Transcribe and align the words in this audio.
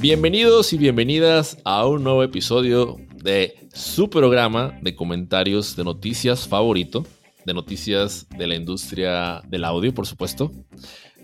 Bienvenidos 0.00 0.72
y 0.72 0.78
bienvenidas 0.78 1.58
a 1.64 1.84
un 1.84 2.04
nuevo 2.04 2.22
episodio 2.22 2.98
de 3.16 3.56
su 3.74 4.08
programa 4.08 4.78
de 4.80 4.94
comentarios 4.94 5.74
de 5.74 5.82
noticias 5.82 6.46
favorito, 6.46 7.04
de 7.44 7.52
noticias 7.52 8.28
de 8.28 8.46
la 8.46 8.54
industria 8.54 9.42
del 9.48 9.64
audio, 9.64 9.92
por 9.92 10.06
supuesto. 10.06 10.52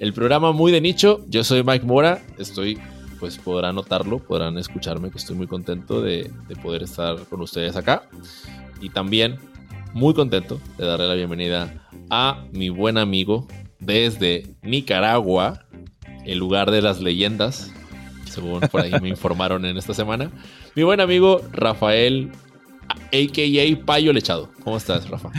El 0.00 0.12
programa 0.12 0.50
muy 0.50 0.72
de 0.72 0.80
nicho, 0.80 1.24
yo 1.28 1.44
soy 1.44 1.62
Mike 1.62 1.86
Mora, 1.86 2.26
estoy, 2.36 2.76
pues 3.20 3.38
podrán 3.38 3.76
notarlo, 3.76 4.18
podrán 4.18 4.58
escucharme, 4.58 5.12
que 5.12 5.18
estoy 5.18 5.36
muy 5.36 5.46
contento 5.46 6.02
de, 6.02 6.28
de 6.48 6.56
poder 6.56 6.82
estar 6.82 7.16
con 7.26 7.42
ustedes 7.42 7.76
acá. 7.76 8.08
Y 8.80 8.90
también 8.90 9.36
muy 9.92 10.14
contento 10.14 10.60
de 10.78 10.84
darle 10.84 11.06
la 11.06 11.14
bienvenida 11.14 11.88
a 12.10 12.44
mi 12.50 12.70
buen 12.70 12.98
amigo 12.98 13.46
desde 13.78 14.56
Nicaragua, 14.62 15.64
el 16.24 16.38
lugar 16.38 16.72
de 16.72 16.82
las 16.82 17.00
leyendas, 17.00 17.73
según 18.34 18.60
por 18.60 18.80
ahí 18.80 18.92
me 19.00 19.08
informaron 19.08 19.64
en 19.64 19.76
esta 19.76 19.94
semana. 19.94 20.30
Mi 20.74 20.82
buen 20.82 21.00
amigo 21.00 21.40
Rafael, 21.52 22.30
a.k.a. 22.88 23.84
Payo 23.84 24.12
Lechado. 24.12 24.50
¿Cómo 24.62 24.76
estás, 24.76 25.08
Rafa? 25.08 25.30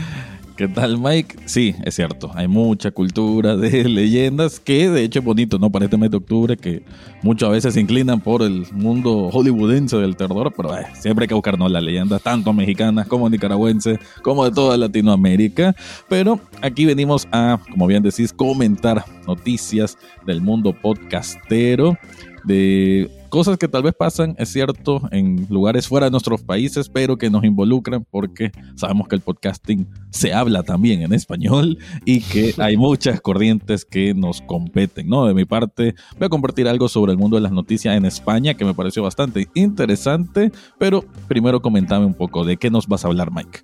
¿Qué 0.56 0.68
tal, 0.68 0.96
Mike? 0.96 1.36
Sí, 1.44 1.74
es 1.84 1.96
cierto. 1.96 2.30
Hay 2.34 2.48
mucha 2.48 2.90
cultura 2.90 3.56
de 3.56 3.84
leyendas 3.88 4.58
que, 4.58 4.88
de 4.88 5.02
hecho, 5.04 5.18
es 5.18 5.24
bonito, 5.24 5.58
¿no? 5.58 5.68
Para 5.70 5.84
este 5.84 5.98
mes 5.98 6.10
de 6.10 6.16
octubre, 6.16 6.56
que 6.56 6.82
muchas 7.22 7.50
veces 7.50 7.74
se 7.74 7.80
inclinan 7.80 8.22
por 8.22 8.42
el 8.42 8.66
mundo 8.72 9.28
hollywoodense 9.30 9.98
del 9.98 10.16
terror, 10.16 10.54
pero 10.56 10.74
eh, 10.74 10.86
siempre 10.94 11.24
hay 11.24 11.28
que 11.28 11.34
buscar, 11.34 11.58
¿no? 11.58 11.68
Las 11.68 11.82
leyendas, 11.82 12.22
tanto 12.22 12.54
mexicanas 12.54 13.06
como 13.06 13.28
nicaragüenses, 13.28 13.98
como 14.22 14.46
de 14.46 14.50
toda 14.50 14.78
Latinoamérica. 14.78 15.76
Pero 16.08 16.40
aquí 16.62 16.86
venimos 16.86 17.28
a, 17.32 17.60
como 17.70 17.86
bien 17.86 18.02
decís, 18.02 18.32
comentar 18.32 19.04
noticias 19.26 19.98
del 20.24 20.40
mundo 20.40 20.72
podcastero 20.72 21.98
de 22.46 23.10
cosas 23.28 23.58
que 23.58 23.68
tal 23.68 23.82
vez 23.82 23.94
pasan, 23.94 24.34
es 24.38 24.50
cierto, 24.50 25.02
en 25.10 25.46
lugares 25.50 25.88
fuera 25.88 26.06
de 26.06 26.10
nuestros 26.10 26.42
países, 26.42 26.88
pero 26.88 27.18
que 27.18 27.28
nos 27.28 27.44
involucran 27.44 28.06
porque 28.10 28.52
sabemos 28.76 29.08
que 29.08 29.16
el 29.16 29.20
podcasting 29.20 29.86
se 30.10 30.32
habla 30.32 30.62
también 30.62 31.02
en 31.02 31.12
español 31.12 31.78
y 32.04 32.20
que 32.20 32.54
hay 32.58 32.76
muchas 32.76 33.20
corrientes 33.20 33.84
que 33.84 34.14
nos 34.14 34.40
competen, 34.40 35.08
¿no? 35.08 35.26
De 35.26 35.34
mi 35.34 35.44
parte, 35.44 35.94
voy 36.18 36.26
a 36.26 36.30
compartir 36.30 36.68
algo 36.68 36.88
sobre 36.88 37.12
el 37.12 37.18
mundo 37.18 37.36
de 37.36 37.42
las 37.42 37.52
noticias 37.52 37.96
en 37.96 38.04
España 38.04 38.54
que 38.54 38.64
me 38.64 38.74
pareció 38.74 39.02
bastante 39.02 39.48
interesante, 39.54 40.52
pero 40.78 41.04
primero 41.28 41.60
comentame 41.60 42.06
un 42.06 42.14
poco 42.14 42.44
de 42.44 42.56
qué 42.56 42.70
nos 42.70 42.86
vas 42.86 43.04
a 43.04 43.08
hablar, 43.08 43.32
Mike. 43.32 43.60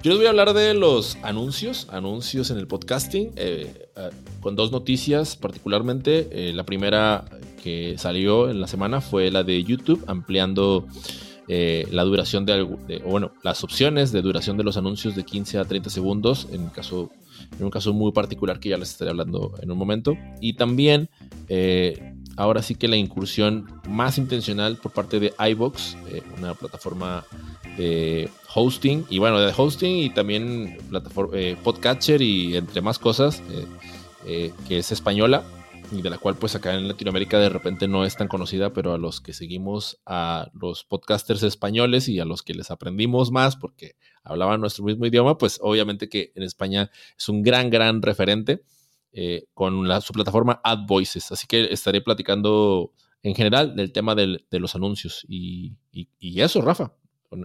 Yo 0.00 0.12
les 0.12 0.18
voy 0.18 0.26
a 0.26 0.30
hablar 0.30 0.54
de 0.54 0.74
los 0.74 1.18
anuncios, 1.22 1.88
anuncios 1.90 2.52
en 2.52 2.58
el 2.58 2.68
podcasting, 2.68 3.32
eh, 3.34 3.90
eh, 3.96 4.10
con 4.40 4.54
dos 4.54 4.70
noticias 4.70 5.34
particularmente. 5.34 6.28
Eh, 6.30 6.52
la 6.52 6.62
primera 6.62 7.24
que 7.62 7.96
salió 7.98 8.50
en 8.50 8.60
la 8.60 8.66
semana 8.66 9.00
fue 9.00 9.30
la 9.30 9.42
de 9.44 9.62
YouTube, 9.62 10.02
ampliando 10.06 10.86
la 11.48 12.04
duración 12.04 12.44
de, 12.44 12.62
bueno, 13.06 13.32
las 13.42 13.64
opciones 13.64 14.12
de 14.12 14.20
duración 14.20 14.58
de 14.58 14.64
los 14.64 14.76
anuncios 14.76 15.16
de 15.16 15.24
15 15.24 15.58
a 15.58 15.64
30 15.64 15.88
segundos, 15.88 16.46
en, 16.52 16.68
caso, 16.68 17.10
en 17.58 17.64
un 17.64 17.70
caso 17.70 17.94
muy 17.94 18.12
particular 18.12 18.60
que 18.60 18.68
ya 18.68 18.76
les 18.76 18.90
estaré 18.90 19.12
hablando 19.12 19.54
en 19.62 19.70
un 19.70 19.78
momento. 19.78 20.14
Y 20.42 20.52
también, 20.52 21.08
ahora 22.36 22.60
sí 22.60 22.74
que 22.74 22.86
la 22.86 22.96
incursión 22.96 23.64
más 23.88 24.18
intencional 24.18 24.76
por 24.76 24.92
parte 24.92 25.20
de 25.20 25.32
iBox, 25.38 25.96
una 26.36 26.52
plataforma 26.52 27.24
de 27.78 28.28
hosting 28.54 29.06
y 29.08 29.18
bueno, 29.18 29.38
de 29.40 29.54
hosting 29.56 29.96
y 29.96 30.10
también 30.10 30.78
plataforma, 30.90 31.36
eh, 31.36 31.56
podcatcher 31.62 32.20
y 32.20 32.56
entre 32.56 32.82
más 32.82 32.98
cosas, 32.98 33.42
eh, 33.50 33.66
eh, 34.26 34.52
que 34.66 34.78
es 34.78 34.92
española 34.92 35.44
y 35.90 36.02
de 36.02 36.10
la 36.10 36.18
cual 36.18 36.36
pues 36.36 36.54
acá 36.54 36.74
en 36.74 36.88
Latinoamérica 36.88 37.38
de 37.38 37.48
repente 37.48 37.88
no 37.88 38.04
es 38.04 38.16
tan 38.16 38.28
conocida, 38.28 38.72
pero 38.72 38.92
a 38.92 38.98
los 38.98 39.20
que 39.20 39.32
seguimos 39.32 40.00
a 40.06 40.50
los 40.52 40.84
podcasters 40.84 41.42
españoles 41.42 42.08
y 42.08 42.20
a 42.20 42.24
los 42.24 42.42
que 42.42 42.54
les 42.54 42.70
aprendimos 42.70 43.30
más 43.30 43.56
porque 43.56 43.96
hablaban 44.22 44.60
nuestro 44.60 44.84
mismo 44.84 45.06
idioma, 45.06 45.38
pues 45.38 45.58
obviamente 45.62 46.08
que 46.08 46.32
en 46.34 46.42
España 46.42 46.90
es 47.16 47.28
un 47.28 47.42
gran, 47.42 47.70
gran 47.70 48.02
referente 48.02 48.62
con 49.54 49.88
la, 49.88 50.00
su 50.00 50.12
plataforma 50.12 50.60
AdVoices. 50.62 51.32
Así 51.32 51.46
que 51.46 51.72
estaré 51.72 52.00
platicando 52.00 52.92
en 53.22 53.34
general 53.34 53.74
del 53.74 53.92
tema 53.92 54.14
de 54.14 54.38
los 54.52 54.74
anuncios 54.74 55.24
y 55.28 55.76
eso, 56.40 56.60
Rafa. 56.60 56.92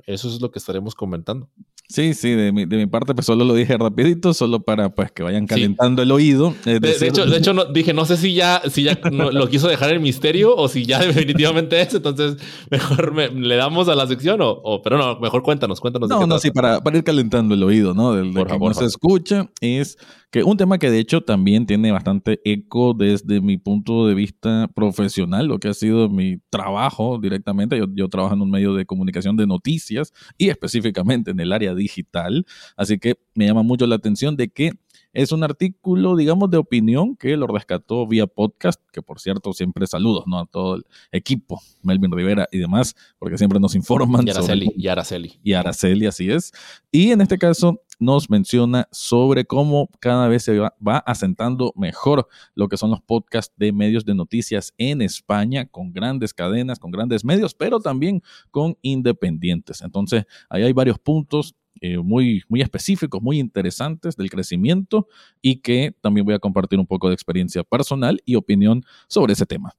Eso 0.05 0.29
es 0.29 0.41
lo 0.41 0.51
que 0.51 0.59
estaremos 0.59 0.95
comentando. 0.95 1.49
Sí, 1.93 2.15
sí, 2.15 2.31
de 2.31 2.51
mi, 2.51 2.65
de 2.65 2.77
mi 2.77 2.87
parte 2.87 3.13
pues 3.13 3.27
solo 3.27 3.45
lo 3.45 3.53
dije 3.53 3.77
rapidito, 3.77 4.33
solo 4.33 4.61
para 4.61 4.95
pues 4.95 5.11
que 5.11 5.21
vayan 5.21 5.45
calentando 5.45 6.01
el 6.01 6.11
oído. 6.11 6.55
De, 6.65 6.77
hecho, 7.01 7.23
de 7.27 7.37
hecho 7.37 7.53
no, 7.53 7.65
dije, 7.65 7.93
no 7.93 8.05
sé 8.05 8.17
si 8.17 8.33
ya, 8.33 8.63
si 8.67 8.81
ya 8.81 8.99
lo 9.11 9.47
quiso 9.47 9.67
dejar 9.67 9.93
en 9.93 10.01
misterio 10.01 10.55
o 10.55 10.67
si 10.67 10.87
ya 10.87 10.97
definitivamente 11.05 11.79
es, 11.79 11.93
entonces 11.93 12.37
mejor 12.71 13.31
le 13.35 13.55
damos 13.57 13.89
a 13.89 13.95
la 13.95 14.07
sección 14.07 14.39
o, 14.41 14.81
pero 14.83 14.97
no, 14.97 15.19
mejor 15.19 15.43
cuéntanos, 15.43 15.79
cuéntanos. 15.79 16.09
No, 16.09 16.25
no, 16.25 16.39
sí, 16.39 16.49
para, 16.49 16.81
para, 16.81 16.97
ir 16.97 17.03
calentando 17.03 17.53
el 17.53 17.61
oído, 17.61 17.93
¿no? 17.93 18.13
Del, 18.13 18.33
de 18.33 18.43
que 18.43 18.57
no 18.57 18.73
se 18.73 18.85
escucha, 18.85 19.51
es 19.61 19.99
que 20.33 20.43
un 20.43 20.57
tema 20.57 20.79
que 20.79 20.89
de 20.89 20.97
hecho 20.97 21.21
también 21.21 21.67
tiene 21.67 21.91
bastante 21.91 22.41
eco 22.43 22.95
desde 22.95 23.39
mi 23.39 23.57
punto 23.57 24.07
de 24.07 24.15
vista 24.15 24.67
profesional, 24.73 25.45
lo 25.45 25.59
que 25.59 25.67
ha 25.67 25.75
sido 25.75 26.09
mi 26.09 26.39
trabajo 26.49 27.19
directamente. 27.21 27.77
Yo, 27.77 27.85
yo 27.93 28.09
trabajo 28.09 28.33
en 28.33 28.41
un 28.41 28.49
medio 28.49 28.73
de 28.73 28.87
comunicación 28.87 29.37
de 29.37 29.45
noticias 29.45 30.11
y 30.35 30.49
específicamente 30.49 31.29
en 31.29 31.39
el 31.39 31.53
área 31.53 31.75
digital. 31.75 32.47
Así 32.75 32.97
que 32.97 33.13
me 33.35 33.45
llama 33.45 33.61
mucho 33.61 33.85
la 33.85 33.93
atención 33.93 34.35
de 34.35 34.49
que 34.49 34.71
es 35.13 35.31
un 35.31 35.43
artículo, 35.43 36.15
digamos, 36.15 36.49
de 36.49 36.57
opinión 36.57 37.15
que 37.15 37.37
lo 37.37 37.47
rescató 37.47 38.07
vía 38.07 38.27
podcast, 38.27 38.81
que 38.91 39.01
por 39.01 39.19
cierto, 39.19 39.53
siempre 39.53 39.85
saludos, 39.87 40.23
¿no? 40.25 40.39
A 40.39 40.45
todo 40.45 40.75
el 40.75 40.85
equipo, 41.11 41.61
Melvin 41.83 42.11
Rivera 42.11 42.47
y 42.51 42.57
demás, 42.57 42.95
porque 43.19 43.37
siempre 43.37 43.59
nos 43.59 43.75
informan. 43.75 44.27
Y 44.27 44.31
Araceli. 44.31 44.73
y 44.75 44.87
Araceli. 44.87 45.39
Y 45.43 45.53
Araceli, 45.53 46.07
así 46.07 46.31
es. 46.31 46.51
Y 46.91 47.11
en 47.11 47.21
este 47.21 47.37
caso 47.37 47.79
nos 47.99 48.29
menciona 48.29 48.87
sobre 48.91 49.45
cómo 49.45 49.89
cada 49.99 50.27
vez 50.27 50.43
se 50.43 50.57
va, 50.57 50.75
va, 50.85 50.97
asentando 50.97 51.73
mejor 51.75 52.27
lo 52.55 52.67
que 52.67 52.77
son 52.77 52.89
los 52.89 53.01
podcasts 53.01 53.53
de 53.55 53.71
medios 53.71 54.05
de 54.05 54.15
noticias 54.15 54.73
en 54.77 55.01
España, 55.01 55.67
con 55.67 55.93
grandes 55.93 56.33
cadenas, 56.33 56.79
con 56.79 56.91
grandes 56.91 57.23
medios, 57.23 57.53
pero 57.53 57.79
también 57.79 58.23
con 58.49 58.77
independientes. 58.81 59.81
Entonces, 59.81 60.25
ahí 60.49 60.63
hay 60.63 60.73
varios 60.73 60.97
puntos 60.99 61.55
eh, 61.85 61.97
muy, 61.97 62.43
muy 62.47 62.61
específicos, 62.61 63.21
muy 63.21 63.39
interesantes 63.39 64.15
del 64.15 64.29
crecimiento 64.29 65.05
y 65.41 65.57
que 65.57 65.93
también 65.99 66.25
voy 66.25 66.33
a 66.33 66.39
compartir 66.39 66.79
un 66.79 66.87
poco 66.87 67.09
de 67.09 67.13
experiencia 67.13 67.61
personal 67.61 68.21
y 68.23 68.35
opinión 68.35 68.85
sobre 69.09 69.33
ese 69.33 69.45
tema. 69.45 69.75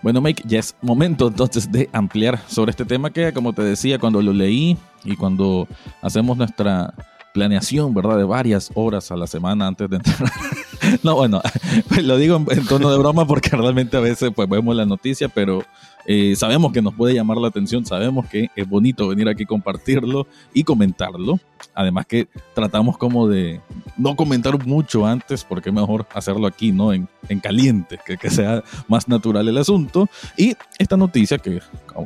Bueno, 0.00 0.22
Mike, 0.22 0.44
ya 0.46 0.58
es 0.58 0.74
momento 0.80 1.28
entonces 1.28 1.70
de 1.70 1.90
ampliar 1.92 2.40
sobre 2.48 2.70
este 2.70 2.86
tema 2.86 3.10
que, 3.10 3.30
como 3.34 3.52
te 3.52 3.60
decía, 3.60 3.98
cuando 3.98 4.22
lo 4.22 4.32
leí 4.32 4.78
y 5.04 5.16
cuando 5.16 5.68
hacemos 6.00 6.38
nuestra 6.38 6.94
planeación, 7.34 7.92
¿verdad? 7.92 8.16
De 8.16 8.24
varias 8.24 8.70
horas 8.74 9.10
a 9.10 9.16
la 9.16 9.26
semana 9.26 9.66
antes 9.66 9.90
de 9.90 9.96
entrar. 9.96 10.32
no, 11.02 11.16
bueno, 11.16 11.42
lo 12.02 12.16
digo 12.16 12.42
en, 12.48 12.64
tono 12.64 12.90
de 12.90 12.96
broma 12.96 13.26
porque 13.26 13.50
realmente 13.50 13.98
a 13.98 14.00
veces 14.00 14.30
pues 14.34 14.48
vemos 14.48 14.74
la 14.74 14.86
noticia, 14.86 15.28
pero 15.28 15.62
eh, 16.06 16.36
sabemos 16.36 16.72
que 16.72 16.80
nos 16.80 16.94
puede 16.94 17.14
llamar 17.14 17.36
la 17.38 17.48
atención, 17.48 17.84
sabemos 17.84 18.26
que 18.26 18.48
es 18.54 18.68
bonito 18.68 19.08
venir 19.08 19.28
aquí 19.28 19.44
compartirlo 19.44 20.26
y 20.54 20.62
comentarlo. 20.64 21.40
Además 21.74 22.06
que 22.06 22.28
tratamos 22.54 22.96
como 22.96 23.28
de 23.28 23.60
no 23.96 24.14
comentar 24.14 24.64
mucho 24.66 25.06
antes 25.06 25.42
porque 25.42 25.70
es 25.70 25.74
mejor 25.74 26.06
hacerlo 26.14 26.46
aquí, 26.46 26.70
¿no? 26.70 26.92
En, 26.92 27.08
en 27.28 27.40
caliente, 27.40 27.98
que, 28.04 28.16
que, 28.16 28.30
sea 28.30 28.62
más 28.88 29.08
natural 29.08 29.48
el 29.48 29.58
asunto. 29.58 30.08
Y 30.36 30.54
esta 30.78 30.96
noticia, 30.96 31.38
que 31.38 31.60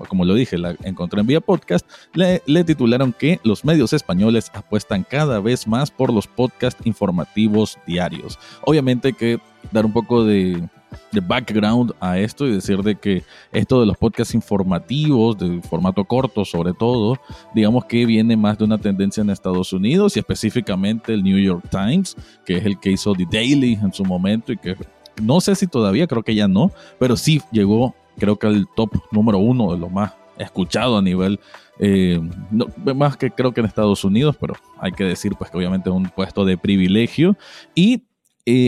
como, 0.08 0.24
lo 0.24 0.34
dije, 0.34 0.56
la 0.56 0.76
encontré 0.84 1.20
en 1.20 1.26
vía 1.26 1.40
podcast, 1.40 1.86
le, 2.14 2.42
le 2.46 2.64
titularon 2.64 3.12
que 3.12 3.40
los 3.42 3.64
medios 3.64 3.92
españoles 3.92 4.50
apuestan 4.54 5.04
cada 5.04 5.40
vez 5.40 5.66
más 5.66 5.90
por 5.90 6.12
los 6.12 6.26
podcasts 6.26 6.80
informativos 6.86 7.78
diarios. 7.86 8.38
Obviamente 8.62 9.12
que 9.12 9.40
dar 9.70 9.86
un 9.86 9.92
poco 9.92 10.24
de 10.24 10.62
background 11.22 11.92
a 12.00 12.18
esto 12.18 12.46
y 12.46 12.52
decir 12.52 12.82
de 12.82 12.96
que 12.96 13.22
esto 13.52 13.80
de 13.80 13.86
los 13.86 13.96
podcasts 13.96 14.34
informativos, 14.34 15.38
de 15.38 15.60
formato 15.62 16.04
corto 16.04 16.44
sobre 16.44 16.72
todo, 16.72 17.18
digamos 17.54 17.84
que 17.84 18.06
viene 18.06 18.36
más 18.36 18.58
de 18.58 18.64
una 18.64 18.78
tendencia 18.78 19.20
en 19.20 19.30
Estados 19.30 19.72
Unidos 19.72 20.16
y 20.16 20.20
específicamente 20.20 21.12
el 21.12 21.22
New 21.22 21.38
York 21.38 21.64
Times, 21.70 22.16
que 22.44 22.58
es 22.58 22.64
el 22.64 22.78
que 22.78 22.92
hizo 22.92 23.14
The 23.14 23.26
Daily 23.30 23.74
en 23.74 23.92
su 23.92 24.04
momento 24.04 24.52
y 24.52 24.56
que 24.56 24.76
no 25.22 25.40
sé 25.40 25.54
si 25.54 25.66
todavía, 25.66 26.06
creo 26.06 26.22
que 26.22 26.34
ya 26.34 26.48
no, 26.48 26.70
pero 26.98 27.16
sí 27.16 27.42
llegó 27.50 27.94
creo 28.18 28.38
que 28.38 28.46
al 28.46 28.68
top 28.76 28.90
número 29.10 29.38
uno 29.38 29.72
de 29.72 29.78
lo 29.78 29.88
más 29.88 30.12
escuchado 30.38 30.96
a 30.98 31.02
nivel 31.02 31.40
eh, 31.82 32.20
más 32.94 33.16
que 33.16 33.30
creo 33.30 33.52
que 33.52 33.60
en 33.60 33.66
Estados 33.66 34.04
Unidos, 34.04 34.36
pero 34.38 34.54
hay 34.78 34.92
que 34.92 35.04
decir 35.04 35.32
pues 35.38 35.50
que 35.50 35.56
obviamente 35.56 35.88
es 35.88 35.96
un 35.96 36.10
puesto 36.10 36.44
de 36.44 36.58
privilegio. 36.58 37.36
Y 37.74 38.02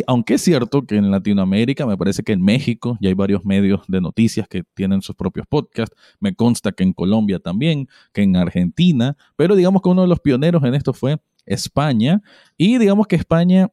aunque 0.06 0.34
es 0.34 0.42
cierto 0.42 0.86
que 0.86 0.96
en 0.96 1.10
Latinoamérica, 1.10 1.86
me 1.86 1.96
parece 1.96 2.22
que 2.22 2.32
en 2.32 2.42
México 2.42 2.98
ya 3.00 3.08
hay 3.08 3.14
varios 3.14 3.44
medios 3.44 3.82
de 3.88 4.00
noticias 4.00 4.46
que 4.48 4.62
tienen 4.74 5.02
sus 5.02 5.16
propios 5.16 5.46
podcasts, 5.46 5.96
me 6.20 6.34
consta 6.34 6.72
que 6.72 6.82
en 6.82 6.92
Colombia 6.92 7.38
también, 7.38 7.88
que 8.12 8.22
en 8.22 8.36
Argentina, 8.36 9.16
pero 9.36 9.56
digamos 9.56 9.82
que 9.82 9.88
uno 9.88 10.02
de 10.02 10.08
los 10.08 10.20
pioneros 10.20 10.62
en 10.64 10.74
esto 10.74 10.92
fue 10.92 11.19
España 11.46 12.22
y 12.56 12.78
digamos 12.78 13.06
que 13.06 13.16
España 13.16 13.70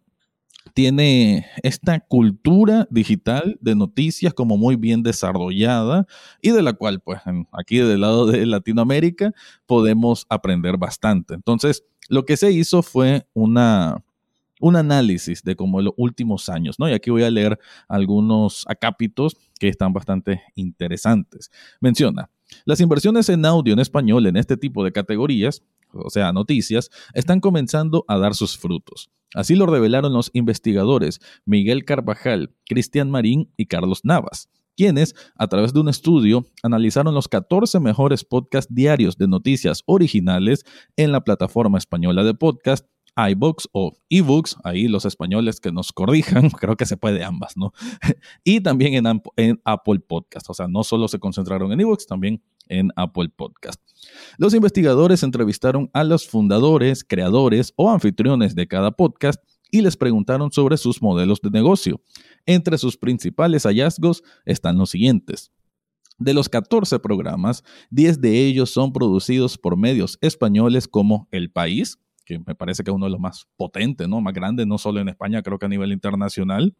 tiene 0.73 1.45
esta 1.63 1.99
cultura 1.99 2.87
digital 2.89 3.57
de 3.61 3.75
noticias 3.75 4.33
como 4.33 4.57
muy 4.57 4.75
bien 4.75 5.03
desarrollada 5.03 6.05
y 6.41 6.51
de 6.51 6.61
la 6.61 6.73
cual, 6.73 6.99
pues, 7.01 7.21
aquí 7.51 7.77
del 7.77 8.01
lado 8.01 8.25
de 8.25 8.45
Latinoamérica 8.45 9.33
podemos 9.65 10.25
aprender 10.29 10.77
bastante. 10.77 11.33
Entonces, 11.33 11.83
lo 12.07 12.25
que 12.25 12.37
se 12.37 12.51
hizo 12.51 12.81
fue 12.81 13.25
una, 13.33 14.03
un 14.59 14.75
análisis 14.75 15.43
de 15.43 15.55
como 15.55 15.81
los 15.81 15.93
últimos 15.97 16.49
años, 16.49 16.79
¿no? 16.79 16.89
Y 16.89 16.93
aquí 16.93 17.09
voy 17.09 17.23
a 17.23 17.31
leer 17.31 17.59
algunos 17.87 18.65
acápitos 18.67 19.35
que 19.59 19.67
están 19.67 19.93
bastante 19.93 20.41
interesantes. 20.55 21.51
Menciona, 21.79 22.29
las 22.65 22.79
inversiones 22.79 23.29
en 23.29 23.45
audio 23.45 23.73
en 23.73 23.79
español 23.79 24.25
en 24.27 24.37
este 24.37 24.57
tipo 24.57 24.83
de 24.83 24.91
categorías, 24.91 25.63
o 25.91 26.09
sea, 26.09 26.31
noticias, 26.31 26.89
están 27.13 27.39
comenzando 27.39 28.05
a 28.07 28.17
dar 28.17 28.35
sus 28.35 28.57
frutos. 28.57 29.09
Así 29.33 29.55
lo 29.55 29.65
revelaron 29.65 30.13
los 30.13 30.31
investigadores 30.33 31.19
Miguel 31.45 31.85
Carvajal, 31.85 32.51
Cristian 32.67 33.11
Marín 33.11 33.51
y 33.57 33.67
Carlos 33.67 34.01
Navas 34.03 34.49
quienes, 34.79 35.13
a 35.35 35.47
través 35.47 35.73
de 35.73 35.81
un 35.81 35.89
estudio, 35.89 36.45
analizaron 36.63 37.13
los 37.13 37.27
14 37.27 37.81
mejores 37.81 38.23
podcasts 38.23 38.73
diarios 38.73 39.17
de 39.17 39.27
noticias 39.27 39.83
originales 39.85 40.63
en 40.95 41.11
la 41.11 41.19
plataforma 41.19 41.77
española 41.77 42.23
de 42.23 42.33
podcast 42.33 42.87
iBooks 43.27 43.69
o 43.71 43.93
eBooks, 44.09 44.55
ahí 44.63 44.87
los 44.87 45.05
españoles 45.05 45.59
que 45.59 45.71
nos 45.71 45.91
corrijan, 45.91 46.49
creo 46.59 46.77
que 46.77 46.85
se 46.85 46.97
puede 46.97 47.23
ambas, 47.23 47.57
¿no? 47.57 47.73
y 48.43 48.61
también 48.61 48.93
en, 48.93 49.21
en 49.35 49.61
Apple 49.65 49.99
Podcast, 49.99 50.49
o 50.49 50.53
sea, 50.53 50.67
no 50.67 50.83
solo 50.83 51.07
se 51.07 51.19
concentraron 51.19 51.71
en 51.71 51.81
eBooks, 51.81 52.07
también 52.07 52.41
en 52.67 52.91
Apple 52.95 53.29
Podcast. 53.35 53.81
Los 54.37 54.53
investigadores 54.53 55.23
entrevistaron 55.23 55.89
a 55.93 56.03
los 56.03 56.27
fundadores, 56.27 57.03
creadores 57.03 57.73
o 57.75 57.89
anfitriones 57.89 58.55
de 58.55 58.67
cada 58.67 58.91
podcast 58.91 59.41
y 59.71 59.81
les 59.81 59.97
preguntaron 59.97 60.51
sobre 60.51 60.77
sus 60.77 61.01
modelos 61.01 61.41
de 61.41 61.49
negocio. 61.49 62.01
Entre 62.45 62.77
sus 62.77 62.97
principales 62.97 63.63
hallazgos 63.63 64.23
están 64.45 64.77
los 64.77 64.91
siguientes. 64.91 65.51
De 66.17 66.33
los 66.33 66.49
14 66.49 66.99
programas, 66.99 67.63
10 67.91 68.19
de 68.19 68.45
ellos 68.45 68.71
son 68.71 68.91
producidos 68.91 69.57
por 69.57 69.77
medios 69.77 70.17
españoles 70.21 70.87
como 70.87 71.27
El 71.31 71.49
País, 71.51 71.97
que 72.29 72.39
me 72.45 72.53
parece 72.53 72.83
que 72.83 72.91
es 72.91 72.95
uno 72.95 73.07
de 73.07 73.11
los 73.11 73.19
más 73.19 73.47
potentes, 73.57 74.07
¿no? 74.07 74.21
más 74.21 74.33
grandes, 74.33 74.67
no 74.67 74.77
solo 74.77 74.99
en 74.99 75.09
España, 75.09 75.41
creo 75.41 75.57
que 75.57 75.65
a 75.65 75.69
nivel 75.69 75.91
internacional. 75.91 76.75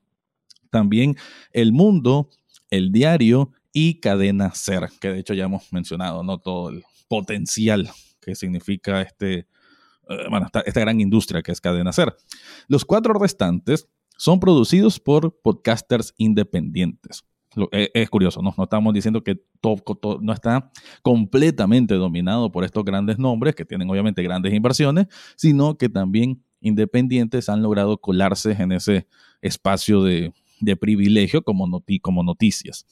También 0.70 1.16
El 1.52 1.74
Mundo, 1.74 2.30
El 2.70 2.92
Diario 2.92 3.52
y 3.74 4.00
Cadena 4.00 4.54
Ser, 4.54 4.90
que 5.02 5.10
de 5.10 5.20
hecho 5.20 5.34
ya 5.34 5.46
hemos 5.46 5.74
mencionado, 5.74 6.24
¿no? 6.24 6.38
Todo 6.38 6.70
el 6.70 6.84
potencial 7.08 7.90
que 8.22 8.36
significa 8.36 9.02
este, 9.02 9.48
eh, 10.10 10.28
bueno, 10.30 10.46
esta, 10.46 10.60
esta, 10.62 10.80
gran 10.82 11.02
industria 11.02 11.42
que 11.42 11.52
es 11.52 11.60
Cadena 11.60 11.92
Ser. 11.92 12.16
Los 12.68 12.86
cuatro 12.86 13.16
restantes 13.16 13.90
son 14.18 14.40
producidos 14.40 15.00
por 15.00 15.42
podcasters 15.42 16.14
independientes. 16.18 17.24
Es, 17.72 17.90
es 17.94 18.10
curioso, 18.10 18.42
¿no? 18.42 18.54
Estamos 18.62 18.94
diciendo 18.94 19.24
que 19.24 19.42
no 20.22 20.34
está 20.34 20.72
completamente 21.02 21.96
dominado 21.96 22.52
por 22.52 22.64
estos 22.64 22.84
grandes 22.86 23.18
nombres 23.18 23.56
que 23.56 23.66
tienen 23.66 23.90
obviamente 23.90 24.22
grandes 24.22 24.54
inversiones, 24.54 25.08
sino 25.36 25.78
que 25.78 25.90
también 25.90 26.44
independientes 26.62 27.50
han 27.50 27.62
logrado 27.62 28.00
colarse 28.00 28.52
en 28.52 28.72
ese 28.72 29.08
espacio 29.42 30.04
de, 30.04 30.34
privilegio 30.80 31.42
como 31.42 31.68
noticias. 32.24 32.86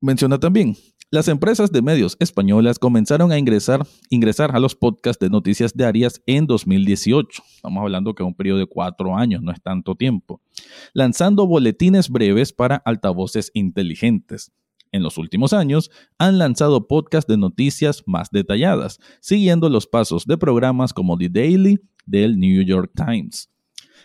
Menciona 0.00 0.38
también, 0.38 0.76
las 1.12 1.28
empresas 1.28 1.70
de 1.70 1.82
medios 1.82 2.16
españolas 2.20 2.78
comenzaron 2.78 3.32
a 3.32 3.38
ingresar, 3.38 3.86
ingresar 4.08 4.56
a 4.56 4.58
los 4.58 4.74
podcasts 4.74 5.20
de 5.20 5.28
noticias 5.28 5.74
diarias 5.74 6.22
en 6.24 6.46
2018. 6.46 7.42
Estamos 7.56 7.82
hablando 7.82 8.14
que 8.14 8.22
es 8.22 8.26
un 8.26 8.34
periodo 8.34 8.60
de 8.60 8.66
cuatro 8.66 9.14
años, 9.14 9.42
no 9.42 9.52
es 9.52 9.60
tanto 9.60 9.94
tiempo. 9.94 10.40
Lanzando 10.94 11.46
boletines 11.46 12.08
breves 12.08 12.54
para 12.54 12.76
altavoces 12.76 13.50
inteligentes. 13.52 14.52
En 14.90 15.02
los 15.02 15.18
últimos 15.18 15.52
años 15.52 15.90
han 16.16 16.38
lanzado 16.38 16.88
podcasts 16.88 17.30
de 17.30 17.36
noticias 17.36 18.02
más 18.06 18.30
detalladas, 18.30 18.98
siguiendo 19.20 19.68
los 19.68 19.86
pasos 19.86 20.24
de 20.24 20.38
programas 20.38 20.94
como 20.94 21.18
The 21.18 21.28
Daily 21.28 21.78
del 22.06 22.38
New 22.38 22.64
York 22.64 22.90
Times. 22.96 23.50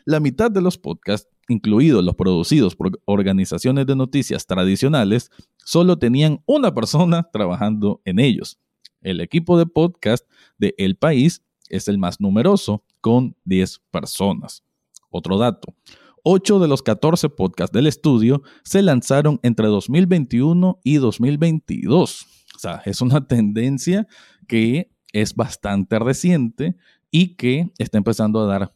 La 0.08 0.22
mitad 0.22 0.50
de 0.50 0.62
los 0.62 0.78
podcasts 0.78 1.30
incluidos 1.48 2.04
los 2.04 2.16
producidos 2.16 2.76
por 2.76 3.00
organizaciones 3.06 3.86
de 3.86 3.96
noticias 3.96 4.46
tradicionales, 4.46 5.32
solo 5.58 5.98
tenían 5.98 6.42
una 6.46 6.74
persona 6.74 7.30
trabajando 7.32 8.02
en 8.06 8.20
ellos. 8.20 8.60
El 9.02 9.22
equipo 9.22 9.58
de 9.58 9.66
podcast 9.66 10.26
de 10.58 10.76
El 10.78 10.98
País 10.98 11.44
es 11.70 11.88
el 11.88 11.98
más 11.98 12.20
numeroso, 12.20 12.84
con 13.02 13.36
10 13.46 13.82
personas. 13.92 14.64
Otro 15.10 15.38
dato, 15.38 15.76
8 16.24 16.60
de 16.60 16.68
los 16.68 16.82
14 16.82 17.30
podcasts 17.30 17.74
del 17.74 17.88
estudio 17.88 18.42
se 18.64 18.82
lanzaron 18.82 19.40
entre 19.44 19.68
2021 19.68 20.80
y 20.84 20.96
2022. 20.96 22.26
O 22.56 22.60
sea, 22.60 22.82
es 22.86 23.02
una 23.02 23.28
tendencia 23.28 24.08
que 24.48 24.92
es 25.14 25.36
bastante 25.36 26.00
reciente 26.00 26.76
y 27.12 27.36
que 27.36 27.72
está 27.78 27.98
empezando 27.98 28.42
a 28.42 28.46
dar 28.46 28.74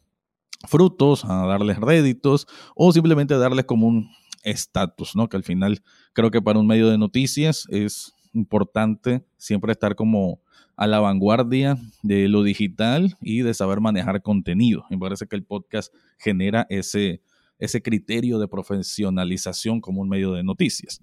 frutos, 0.68 1.24
a 1.24 1.46
darles 1.46 1.78
réditos 1.78 2.46
o 2.74 2.92
simplemente 2.92 3.34
a 3.34 3.38
darles 3.38 3.64
como 3.64 3.86
un 3.86 4.10
estatus, 4.42 5.14
¿no? 5.16 5.28
Que 5.28 5.36
al 5.36 5.44
final 5.44 5.82
creo 6.12 6.30
que 6.30 6.42
para 6.42 6.58
un 6.58 6.66
medio 6.66 6.88
de 6.88 6.98
noticias 6.98 7.66
es 7.70 8.12
importante 8.32 9.24
siempre 9.36 9.72
estar 9.72 9.94
como 9.94 10.40
a 10.76 10.86
la 10.86 11.00
vanguardia 11.00 11.76
de 12.02 12.28
lo 12.28 12.42
digital 12.42 13.16
y 13.20 13.42
de 13.42 13.54
saber 13.54 13.80
manejar 13.80 14.22
contenido. 14.22 14.84
Me 14.90 14.98
parece 14.98 15.26
que 15.26 15.36
el 15.36 15.44
podcast 15.44 15.94
genera 16.18 16.66
ese, 16.70 17.22
ese 17.58 17.82
criterio 17.82 18.38
de 18.38 18.48
profesionalización 18.48 19.80
como 19.80 20.00
un 20.00 20.08
medio 20.08 20.32
de 20.32 20.42
noticias. 20.42 21.00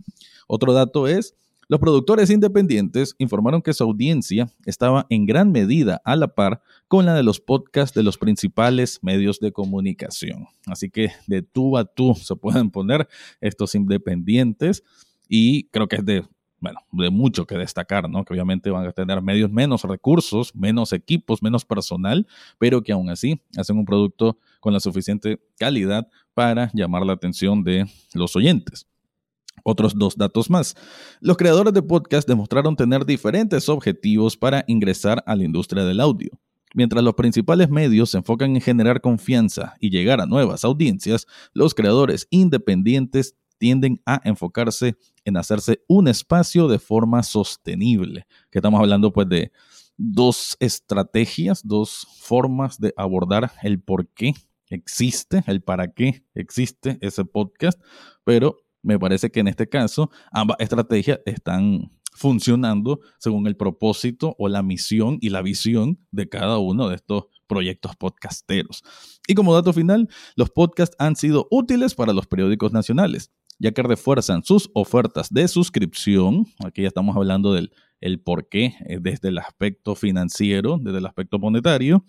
Otro 0.48 0.74
dato 0.74 1.08
es 1.08 1.36
los 1.70 1.80
productores 1.80 2.32
independientes 2.32 3.16
informaron 3.20 3.62
que 3.62 3.74
su 3.74 3.84
audiencia 3.84 4.50
estaba 4.66 5.06
en 5.12 5.28
gran 5.28 5.52
medida 5.52 6.02
a 6.04 6.16
la 6.16 6.34
par 6.34 6.64
con 6.88 7.06
la 7.06 7.14
de 7.14 7.22
los 7.22 7.40
podcasts 7.40 7.96
de 7.96 8.02
los 8.02 8.18
principales 8.18 8.98
medios 9.04 9.40
de 9.40 9.52
comunicación. 9.52 10.48
Así 10.66 10.90
que 10.90 11.12
de 11.28 11.44
tú 11.44 11.78
a 11.78 11.86
tú 11.86 12.16
se 12.16 12.36
pueden 12.36 12.72
poner 12.72 13.08
estos 13.40 13.76
independientes 13.76 14.84
y 15.28 15.66
creo 15.66 15.88
que 15.88 15.98
es 15.98 16.06
de 16.06 16.26
bueno, 16.60 16.80
de 16.92 17.10
mucho 17.10 17.46
que 17.46 17.56
destacar, 17.56 18.10
¿no? 18.10 18.26
Que 18.26 18.34
obviamente 18.34 18.70
van 18.70 18.86
a 18.86 18.92
tener 18.92 19.22
medios 19.22 19.50
menos 19.50 19.84
recursos, 19.84 20.54
menos 20.54 20.92
equipos, 20.92 21.42
menos 21.42 21.64
personal, 21.64 22.28
pero 22.58 22.82
que 22.82 22.92
aún 22.92 23.10
así 23.10 23.42
hacen 23.56 23.78
un 23.78 23.86
producto 23.86 24.38
con 24.60 24.74
la 24.74 24.82
suficiente 24.82 25.40
calidad 25.58 26.10
para 26.34 26.70
llamar 26.74 27.06
la 27.06 27.14
atención 27.14 27.64
de 27.64 27.86
los 28.14 28.36
oyentes. 28.36 28.88
Otros 29.64 29.98
dos 29.98 30.16
datos 30.18 30.50
más. 30.50 30.76
Los 31.20 31.38
creadores 31.38 31.74
de 31.74 31.82
podcast 31.82 32.28
demostraron 32.28 32.76
tener 32.76 33.06
diferentes 33.06 33.70
objetivos 33.70 34.38
para 34.38 34.64
ingresar 34.68 35.24
a 35.26 35.36
la 35.36 35.44
industria 35.44 35.84
del 35.84 36.00
audio. 36.00 36.32
Mientras 36.76 37.04
los 37.04 37.16
principales 37.16 37.70
medios 37.70 38.12
se 38.12 38.18
enfocan 38.18 38.56
en 38.56 38.62
generar 38.62 39.02
confianza 39.02 39.76
y 39.80 39.90
llegar 39.90 40.22
a 40.22 40.28
nuevas 40.28 40.64
audiencias, 40.64 41.26
los 41.54 41.74
creadores 41.74 42.28
independientes 42.30 43.36
tienden 43.58 44.02
a 44.06 44.22
enfocarse 44.24 44.96
en 45.26 45.38
hacerse 45.38 45.84
un 45.88 46.08
espacio 46.08 46.68
de 46.68 46.80
forma 46.80 47.24
sostenible. 47.24 48.26
Que 48.52 48.60
estamos 48.60 48.80
hablando 48.80 49.12
pues 49.12 49.28
de 49.30 49.52
dos 49.98 50.56
estrategias, 50.60 51.62
dos 51.66 52.08
formas 52.20 52.80
de 52.80 52.94
abordar 52.96 53.52
el 53.64 53.82
por 53.82 54.08
qué 54.08 54.34
existe, 54.70 55.44
el 55.48 55.62
para 55.62 55.92
qué 55.92 56.24
existe 56.34 56.98
ese 57.02 57.26
podcast, 57.26 57.80
pero 58.24 58.58
me 58.82 59.00
parece 59.00 59.32
que 59.32 59.40
en 59.40 59.48
este 59.48 59.68
caso 59.68 60.10
ambas 60.32 60.58
estrategias 60.60 61.20
están 61.26 61.92
funcionando 62.14 63.00
según 63.18 63.48
el 63.48 63.56
propósito 63.56 64.36
o 64.38 64.50
la 64.50 64.62
misión 64.62 65.18
y 65.22 65.30
la 65.30 65.42
visión 65.42 66.00
de 66.12 66.28
cada 66.28 66.58
uno 66.58 66.90
de 66.90 66.96
estos 66.96 67.26
proyectos 67.48 67.96
podcasteros. 67.96 68.84
Y 69.28 69.36
como 69.36 69.54
dato 69.54 69.74
final, 69.74 70.10
los 70.36 70.50
podcasts 70.50 70.96
han 71.00 71.16
sido 71.16 71.48
útiles 71.50 71.96
para 71.96 72.14
los 72.14 72.28
periódicos 72.28 72.74
nacionales, 72.74 73.32
ya 73.58 73.72
que 73.72 73.84
refuerzan 73.84 74.44
sus 74.44 74.70
ofertas 74.74 75.30
de 75.32 75.48
suscripción. 75.48 76.46
Aquí 76.66 76.82
ya 76.82 76.88
estamos 76.90 77.16
hablando 77.16 77.54
del 77.54 77.72
el 78.02 78.20
por 78.20 78.48
qué 78.48 78.76
eh, 78.86 79.00
desde 79.02 79.30
el 79.30 79.38
aspecto 79.38 79.96
financiero, 79.96 80.78
desde 80.82 81.00
el 81.00 81.06
aspecto 81.06 81.40
monetario, 81.40 82.06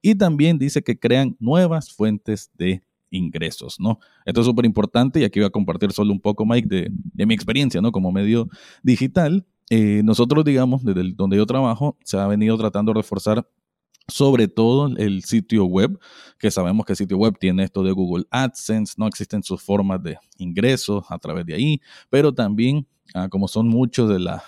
y 0.00 0.14
también 0.14 0.58
dice 0.58 0.82
que 0.82 0.98
crean 0.98 1.36
nuevas 1.40 1.92
fuentes 1.92 2.50
de 2.54 2.82
ingresos, 3.12 3.78
¿no? 3.78 4.00
Esto 4.24 4.40
es 4.40 4.46
súper 4.46 4.64
importante 4.64 5.20
y 5.20 5.24
aquí 5.24 5.38
voy 5.38 5.46
a 5.46 5.50
compartir 5.50 5.92
solo 5.92 6.12
un 6.12 6.20
poco, 6.20 6.44
Mike, 6.44 6.68
de, 7.14 7.26
mi 7.26 7.34
experiencia, 7.34 7.80
¿no? 7.80 7.92
Como 7.92 8.10
medio 8.10 8.48
digital. 8.82 9.46
Eh, 9.70 10.02
nosotros, 10.04 10.44
digamos, 10.44 10.84
desde 10.84 11.12
donde 11.12 11.36
yo 11.36 11.46
trabajo, 11.46 11.96
se 12.04 12.18
ha 12.18 12.26
venido 12.26 12.58
tratando 12.58 12.92
de 12.92 13.00
reforzar 13.00 13.48
sobre 14.08 14.48
todo 14.48 14.88
el 14.96 15.22
sitio 15.22 15.64
web, 15.64 15.98
que 16.38 16.50
sabemos 16.50 16.84
que 16.84 16.94
el 16.94 16.96
sitio 16.96 17.16
web 17.16 17.36
tiene 17.38 17.62
esto 17.62 17.84
de 17.84 17.92
Google 17.92 18.24
AdSense, 18.30 18.94
no 18.96 19.06
existen 19.06 19.42
sus 19.44 19.62
formas 19.62 20.02
de 20.02 20.18
ingresos 20.38 21.04
a 21.08 21.18
través 21.18 21.46
de 21.46 21.54
ahí, 21.54 21.80
pero 22.10 22.34
también, 22.34 22.86
ah, 23.14 23.28
como 23.28 23.46
son 23.46 23.68
muchos 23.68 24.08
de 24.08 24.18
la 24.18 24.42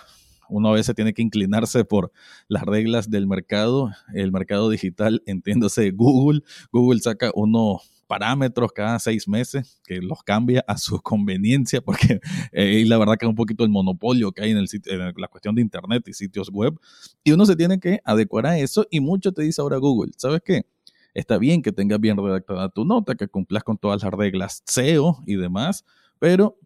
uno 0.49 0.69
a 0.69 0.73
veces 0.73 0.95
tiene 0.95 1.13
que 1.13 1.21
inclinarse 1.21 1.85
por 1.85 2.11
las 2.47 2.63
reglas 2.63 3.09
del 3.09 3.27
mercado, 3.27 3.91
el 4.13 4.31
mercado 4.31 4.69
digital, 4.69 5.23
entiéndose 5.25 5.91
Google. 5.91 6.41
Google 6.71 6.99
saca 6.99 7.31
uno 7.33 7.81
parámetros 8.07 8.71
cada 8.71 8.99
seis 8.99 9.27
meses, 9.27 9.81
que 9.85 10.01
los 10.01 10.23
cambia 10.23 10.63
a 10.67 10.77
su 10.77 10.99
conveniencia, 11.01 11.81
porque 11.81 12.19
eh, 12.51 12.83
la 12.85 12.97
verdad 12.97 13.15
que 13.17 13.25
es 13.25 13.29
un 13.29 13.35
poquito 13.35 13.63
el 13.63 13.69
monopolio 13.69 14.31
que 14.31 14.43
hay 14.43 14.51
en, 14.51 14.57
el 14.57 14.67
en 14.85 15.13
la 15.15 15.27
cuestión 15.27 15.55
de 15.55 15.61
Internet 15.61 16.07
y 16.07 16.13
sitios 16.13 16.49
web. 16.49 16.79
Y 17.23 17.31
uno 17.31 17.45
se 17.45 17.55
tiene 17.55 17.79
que 17.79 17.99
adecuar 18.03 18.45
a 18.47 18.57
eso 18.57 18.85
y 18.89 18.99
mucho 18.99 19.31
te 19.31 19.41
dice 19.43 19.61
ahora 19.61 19.77
Google, 19.77 20.11
¿sabes 20.17 20.41
qué? 20.43 20.65
Está 21.13 21.37
bien 21.37 21.61
que 21.61 21.71
tengas 21.71 21.99
bien 21.99 22.17
redactada 22.17 22.69
tu 22.69 22.83
nota, 22.83 23.15
que 23.15 23.27
cumplas 23.27 23.63
con 23.63 23.77
todas 23.77 24.03
las 24.03 24.13
reglas 24.13 24.63
SEO 24.65 25.23
y 25.25 25.35
demás, 25.35 25.85
pero 26.19 26.57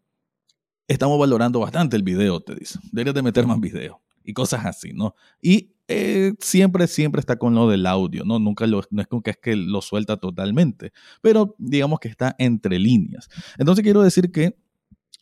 estamos 0.88 1.20
valorando 1.20 1.60
bastante 1.60 1.96
el 1.96 2.04
video, 2.04 2.42
te 2.42 2.56
dice. 2.56 2.80
Deberías 2.92 3.14
de 3.14 3.22
meter 3.22 3.46
más 3.46 3.60
video 3.60 4.02
y 4.24 4.34
cosas 4.34 4.66
así, 4.66 4.92
¿no? 4.92 5.16
Y 5.42 5.74
eh, 5.92 6.34
siempre, 6.40 6.86
siempre 6.86 7.20
está 7.20 7.40
con 7.40 7.56
lo 7.56 7.68
del 7.68 7.88
audio, 7.88 8.24
¿no? 8.24 8.38
Nunca 8.38 8.68
lo, 8.68 8.84
no 8.92 9.02
es 9.02 9.08
como 9.08 9.24
que 9.24 9.32
es 9.32 9.38
que 9.38 9.56
lo 9.56 9.82
suelta 9.82 10.18
totalmente, 10.18 10.92
pero 11.20 11.56
digamos 11.58 12.00
que 12.00 12.10
está 12.10 12.36
entre 12.38 12.78
líneas. 12.78 13.28
Entonces 13.58 13.82
quiero 13.82 14.04
decir 14.04 14.32
que, 14.32 14.56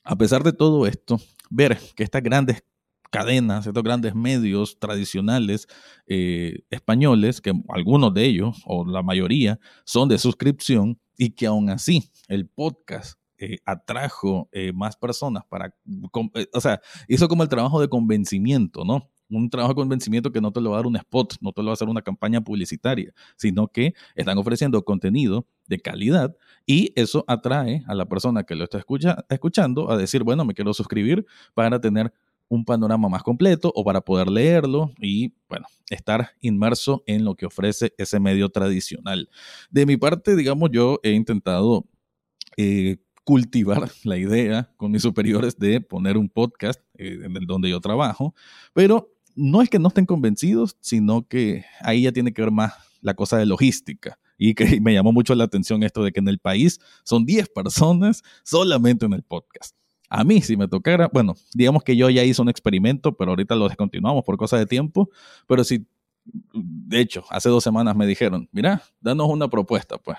a 0.03 0.17
pesar 0.17 0.43
de 0.43 0.51
todo 0.51 0.85
esto, 0.85 1.21
ver 1.49 1.79
que 1.95 2.03
estas 2.03 2.21
grandes 2.21 2.65
cadenas, 3.09 3.65
estos 3.65 3.81
grandes 3.81 4.13
medios 4.13 4.77
tradicionales 4.77 5.67
eh, 6.05 6.59
españoles, 6.69 7.39
que 7.39 7.53
algunos 7.69 8.13
de 8.13 8.25
ellos, 8.25 8.61
o 8.65 8.85
la 8.85 9.01
mayoría, 9.01 9.61
son 9.85 10.09
de 10.09 10.17
suscripción, 10.17 10.99
y 11.17 11.29
que 11.29 11.47
aún 11.47 11.69
así 11.69 12.11
el 12.27 12.45
podcast 12.49 13.17
eh, 13.37 13.59
atrajo 13.65 14.49
más 14.73 14.97
personas 14.97 15.43
para, 15.47 15.73
o 16.53 16.59
sea, 16.59 16.81
hizo 17.07 17.29
como 17.29 17.43
el 17.43 17.49
trabajo 17.49 17.79
de 17.79 17.87
convencimiento, 17.87 18.83
¿no? 18.83 19.09
Un 19.29 19.49
trabajo 19.49 19.73
de 19.73 19.81
convencimiento 19.81 20.31
que 20.31 20.41
no 20.41 20.51
te 20.51 20.61
lo 20.61 20.71
va 20.71 20.77
a 20.77 20.79
dar 20.79 20.87
un 20.87 20.95
spot, 20.95 21.35
no 21.41 21.51
te 21.51 21.61
lo 21.61 21.67
va 21.67 21.71
a 21.71 21.73
hacer 21.73 21.89
una 21.89 22.01
campaña 22.01 22.41
publicitaria, 22.41 23.13
sino 23.35 23.67
que 23.67 23.93
están 24.15 24.37
ofreciendo 24.37 24.83
contenido 24.83 25.47
de 25.67 25.79
calidad 25.79 26.35
y 26.65 26.93
eso 26.95 27.25
atrae 27.27 27.83
a 27.87 27.95
la 27.95 28.05
persona 28.05 28.43
que 28.43 28.55
lo 28.55 28.63
está 28.63 28.83
escuchando 29.29 29.91
a 29.91 29.97
decir, 29.97 30.23
bueno, 30.23 30.45
me 30.45 30.53
quiero 30.53 30.73
suscribir 30.73 31.25
para 31.53 31.79
tener 31.79 32.13
un 32.49 32.63
panorama 32.63 33.09
más 33.09 33.23
completo 33.23 33.71
o 33.75 33.83
para 33.83 34.01
poder 34.01 34.29
leerlo 34.29 34.91
y, 34.99 35.33
bueno, 35.49 35.67
estar 35.89 36.31
inmerso 36.41 37.03
en 37.05 37.25
lo 37.25 37.35
que 37.35 37.45
ofrece 37.45 37.93
ese 37.97 38.19
medio 38.19 38.49
tradicional. 38.49 39.29
De 39.69 39.85
mi 39.85 39.97
parte, 39.97 40.35
digamos, 40.35 40.69
yo 40.71 40.99
he 41.03 41.11
intentado 41.11 41.85
eh, 42.55 42.97
cultivar 43.23 43.89
la 44.03 44.17
idea 44.17 44.71
con 44.77 44.91
mis 44.91 45.01
superiores 45.01 45.57
de 45.57 45.81
poner 45.81 46.17
un 46.17 46.29
podcast 46.29 46.81
eh, 46.97 47.19
en 47.23 47.35
el 47.35 47.45
donde 47.45 47.69
yo 47.69 47.81
trabajo, 47.81 48.33
pero 48.73 49.13
no 49.37 49.61
es 49.61 49.69
que 49.69 49.79
no 49.79 49.87
estén 49.87 50.05
convencidos, 50.05 50.75
sino 50.81 51.27
que 51.27 51.63
ahí 51.81 52.01
ya 52.01 52.11
tiene 52.11 52.33
que 52.33 52.41
ver 52.41 52.51
más 52.51 52.73
la 53.01 53.13
cosa 53.13 53.37
de 53.37 53.45
logística. 53.45 54.19
Y 54.37 54.53
que 54.53 54.65
me 54.81 54.93
llamó 54.93 55.13
mucho 55.13 55.33
la 55.35 55.45
atención 55.45 55.83
esto 55.83 56.03
de 56.03 56.11
que 56.11 56.19
en 56.19 56.27
el 56.27 56.39
país 56.39 56.79
son 57.03 57.25
10 57.25 57.49
personas 57.49 58.23
solamente 58.43 59.05
en 59.05 59.13
el 59.13 59.23
podcast. 59.23 59.75
A 60.09 60.23
mí, 60.23 60.41
si 60.41 60.55
me 60.55 60.67
tocara, 60.67 61.09
bueno, 61.11 61.35
digamos 61.53 61.83
que 61.83 61.95
yo 61.95 62.09
ya 62.09 62.23
hice 62.23 62.41
un 62.41 62.49
experimento, 62.49 63.15
pero 63.15 63.31
ahorita 63.31 63.55
lo 63.55 63.67
descontinuamos 63.67 64.23
por 64.23 64.37
cosa 64.37 64.57
de 64.57 64.65
tiempo, 64.65 65.09
pero 65.47 65.65
si, 65.65 65.85
de 66.53 66.99
hecho, 67.01 67.25
hace 67.29 67.49
dos 67.49 67.63
semanas 67.63 67.95
me 67.95 68.07
dijeron, 68.07 68.47
mira, 68.53 68.81
danos 69.01 69.27
una 69.29 69.49
propuesta, 69.49 69.97
pues. 69.97 70.17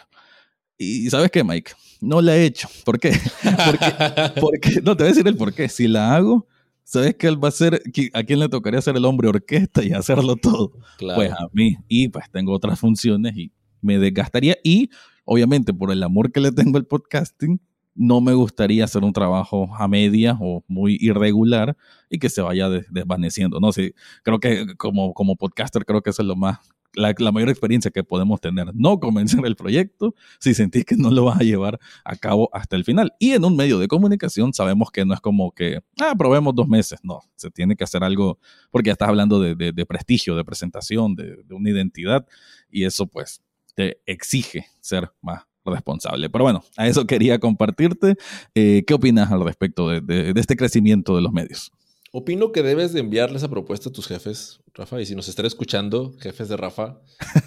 Y 0.76 1.08
¿sabes 1.10 1.30
qué, 1.30 1.42
Mike? 1.42 1.72
No 2.00 2.20
la 2.20 2.36
he 2.36 2.44
hecho. 2.44 2.68
¿Por 2.84 3.00
qué? 3.00 3.10
Porque, 3.42 4.40
porque, 4.40 4.80
no, 4.82 4.96
te 4.96 5.02
voy 5.02 5.10
a 5.10 5.14
decir 5.14 5.26
el 5.26 5.36
por 5.36 5.52
qué. 5.52 5.68
Si 5.68 5.88
la 5.88 6.14
hago, 6.14 6.46
¿Sabes 6.88 7.16
qué 7.16 7.26
él 7.26 7.42
va 7.42 7.48
a 7.48 7.50
ser? 7.50 7.82
¿A 8.14 8.22
quién 8.22 8.38
le 8.38 8.48
tocaría 8.48 8.80
ser 8.80 8.96
el 8.96 9.04
hombre 9.04 9.28
orquesta 9.28 9.84
y 9.84 9.92
hacerlo 9.92 10.36
todo? 10.36 10.72
Pues 10.98 11.30
a 11.32 11.46
mí. 11.52 11.76
Y 11.86 12.08
pues 12.08 12.30
tengo 12.30 12.54
otras 12.54 12.80
funciones 12.80 13.36
y 13.36 13.52
me 13.82 13.98
desgastaría. 13.98 14.56
Y 14.64 14.88
obviamente 15.26 15.74
por 15.74 15.92
el 15.92 16.02
amor 16.02 16.32
que 16.32 16.40
le 16.40 16.50
tengo 16.50 16.78
al 16.78 16.86
podcasting, 16.86 17.60
no 17.94 18.22
me 18.22 18.32
gustaría 18.32 18.84
hacer 18.84 19.04
un 19.04 19.12
trabajo 19.12 19.68
a 19.76 19.86
media 19.86 20.38
o 20.40 20.64
muy 20.66 20.96
irregular 20.98 21.76
y 22.08 22.18
que 22.18 22.30
se 22.30 22.40
vaya 22.40 22.70
desvaneciendo. 22.70 23.60
No 23.60 23.70
sí, 23.70 23.92
creo 24.22 24.40
que 24.40 24.74
como, 24.78 25.12
como 25.12 25.36
podcaster 25.36 25.84
creo 25.84 26.00
que 26.00 26.08
eso 26.08 26.22
es 26.22 26.28
lo 26.28 26.36
más 26.36 26.58
la, 26.94 27.32
mayor 27.32 27.48
experiencia 27.48 27.90
que 27.90 28.04
podemos 28.04 28.40
tener. 28.40 28.74
No 28.74 29.00
comenzar 29.00 29.44
el 29.46 29.56
proyecto 29.56 30.14
si 30.40 30.54
sentís 30.54 30.84
que 30.84 30.96
no 30.96 31.10
lo 31.10 31.24
vas 31.24 31.40
a 31.40 31.44
llevar 31.44 31.78
a 32.04 32.16
cabo 32.16 32.48
hasta 32.52 32.76
el 32.76 32.84
final. 32.84 33.12
Y 33.18 33.32
en 33.32 33.44
un 33.44 33.56
medio 33.56 33.78
de 33.78 33.88
comunicación 33.88 34.52
sabemos 34.52 34.90
que 34.90 35.04
no 35.04 35.14
es 35.14 35.20
como 35.20 35.52
que, 35.52 35.80
ah, 36.00 36.14
probemos 36.16 36.54
dos 36.54 36.68
meses. 36.68 36.98
No, 37.02 37.20
se 37.36 37.50
tiene 37.50 37.76
que 37.76 37.84
hacer 37.84 38.02
algo 38.04 38.38
porque 38.70 38.88
ya 38.88 38.92
estás 38.92 39.08
hablando 39.08 39.40
de, 39.40 39.86
prestigio, 39.86 40.36
de 40.36 40.44
presentación, 40.44 41.14
de, 41.14 41.36
una 41.50 41.70
identidad 41.70 42.26
y 42.70 42.84
eso 42.84 43.06
pues 43.06 43.42
te 43.74 44.00
exige 44.06 44.66
ser 44.80 45.10
más 45.22 45.42
responsable. 45.64 46.30
Pero 46.30 46.44
bueno, 46.44 46.64
a 46.76 46.86
eso 46.86 47.06
quería 47.06 47.38
compartirte. 47.38 48.16
Eh, 48.54 48.84
¿Qué 48.86 48.94
opinas 48.94 49.30
al 49.30 49.44
respecto 49.44 49.88
de 49.88 50.32
este 50.36 50.56
crecimiento 50.56 51.14
de 51.14 51.22
los 51.22 51.32
medios? 51.32 51.72
Opino 52.10 52.52
que 52.52 52.62
debes 52.62 52.94
de 52.94 53.00
enviarle 53.00 53.36
esa 53.36 53.50
propuesta 53.50 53.90
a 53.90 53.92
tus 53.92 54.06
jefes, 54.06 54.60
Rafa, 54.72 54.98
y 55.00 55.04
si 55.04 55.14
nos 55.14 55.28
están 55.28 55.44
escuchando, 55.44 56.14
jefes 56.20 56.48
de 56.48 56.56
Rafa, 56.56 56.98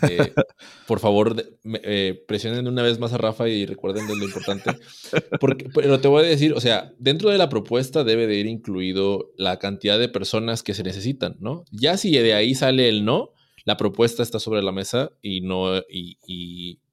eh, 0.07 0.33
por 0.87 0.99
favor 0.99 1.35
eh, 1.63 2.23
presionen 2.27 2.67
una 2.67 2.83
vez 2.83 2.99
más 2.99 3.11
a 3.11 3.17
Rafa 3.17 3.49
y 3.49 3.65
recuerden 3.65 4.05
de 4.07 4.15
lo 4.15 4.23
importante. 4.23 4.71
Porque, 5.39 5.67
pero 5.73 5.99
te 5.99 6.07
voy 6.07 6.23
a 6.23 6.27
decir, 6.27 6.53
o 6.53 6.61
sea, 6.61 6.93
dentro 6.99 7.31
de 7.31 7.39
la 7.39 7.49
propuesta 7.49 8.03
debe 8.03 8.27
de 8.27 8.35
ir 8.35 8.45
incluido 8.45 9.31
la 9.35 9.57
cantidad 9.57 9.97
de 9.97 10.09
personas 10.09 10.61
que 10.61 10.75
se 10.75 10.83
necesitan, 10.83 11.37
¿no? 11.39 11.65
Ya 11.71 11.97
si 11.97 12.11
de 12.11 12.35
ahí 12.35 12.53
sale 12.53 12.87
el 12.87 13.03
no, 13.03 13.31
la 13.65 13.77
propuesta 13.77 14.21
está 14.21 14.39
sobre 14.39 14.61
la 14.61 14.71
mesa 14.71 15.11
y 15.23 15.41
no, 15.41 15.75
y, 15.89 16.17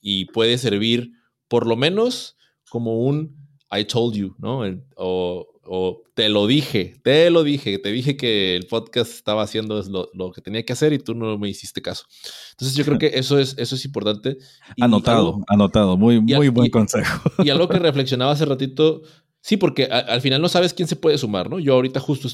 y, 0.01 0.25
puede 0.27 0.57
servir 0.57 1.13
por 1.49 1.67
lo 1.67 1.77
menos 1.77 2.37
como 2.71 2.99
un 3.01 3.37
I 3.71 3.85
told 3.85 4.15
you, 4.15 4.35
¿no? 4.39 4.63
o 4.97 5.47
o 5.69 6.03
te 6.15 6.29
lo 6.29 6.47
dije, 6.47 7.01
te 7.03 7.31
lo 7.31 7.43
dije, 7.43 7.79
te 7.79 7.93
dije 7.93 8.17
que 8.17 8.57
el 8.57 8.67
podcast 8.67 9.13
estaba 9.13 9.43
haciendo 9.43 9.83
lo, 10.15 10.33
que 10.33 10.41
tenía 10.41 10.65
que 10.65 10.73
hacer 10.73 10.93
y 10.93 10.99
tú 10.99 11.15
no 11.15 11.39
me 11.39 11.49
hiciste 11.49 11.83
caso. 11.83 12.07
Entonces 12.53 12.77
yo 12.77 12.85
creo 12.85 12.99
que 12.99 13.11
eso 13.15 13.39
es, 13.39 13.55
eso 13.59 13.75
es 13.75 13.85
importante. 13.85 14.39
anotado, 14.81 15.41
anotado, 15.47 15.97
muy, 15.97 16.21
muy 16.21 16.49
buen 16.49 16.71
consejo. 16.71 17.31
Y 17.45 17.51
algo 17.51 17.69
que 17.69 17.79
reflexionaba 17.79 18.33
hace 18.33 18.47
ratito, 18.47 19.03
sí, 19.41 19.57
porque 19.57 19.85
al 19.85 20.21
final 20.21 20.41
no 20.41 20.49
sabes 20.49 20.73
quién 20.73 20.89
se 20.89 20.97
puede 20.97 21.19
sumar, 21.19 21.51
¿no? 21.51 21.59
Yo 21.59 21.75
ahorita 21.75 22.01
justo 22.01 22.29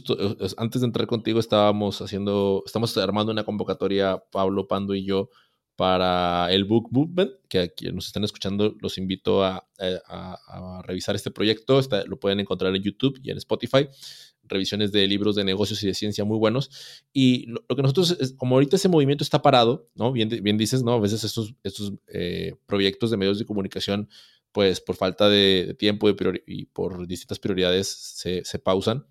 antes 0.56 0.80
de 0.80 0.86
entrar 0.86 1.06
contigo 1.06 1.40
estábamos 1.40 2.00
haciendo, 2.00 2.62
estamos 2.64 2.96
armando 2.96 3.32
una 3.32 3.44
convocatoria, 3.44 4.22
Pablo, 4.30 4.68
Pando 4.68 4.94
y 4.94 5.04
yo, 5.04 5.30
para 5.76 6.52
el 6.52 6.64
Book 6.64 6.88
Movement, 6.90 7.32
que 7.48 7.58
aquí 7.58 7.90
nos 7.90 8.06
están 8.06 8.24
escuchando, 8.24 8.76
los 8.80 8.98
invito 8.98 9.42
a, 9.42 9.66
eh, 9.78 9.98
revisar 10.82 11.16
este 11.16 11.30
proyecto. 11.30 11.80
lo 12.06 12.18
pueden 12.18 12.40
encontrar 12.40 12.74
en 12.74 12.82
YouTube 12.82 13.18
y 13.22 13.30
en 13.30 13.38
Spotify. 13.38 13.88
Revisiones 14.46 14.92
de 14.92 15.06
libros 15.06 15.36
de 15.36 15.44
negocios 15.44 15.82
y 15.82 15.86
de 15.86 15.94
ciencia 15.94 16.24
muy 16.24 16.38
buenos. 16.38 17.02
Y 17.12 17.46
lo, 17.46 17.60
que 17.74 17.82
nosotros, 17.82 18.34
como 18.36 18.56
ahorita 18.56 18.76
ese 18.76 18.88
movimiento 18.88 19.24
está 19.24 19.42
parado, 19.42 19.88
¿no? 19.94 20.12
Bien, 20.12 20.28
bien 20.28 20.58
dices, 20.58 20.82
¿no? 20.82 20.92
A 20.92 21.00
veces 21.00 21.24
estos, 21.24 21.54
estos 21.62 21.94
eh, 22.08 22.54
proyectos 22.66 23.10
de 23.10 23.16
medios 23.16 23.38
de 23.38 23.46
comunicación, 23.46 24.08
pues 24.52 24.80
por 24.80 24.96
falta 24.96 25.28
de, 25.28 25.74
tiempo 25.78 26.08
y 26.46 26.66
por 26.66 27.06
distintas 27.06 27.38
prioridades 27.38 27.88
se, 27.88 28.44
se 28.44 28.58
pausan. 28.58 29.06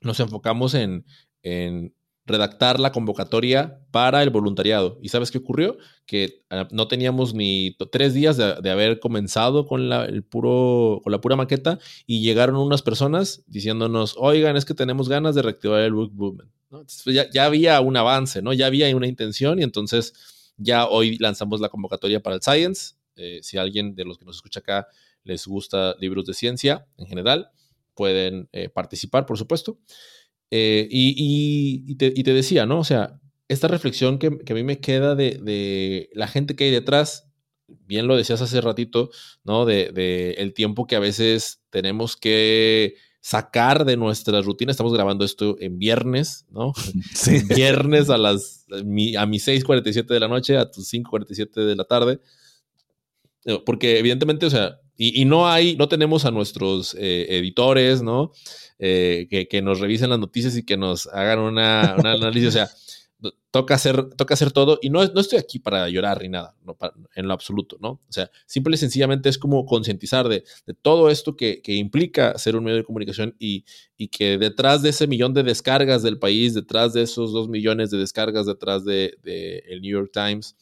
Nos 0.00 0.18
enfocamos 0.18 0.74
en, 0.74 1.04
en 1.42 1.94
redactar 2.28 2.78
la 2.78 2.92
convocatoria 2.92 3.80
para 3.90 4.22
el 4.22 4.30
voluntariado. 4.30 4.98
¿Y 5.02 5.08
sabes 5.08 5.30
qué 5.30 5.38
ocurrió? 5.38 5.76
Que 6.06 6.44
ah, 6.50 6.68
no 6.70 6.86
teníamos 6.86 7.34
ni 7.34 7.76
tres 7.90 8.14
días 8.14 8.36
de, 8.36 8.70
haber 8.70 9.00
comenzado 9.00 9.66
con 9.66 9.88
la, 9.88 10.04
el 10.04 10.22
puro, 10.22 11.00
con 11.02 11.10
la 11.10 11.20
pura 11.20 11.36
maqueta 11.36 11.78
y 12.06 12.20
llegaron 12.20 12.56
unas 12.56 12.82
personas 12.82 13.42
diciéndonos, 13.46 14.14
oigan, 14.18 14.56
es 14.56 14.64
que 14.64 14.74
tenemos 14.74 15.08
ganas 15.08 15.34
de 15.34 15.42
reactivar 15.42 15.80
el 15.80 15.94
book 15.94 16.12
movement. 16.14 16.50
Pues, 16.68 17.02
ya, 17.32 17.44
había 17.44 17.80
un 17.80 17.96
avance, 17.96 18.42
¿no? 18.42 18.52
Ya 18.52 18.66
había 18.66 18.94
una 18.94 19.06
intención 19.06 19.58
y 19.58 19.62
entonces 19.62 20.52
ya 20.56 20.86
hoy 20.86 21.16
lanzamos 21.18 21.60
la 21.60 21.70
convocatoria 21.70 22.20
para 22.20 22.36
el 22.36 22.42
Science. 22.42 22.94
Eh, 23.16 23.40
si 23.42 23.56
alguien 23.58 23.94
de 23.94 24.04
los 24.04 24.18
que 24.18 24.24
nos 24.24 24.36
escucha 24.36 24.60
acá 24.60 24.86
les 25.24 25.46
gusta 25.46 25.96
libros 25.98 26.26
de 26.26 26.34
ciencia 26.34 26.86
en 26.98 27.06
general, 27.06 27.50
pueden 27.94 28.48
eh, 28.52 28.68
participar, 28.68 29.26
por 29.26 29.38
supuesto. 29.38 29.78
Eh, 30.50 30.88
y, 30.90 31.94
te, 31.96 32.32
decía, 32.32 32.66
¿no? 32.66 32.80
O 32.80 32.84
sea, 32.84 33.20
esta 33.48 33.68
reflexión 33.68 34.18
que, 34.18 34.26
a 34.26 34.54
mí 34.54 34.62
me 34.62 34.80
queda 34.80 35.14
de, 35.14 36.08
la 36.12 36.28
gente 36.28 36.56
que 36.56 36.64
hay 36.64 36.70
detrás, 36.70 37.28
bien 37.66 38.06
lo 38.06 38.16
decías 38.16 38.40
hace 38.40 38.60
ratito, 38.60 39.10
¿no? 39.44 39.64
De, 39.66 40.34
el 40.38 40.54
tiempo 40.54 40.86
que 40.86 40.96
a 40.96 41.00
veces 41.00 41.62
tenemos 41.70 42.16
que 42.16 42.96
sacar 43.20 43.84
de 43.84 43.96
nuestra 43.96 44.40
rutina. 44.40 44.70
Estamos 44.70 44.94
grabando 44.94 45.24
esto 45.24 45.56
en 45.60 45.78
viernes, 45.78 46.46
¿no? 46.50 46.72
Sí. 47.14 47.42
viernes 47.54 48.10
a 48.10 48.18
las 48.18 48.66
a 48.70 49.26
mis 49.26 49.46
6:47 49.46 50.06
de 50.06 50.20
la 50.20 50.28
noche, 50.28 50.56
a 50.56 50.70
tus 50.70 50.92
5:47 50.92 51.64
de 51.64 51.76
la 51.76 51.84
tarde. 51.84 52.20
Porque 53.64 53.98
evidentemente, 53.98 54.44
o 54.44 54.50
sea, 54.50 54.78
y, 55.00 55.24
no 55.26 55.48
hay, 55.48 55.76
no 55.76 55.88
tenemos 55.88 56.24
a 56.24 56.32
nuestros 56.32 56.94
eh, 56.98 57.26
editores, 57.30 58.02
¿no? 58.02 58.32
Eh, 58.80 59.28
que, 59.48 59.62
nos 59.62 59.78
revisen 59.78 60.10
las 60.10 60.18
noticias 60.18 60.56
y 60.56 60.64
que 60.64 60.76
nos 60.76 61.06
hagan 61.06 61.38
una, 61.38 61.94
un 61.96 62.06
análisis. 62.06 62.48
O 62.48 62.52
sea, 62.52 62.68
toca 63.52 63.74
hacer, 63.74 64.10
toca 64.16 64.34
hacer 64.34 64.50
todo 64.50 64.78
y 64.82 64.90
no, 64.90 65.04
no 65.06 65.20
estoy 65.20 65.38
aquí 65.38 65.58
para 65.58 65.88
llorar 65.88 66.20
ni 66.20 66.28
nada, 66.28 66.54
en 67.14 67.28
lo 67.28 67.32
absoluto, 67.32 67.76
¿no? 67.80 67.90
O 67.90 68.10
sea, 68.12 68.30
simple 68.46 68.74
y 68.74 68.78
sencillamente 68.78 69.28
es 69.28 69.38
como 69.38 69.64
concientizar 69.66 70.28
de, 70.28 70.44
todo 70.82 71.10
esto 71.10 71.36
que, 71.36 71.62
implica 71.66 72.36
ser 72.36 72.56
un 72.56 72.64
medio 72.64 72.78
de 72.78 72.84
comunicación 72.84 73.34
y, 73.38 73.64
y, 73.96 74.08
que 74.08 74.36
detrás 74.36 74.82
de 74.82 74.90
ese 74.90 75.06
millón 75.06 75.32
de 75.32 75.44
descargas 75.44 76.02
del 76.02 76.18
país, 76.18 76.54
detrás 76.54 76.92
de 76.92 77.02
esos 77.02 77.32
dos 77.32 77.48
millones 77.48 77.90
de 77.90 77.98
descargas, 77.98 78.46
detrás 78.46 78.84
de, 78.84 79.16
el 79.68 79.80
New 79.80 79.92
York 79.92 80.10
Times, 80.12 80.56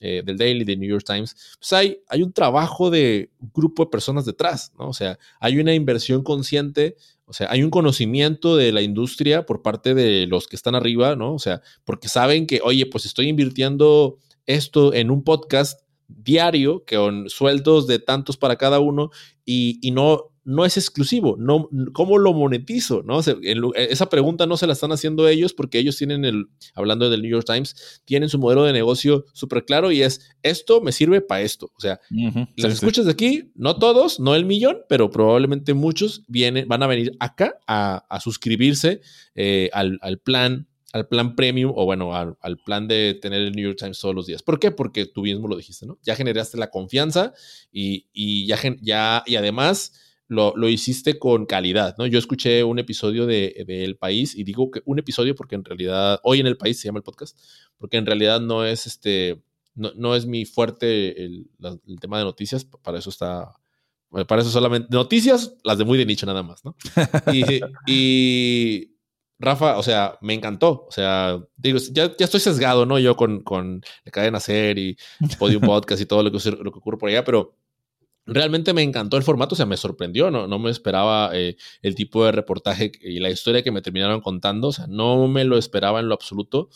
eh, 0.00 0.22
del 0.24 0.36
Daily, 0.36 0.64
del 0.64 0.80
New 0.80 0.88
York 0.88 1.04
Times, 1.04 1.34
pues 1.58 1.72
hay, 1.72 1.98
hay 2.08 2.22
un 2.22 2.32
trabajo 2.32 2.90
de 2.90 3.30
grupo 3.52 3.84
de 3.84 3.90
personas 3.90 4.24
detrás, 4.24 4.72
¿no? 4.78 4.88
O 4.88 4.92
sea, 4.92 5.18
hay 5.40 5.58
una 5.58 5.74
inversión 5.74 6.22
consciente 6.22 6.96
o 7.28 7.34
sea, 7.34 7.48
hay 7.50 7.62
un 7.62 7.68
conocimiento 7.68 8.56
de 8.56 8.72
la 8.72 8.80
industria 8.80 9.44
por 9.44 9.60
parte 9.60 9.94
de 9.94 10.26
los 10.26 10.48
que 10.48 10.56
están 10.56 10.74
arriba, 10.74 11.14
¿no? 11.14 11.34
O 11.34 11.38
sea, 11.38 11.60
porque 11.84 12.08
saben 12.08 12.46
que, 12.46 12.60
oye, 12.64 12.86
pues 12.86 13.04
estoy 13.04 13.28
invirtiendo 13.28 14.16
esto 14.46 14.94
en 14.94 15.10
un 15.10 15.22
podcast 15.22 15.82
diario, 16.08 16.86
que 16.86 16.96
con 16.96 17.28
sueldos 17.28 17.86
de 17.86 17.98
tantos 17.98 18.38
para 18.38 18.56
cada 18.56 18.80
uno, 18.80 19.10
y, 19.44 19.78
y 19.82 19.90
no, 19.90 20.30
no 20.48 20.64
es 20.64 20.78
exclusivo. 20.78 21.36
No, 21.38 21.68
¿Cómo 21.92 22.16
lo 22.16 22.32
monetizo? 22.32 23.02
¿no? 23.04 23.20
esa 23.20 24.08
pregunta 24.08 24.46
no 24.46 24.56
se 24.56 24.66
la 24.66 24.72
están 24.72 24.92
haciendo 24.92 25.28
ellos 25.28 25.52
porque 25.52 25.78
ellos 25.78 25.98
tienen 25.98 26.24
el, 26.24 26.46
hablando 26.74 27.10
del 27.10 27.20
New 27.20 27.30
York 27.30 27.44
Times, 27.46 28.00
tienen 28.06 28.30
su 28.30 28.38
modelo 28.38 28.64
de 28.64 28.72
negocio 28.72 29.26
súper 29.34 29.66
claro 29.66 29.92
y 29.92 30.00
es, 30.00 30.34
esto 30.42 30.80
me 30.80 30.92
sirve 30.92 31.20
para 31.20 31.42
esto. 31.42 31.70
O 31.76 31.80
sea, 31.80 32.00
las 32.56 32.72
escuchas 32.72 33.04
de 33.04 33.12
aquí, 33.12 33.52
no 33.56 33.78
todos, 33.78 34.20
no 34.20 34.34
el 34.34 34.46
millón, 34.46 34.78
pero 34.88 35.10
probablemente 35.10 35.74
muchos 35.74 36.24
vienen, 36.28 36.66
van 36.66 36.82
a 36.82 36.86
venir 36.86 37.12
acá 37.20 37.58
a, 37.66 38.18
suscribirse 38.20 39.02
eh, 39.34 39.68
al, 39.74 39.98
plan 40.24 40.66
al 40.94 41.08
plan 41.08 41.36
premium 41.36 41.74
o 41.76 41.84
bueno, 41.84 42.16
al, 42.16 42.58
plan 42.64 42.88
de 42.88 43.18
tener 43.20 43.42
el 43.42 43.52
New 43.52 43.66
York 43.66 43.78
Times 43.78 44.00
todos 44.00 44.14
los 44.14 44.26
días. 44.26 44.42
¿Por 44.42 44.58
qué? 44.58 44.70
Porque 44.70 45.04
tú 45.04 45.20
mismo 45.24 45.46
lo 45.46 45.58
dijiste, 45.58 45.84
¿no? 45.84 45.98
Ya 46.02 46.16
generaste 46.16 46.56
la 46.56 46.70
confianza 46.70 47.34
y, 47.70 48.06
y 48.14 48.46
ya, 48.46 48.58
ya, 48.80 49.22
y 49.26 49.36
además 49.36 50.07
lo, 50.28 50.68
hiciste 50.68 51.18
con 51.18 51.46
calidad, 51.46 51.96
¿no? 51.98 52.06
Yo 52.06 52.18
escuché 52.18 52.62
un 52.62 52.78
episodio 52.78 53.26
de, 53.26 53.64
El 53.66 53.96
País 53.96 54.34
y 54.34 54.44
digo 54.44 54.70
que 54.70 54.82
un 54.84 54.98
episodio 54.98 55.34
porque 55.34 55.54
en 55.54 55.64
realidad, 55.64 56.20
hoy 56.22 56.40
en 56.40 56.46
El 56.46 56.56
País 56.56 56.78
se 56.78 56.86
llama 56.86 56.98
el 56.98 57.02
podcast, 57.02 57.38
porque 57.78 57.96
en 57.96 58.06
realidad 58.06 58.40
no 58.40 58.64
es 58.64 58.86
este, 58.86 59.42
no, 59.74 60.14
es 60.14 60.26
mi 60.26 60.44
fuerte 60.44 61.24
el, 61.24 61.48
tema 62.00 62.18
de 62.18 62.24
noticias, 62.24 62.64
para 62.64 62.98
eso 62.98 63.08
está, 63.08 63.56
para 64.26 64.42
eso 64.42 64.50
solamente, 64.50 64.88
noticias, 64.90 65.54
las 65.64 65.78
de 65.78 65.84
muy 65.84 65.96
de 65.96 66.06
nicho 66.06 66.26
nada 66.26 66.42
más, 66.42 66.64
¿no? 66.64 66.76
Y, 67.86 68.94
Rafa, 69.40 69.78
o 69.78 69.84
sea, 69.84 70.18
me 70.20 70.34
encantó. 70.34 70.86
O 70.88 70.90
sea, 70.90 71.40
digo, 71.56 71.78
ya, 71.92 72.06
ya 72.16 72.24
estoy 72.24 72.40
sesgado, 72.40 72.86
¿no? 72.86 72.98
Yo 72.98 73.14
con, 73.14 73.40
con 73.42 73.82
la 74.04 74.10
cadena 74.10 74.40
ser 74.40 74.78
y 74.78 74.98
Podium 75.38 75.62
Podcast 75.62 76.02
y 76.02 76.06
todo 76.06 76.24
lo 76.24 76.32
que, 76.32 76.50
lo 76.50 76.72
que 76.72 76.78
ocurre 76.78 76.98
por 76.98 77.08
allá, 77.08 77.22
pero 77.22 77.54
realmente 78.28 78.74
me 78.74 78.82
encantó 78.82 79.16
el 79.16 79.22
formato, 79.22 79.54
o 79.54 79.56
sea, 79.56 79.66
me 79.66 79.76
sorprendió, 79.76 80.30
no, 80.30 80.46
no 80.46 80.58
me 80.58 80.70
esperaba 80.70 81.30
eh, 81.32 81.56
el 81.82 81.94
tipo 81.94 82.24
de 82.24 82.32
reportaje 82.32 82.92
y 83.00 83.18
la 83.20 83.30
historia 83.30 83.62
que 83.62 83.72
me 83.72 83.82
terminaron 83.82 84.20
contando, 84.20 84.68
o 84.68 84.72
sea, 84.72 84.86
no 84.86 85.26
me 85.28 85.44
lo 85.44 85.56
esperaba 85.56 86.00
en 86.00 86.08
lo 86.08 86.14
absoluto. 86.14 86.68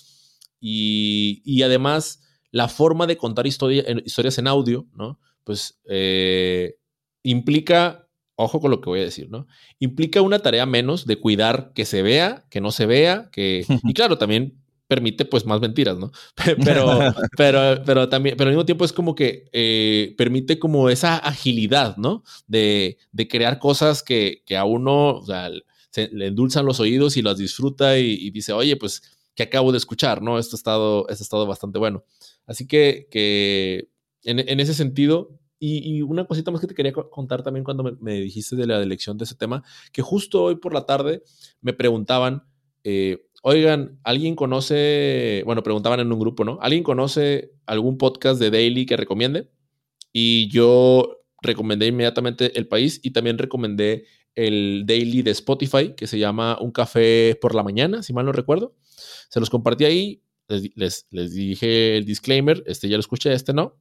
Y, 0.65 1.63
además, 1.63 2.23
la 2.53 2.69
forma 2.69 3.07
de 3.07 3.17
contar 3.17 3.47
historias 3.49 4.39
en 4.39 4.47
audio, 4.47 4.87
¿no? 4.95 5.19
Pues 5.43 5.81
eh, 5.89 6.77
implica, 7.25 8.09
ojo 8.37 8.61
con 8.61 8.71
lo 8.71 8.81
que 8.81 8.89
voy 8.89 9.01
a 9.01 9.05
decir, 9.05 9.29
¿no? 9.29 9.49
Implica 9.81 10.23
una 10.23 10.39
tarea 10.39 10.65
menos 10.65 11.05
de 11.05 11.19
cuidar 11.19 11.73
que 11.75 11.85
se 11.85 12.03
vea, 12.03 12.47
que 12.49 12.61
no 12.61 12.71
se 12.71 12.87
vea, 12.87 13.29
que... 13.33 13.67
Y 13.83 13.93
claro, 13.93 14.19
también 14.19 14.62
permite 14.93 15.25
pues 15.25 15.47
más 15.47 15.59
mentiras, 15.59 15.97
¿no? 15.97 16.13
Pero, 16.67 16.99
pero, 17.39 17.83
pero 17.87 18.09
también, 18.11 18.37
pero 18.37 18.49
al 18.49 18.55
mismo 18.55 18.67
tiempo 18.67 18.85
es 18.85 18.93
como 18.93 19.15
que 19.15 19.49
eh, 19.51 20.15
permite 20.19 20.59
como 20.59 20.91
esa 20.91 21.17
agilidad, 21.17 21.97
¿no? 21.97 22.25
De, 22.47 22.99
de 23.11 23.27
crear 23.27 23.59
cosas 23.59 24.03
que, 24.03 24.43
que, 24.45 24.55
a 24.59 24.67
uno 24.67 25.17
o 25.17 25.25
sea, 25.25 25.51
se, 25.89 26.09
le 26.09 26.27
endulzan 26.27 26.67
los 26.67 26.79
oídos 26.79 27.17
y 27.17 27.23
las 27.23 27.39
disfruta 27.39 27.99
y, 27.99 28.29
dice, 28.33 28.53
oye, 28.53 28.77
pues, 28.77 29.03
que 29.35 29.45
acabo 29.45 29.73
de 29.73 29.79
escuchar, 29.79 30.21
¿no? 30.21 30.39
Esto 30.39 30.57
ha 30.57 30.59
estado, 30.59 31.09
esto 31.09 31.23
ha 31.23 31.25
estado 31.25 31.47
bastante 31.47 31.79
bueno. 31.79 32.05
Así 32.47 32.67
que, 32.67 33.09
que 33.11 33.89
en, 34.25 34.41
en 34.47 34.61
ese 34.61 34.75
sentido, 34.75 35.39
y, 35.59 36.03
una 36.03 36.27
cosita 36.27 36.51
más 36.51 36.61
que 36.61 36.67
te 36.67 36.75
quería 36.75 36.93
contar 36.93 37.43
también 37.43 37.65
cuando 37.65 37.83
me, 37.83 37.93
me, 37.99 38.21
dijiste 38.21 38.57
de 38.57 38.67
la 38.67 38.83
elección 38.83 39.17
de 39.17 39.25
ese 39.25 39.37
tema, 39.37 39.65
que 39.91 40.03
justo 40.03 40.43
hoy 40.43 40.57
por 40.57 40.75
la 40.75 40.85
tarde 40.85 41.23
me 41.63 41.73
preguntaban, 41.73 42.43
eh, 42.85 43.25
oigan, 43.43 44.01
¿alguien 44.05 44.35
conoce, 44.35 45.43
bueno, 45.45 45.63
preguntaban 45.63 46.01
en 46.01 46.11
un 46.13 46.19
grupo, 46.19 46.45
¿no? 46.45 46.59
¿Alguien 46.63 46.83
conoce 46.83 47.53
algún 47.67 47.99
podcast 47.99 48.41
de 48.41 48.51
Daily 48.51 48.87
que 48.87 48.97
recomiende? 48.97 49.51
Y 50.13 50.49
yo 50.49 51.19
recomendé 51.43 51.89
inmediatamente 51.89 52.57
El 52.59 52.69
País 52.69 53.01
y 53.03 53.11
también 53.11 53.39
recomendé 53.39 54.07
el 54.35 54.85
Daily 54.87 55.23
de 55.23 55.33
Spotify 55.33 55.95
que 55.97 56.07
se 56.07 56.19
llama 56.19 56.57
Un 56.61 56.71
café 56.71 57.37
por 57.41 57.55
la 57.55 57.63
mañana, 57.63 58.03
si 58.03 58.13
mal 58.13 58.25
no 58.25 58.33
recuerdo. 58.33 58.77
Se 59.29 59.41
los 59.41 59.51
compartí 59.51 59.85
ahí, 59.85 60.23
les, 60.49 61.07
les, 61.11 61.35
dije 61.35 61.97
el 61.97 62.05
disclaimer, 62.05 62.63
este 62.67 62.89
ya 62.89 62.97
lo 62.97 63.01
escuché, 63.01 63.33
este 63.33 63.53
no. 63.53 63.77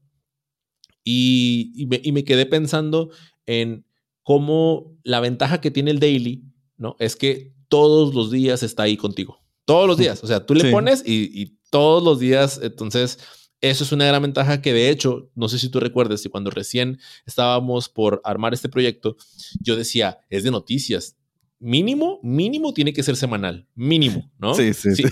Y, 1.03 1.87
me, 1.87 1.99
y 2.03 2.11
me 2.11 2.23
quedé 2.23 2.45
pensando 2.45 3.09
en 3.45 3.85
cómo 4.23 4.97
la 5.03 5.19
ventaja 5.19 5.61
que 5.61 5.71
tiene 5.71 5.91
el 5.91 5.99
Daily, 5.99 6.43
¿no? 6.77 6.95
Es 6.99 7.15
que 7.15 7.53
todos 7.69 8.13
los 8.13 8.31
días 8.31 8.63
está 8.63 8.83
ahí 8.83 8.97
contigo. 8.97 9.40
Todos 9.71 9.87
los 9.87 9.97
días. 9.97 10.23
O 10.23 10.27
sea, 10.27 10.45
tú 10.45 10.53
le 10.53 10.69
pones 10.71 11.03
y, 11.05 11.57
todos 11.69 12.03
los 12.03 12.19
días. 12.19 12.59
Entonces, 12.61 13.19
eso 13.61 13.83
es 13.83 13.91
una 13.91 14.05
gran 14.05 14.21
ventaja 14.21 14.61
que 14.61 14.73
de 14.73 14.89
hecho, 14.89 15.31
no 15.35 15.47
sé 15.47 15.59
si 15.59 15.69
tú 15.69 15.79
recuerdas, 15.79 16.21
que 16.21 16.29
cuando 16.29 16.49
recién 16.49 16.99
estábamos 17.25 17.87
por 17.87 18.21
armar 18.25 18.53
este 18.53 18.67
proyecto, 18.67 19.15
yo 19.61 19.75
decía, 19.77 20.19
es 20.29 20.43
de 20.43 20.51
noticias. 20.51 21.15
Mínimo, 21.59 22.19
mínimo 22.23 22.73
tiene 22.73 22.91
que 22.91 23.03
ser 23.03 23.15
semanal, 23.15 23.67
mínimo, 23.75 24.31
¿no? 24.39 24.55
Sí, 24.55 24.73
sí. 24.73 24.95
sí, 24.95 25.03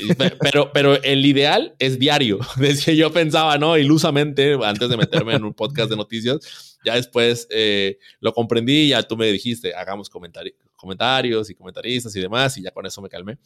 Pero, 0.41 0.71
pero 0.73 1.01
el 1.03 1.23
ideal 1.25 1.75
es 1.77 1.99
diario. 1.99 2.39
Decía, 2.57 2.95
yo 2.95 3.13
pensaba, 3.13 3.59
¿no? 3.59 3.77
Ilusamente, 3.77 4.57
antes 4.63 4.89
de 4.89 4.97
meterme 4.97 5.35
en 5.35 5.43
un 5.43 5.53
podcast 5.53 5.91
de 5.91 5.95
noticias, 5.95 6.79
ya 6.83 6.95
después 6.95 7.47
eh, 7.51 7.99
lo 8.19 8.33
comprendí 8.33 8.85
y 8.85 8.87
ya 8.89 9.03
tú 9.03 9.15
me 9.15 9.27
dijiste, 9.31 9.75
hagamos 9.75 10.09
comentarios 10.09 10.68
comentarios 10.79 11.49
y 11.49 11.55
comentaristas 11.55 12.15
y 12.15 12.21
demás, 12.21 12.57
y 12.57 12.63
ya 12.63 12.71
con 12.71 12.85
eso 12.85 13.01
me 13.01 13.09
calmé. 13.09 13.37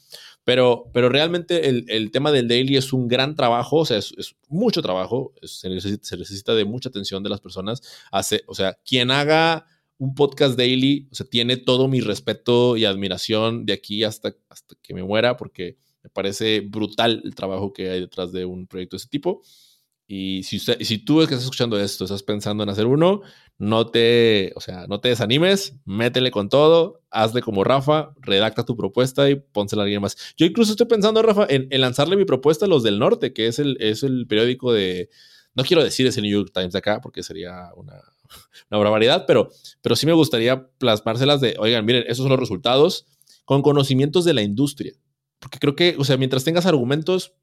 Pero, 0.43 0.89
pero 0.93 1.10
realmente 1.10 1.67
el, 1.69 1.86
el 1.89 2.12
tema 2.12 2.32
del 2.32 2.48
daily 2.48 2.78
es 2.78 2.93
un 2.93 3.08
gran 3.08 3.36
trabajo, 3.36 3.78
o 3.78 3.86
sea, 3.86 3.98
es, 3.98 4.13
mucho 4.48 4.82
trabajo, 4.82 5.34
se, 5.41 5.69
necesita, 5.69 6.06
se, 6.06 6.17
necesita, 6.17 6.54
de 6.54 6.65
mucha 6.65 6.89
atención 6.89 7.24
de 7.24 7.30
las 7.30 7.41
personas. 7.41 7.82
Hace, 8.12 8.43
o 8.48 8.54
sea, 8.56 8.78
quien 8.86 9.12
haga 9.12 9.65
un 9.98 10.15
podcast 10.15 10.58
daily, 10.58 11.08
o 11.12 11.15
sea, 11.15 11.26
tiene 11.26 11.58
todo 11.58 11.88
mi 11.88 12.02
respeto 12.02 12.78
y 12.78 12.86
admiración 12.86 13.65
de 13.65 13.74
aquí 13.74 14.04
hasta, 14.04 14.36
hasta 14.50 14.76
que 14.82 14.93
me 14.93 15.04
muera, 15.04 15.38
porque 15.38 15.78
me 16.04 16.10
parece 16.10 16.62
brutal 16.62 17.22
el 17.24 17.34
trabajo 17.34 17.74
que 17.74 17.89
hay 17.89 18.02
detrás 18.02 18.32
de 18.32 18.46
un 18.46 18.67
proyecto 18.67 18.96
de 18.96 19.00
ese 19.00 19.08
tipo. 19.08 19.41
Y 20.15 20.43
si, 20.43 20.58
usted, 20.58 20.78
si 20.82 20.99
tú 20.99 21.17
que 21.17 21.23
estás 21.23 21.41
escuchando 21.41 21.80
esto, 21.80 22.04
estás 22.04 22.21
pensando 22.21 22.62
en 22.62 22.69
hacer 22.69 22.86
uno, 22.86 23.21
no 23.58 23.88
te, 23.88 24.54
o 24.56 24.62
sea, 24.62 24.86
no 24.88 24.99
te 24.99 25.10
desanimes, 25.10 25.76
métele 25.86 26.30
con 26.30 26.49
todo, 26.49 27.02
hazle 27.10 27.41
como 27.41 27.63
Rafa, 27.63 28.13
redacta 28.21 28.63
tu 28.63 28.78
propuesta 28.78 29.28
y 29.28 29.38
pónsela 29.38 29.82
a 29.82 29.86
alguien 29.86 30.04
más. 30.04 30.15
Yo 30.38 30.45
incluso 30.45 30.73
estoy 30.73 30.86
pensando, 30.86 31.23
Rafa, 31.23 31.47
en, 31.49 31.67
lanzarle 31.82 32.15
mi 32.15 32.26
propuesta 32.26 32.65
a 32.65 32.67
los 32.67 32.84
del 32.84 32.99
norte, 32.99 33.34
que 33.34 33.47
es 33.47 33.58
el, 33.58 33.76
es 33.80 34.04
el 34.04 34.28
periódico 34.28 34.71
de, 34.71 35.10
no 35.56 35.63
quiero 35.63 35.84
decir 35.84 36.06
es 36.06 36.15
el 36.17 36.26
New 36.26 36.32
York 36.32 36.52
Times 36.54 36.73
de 36.73 36.78
acá, 36.78 37.02
porque 37.02 37.23
sería 37.23 37.71
una, 37.76 37.99
una 38.69 38.78
barbaridad, 38.78 39.26
pero, 39.26 39.49
pero 39.82 39.95
sí 39.95 40.06
me 40.06 40.13
gustaría 40.13 40.67
plasmárselas 40.78 41.41
de, 41.41 41.56
oigan, 41.58 41.86
miren, 41.86 42.04
esos 42.04 42.17
son 42.17 42.30
los 42.30 42.39
resultados 42.39 43.08
con 43.45 43.63
conocimientos 43.63 44.26
de 44.26 44.36
la 44.36 44.43
industria. 44.43 44.93
Porque 45.39 45.58
creo 45.58 45.76
que, 45.76 45.95
o 45.97 46.04
sea, 46.04 46.17
mientras 46.17 46.43
tengas 46.43 46.67
argumentos, 46.67 47.34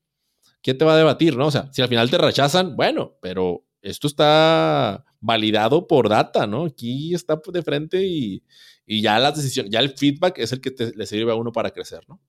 ¿quién 0.62 0.78
te 0.78 0.84
va 0.84 0.94
a 0.94 0.98
debatir, 0.98 1.36
no? 1.36 1.46
O 1.46 1.50
sea, 1.50 1.68
si 1.72 1.82
al 1.82 1.88
final 1.88 2.10
te 2.10 2.18
rechazan, 2.18 2.76
bueno, 2.76 3.16
pero 3.20 3.64
esto 3.82 4.06
está 4.06 5.04
validado 5.20 5.86
por 5.86 6.08
data, 6.08 6.46
¿no? 6.46 6.66
Aquí 6.66 7.14
está 7.14 7.40
de 7.52 7.62
frente 7.62 8.04
y, 8.04 8.42
ya 8.86 9.18
la 9.18 9.32
decisión, 9.32 9.68
ya 9.70 9.80
el 9.80 9.90
feedback 9.90 10.38
es 10.38 10.52
el 10.52 10.60
que 10.60 10.74
le 10.94 11.06
sirve 11.06 11.32
a 11.32 11.36
uno 11.36 11.52
para 11.52 11.70
crecer, 11.70 12.00
¿no? 12.08 12.20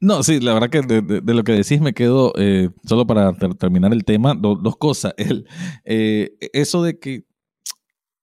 No, 0.00 0.22
sí, 0.22 0.38
la 0.38 0.54
verdad 0.54 0.70
que 0.70 0.80
de, 0.82 1.34
lo 1.34 1.42
que 1.42 1.52
decís 1.52 1.80
me 1.80 1.92
quedo, 1.92 2.32
eh, 2.36 2.70
solo 2.84 3.06
para 3.06 3.32
terminar 3.58 3.92
el 3.92 4.04
tema, 4.04 4.34
dos 4.34 4.76
cosas. 4.76 5.12
El, 5.16 5.46
eh, 5.84 6.36
eso 6.52 6.84
de 6.84 6.98
que 7.00 7.24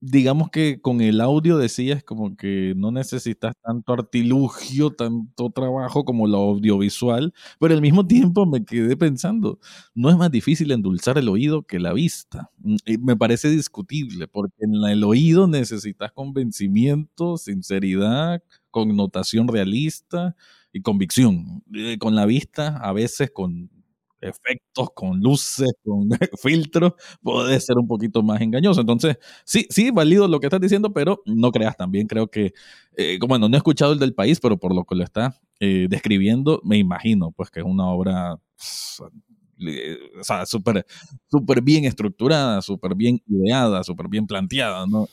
digamos 0.02 0.50
que 0.50 0.82
con 0.82 1.02
el 1.02 1.20
audio 1.22 1.58
decías 1.58 2.04
como 2.04 2.36
que 2.38 2.74
no 2.78 2.92
necesitas 2.92 3.54
tanto 3.62 3.94
artilugio, 3.94 4.92
tanto 4.92 5.50
trabajo 5.52 6.06
como 6.06 6.28
lo 6.28 6.38
audiovisual, 6.38 7.34
pero 7.60 7.74
al 7.74 7.82
mismo 7.82 8.06
tiempo 8.08 8.46
me 8.46 8.64
quedé 8.66 8.96
pensando, 8.98 9.60
no 9.96 10.10
es 10.10 10.18
más 10.18 10.32
difícil 10.32 10.72
endulzar 10.72 11.18
el 11.18 11.28
oído 11.30 11.64
que 11.64 11.80
la 11.80 11.94
vista. 11.94 12.50
Mm, 12.60 12.76
y 12.86 12.98
me 12.98 13.16
parece 13.18 13.50
discutible, 13.50 14.28
porque 14.28 14.56
en 14.66 14.76
el 14.86 15.04
oído 15.04 15.48
necesitas 15.48 16.12
convencimiento, 16.14 17.38
sinceridad, 17.38 18.42
connotación 18.72 19.48
realista 19.48 20.36
y 20.72 20.82
convicción. 20.82 21.64
Eh, 21.74 21.98
con 22.00 22.16
la 22.16 22.26
vista, 22.26 22.78
a 22.78 22.94
veces 22.94 23.32
con 23.32 23.70
efectos, 24.22 24.90
con 24.94 25.20
luces, 25.20 25.70
con 25.84 26.10
filtros, 26.42 26.94
puede 27.22 27.60
ser 27.60 27.78
un 27.78 27.88
poquito 27.88 28.24
más 28.24 28.42
engañoso. 28.42 28.82
Entonces, 28.82 29.18
sí, 29.46 29.66
sí, 29.70 29.92
válido 29.92 30.28
lo 30.28 30.40
que 30.40 30.48
estás 30.48 30.62
diciendo, 30.62 30.92
pero 30.94 31.22
no 31.26 31.52
creas 31.52 31.78
también, 31.78 32.08
creo 32.08 32.28
que, 32.30 32.54
eh, 32.98 33.18
bueno, 33.28 33.50
no 33.50 33.56
he 33.56 33.58
escuchado 33.58 33.94
el 33.94 34.00
del 34.00 34.14
país, 34.14 34.40
pero 34.40 34.58
por 34.58 34.74
lo 34.76 34.84
que 34.86 34.96
lo 34.96 35.04
está 35.04 35.36
eh, 35.60 35.88
describiendo, 35.90 36.62
me 36.64 36.78
imagino, 36.78 37.32
pues 37.32 37.50
que 37.52 37.60
es 37.62 37.66
una 37.66 37.88
obra... 37.88 38.38
sea, 40.24 40.46
súper 40.46 40.86
super 41.30 41.62
bien 41.62 41.86
estructurada, 41.86 42.62
súper 42.62 42.96
bien 42.96 43.22
ideada, 43.28 43.84
súper 43.84 44.08
bien 44.08 44.26
planteada, 44.28 44.86
¿no? 44.88 45.08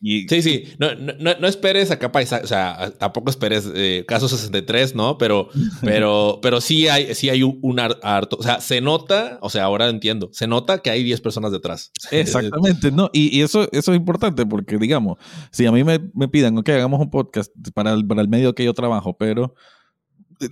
Sí, 0.00 0.42
sí, 0.42 0.64
no, 0.78 0.94
no, 0.94 1.34
no, 1.40 1.46
esperes 1.46 1.90
acá 1.90 2.10
o 2.14 2.46
sea, 2.46 2.92
tampoco 2.98 3.30
esperes 3.30 3.70
eh, 3.74 4.04
caso 4.06 4.28
63, 4.28 4.94
¿no? 4.94 5.18
Pero, 5.18 5.48
pero, 5.82 6.38
pero 6.42 6.60
sí 6.60 6.88
hay, 6.88 7.14
sí 7.14 7.28
hay 7.28 7.42
un, 7.42 7.80
harto, 7.80 8.36
o 8.36 8.42
sea, 8.42 8.60
se 8.60 8.80
nota, 8.80 9.38
o 9.42 9.50
sea, 9.50 9.64
ahora 9.64 9.88
entiendo, 9.88 10.28
se 10.32 10.46
nota 10.46 10.78
que 10.78 10.90
hay 10.90 11.02
10 11.02 11.20
personas 11.20 11.52
detrás. 11.52 11.92
Exactamente, 12.10 12.90
¿no? 12.90 13.10
Y, 13.12 13.40
eso, 13.42 13.68
eso 13.72 13.92
es 13.92 13.96
importante 13.96 14.46
porque, 14.46 14.78
digamos, 14.78 15.18
si 15.50 15.66
a 15.66 15.72
mí 15.72 15.84
me, 15.84 15.98
me 16.14 16.28
piden, 16.28 16.58
ok, 16.58 16.68
hagamos 16.70 17.00
un 17.00 17.10
podcast 17.10 17.52
para 17.74 17.92
el, 17.92 18.06
para 18.06 18.22
el 18.22 18.28
medio 18.28 18.54
que 18.54 18.64
yo 18.64 18.74
trabajo, 18.74 19.16
pero 19.16 19.54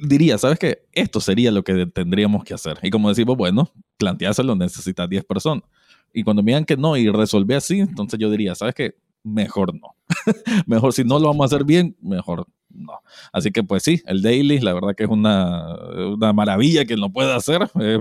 diría, 0.03 0.39
¿sabes 0.39 0.59
qué? 0.59 0.87
Esto 0.93 1.21
sería 1.21 1.51
lo 1.51 1.63
que 1.63 1.87
tendríamos 1.87 2.45
que 2.45 2.55
hacer. 2.55 2.79
Y 2.83 2.91
como 2.91 3.09
decimos, 3.09 3.37
bueno, 3.37 3.71
planteárselo 3.99 4.55
necesita 4.57 5.07
10 5.07 5.25
personas. 5.25 5.65
Y 6.13 6.23
cuando 6.23 6.43
me 6.43 6.53
digan 6.53 6.65
que 6.65 6.77
no 6.77 6.97
y 6.97 7.09
resolver 7.11 7.57
así, 7.57 7.81
entonces 7.81 8.19
yo 8.19 8.31
diría, 8.31 8.55
¿sabes 8.55 8.75
qué? 8.75 8.95
Mejor 9.25 9.75
no. 9.75 9.97
mejor 10.67 10.93
si 10.93 11.03
no 11.03 11.19
lo 11.19 11.27
vamos 11.29 11.43
a 11.43 11.57
hacer 11.57 11.67
bien, 11.67 11.97
mejor 12.01 12.47
no. 12.71 13.01
Así 13.33 13.51
que 13.51 13.63
pues 13.65 13.83
sí, 13.83 14.03
el 14.07 14.23
daily, 14.23 14.61
la 14.61 14.73
verdad 14.73 14.95
que 14.97 15.05
es 15.05 15.11
una, 15.11 15.75
una 16.13 16.33
maravilla 16.33 16.85
que 16.85 16.97
lo 16.97 17.11
pueda 17.11 17.35
hacer, 17.37 17.63
es 17.81 17.99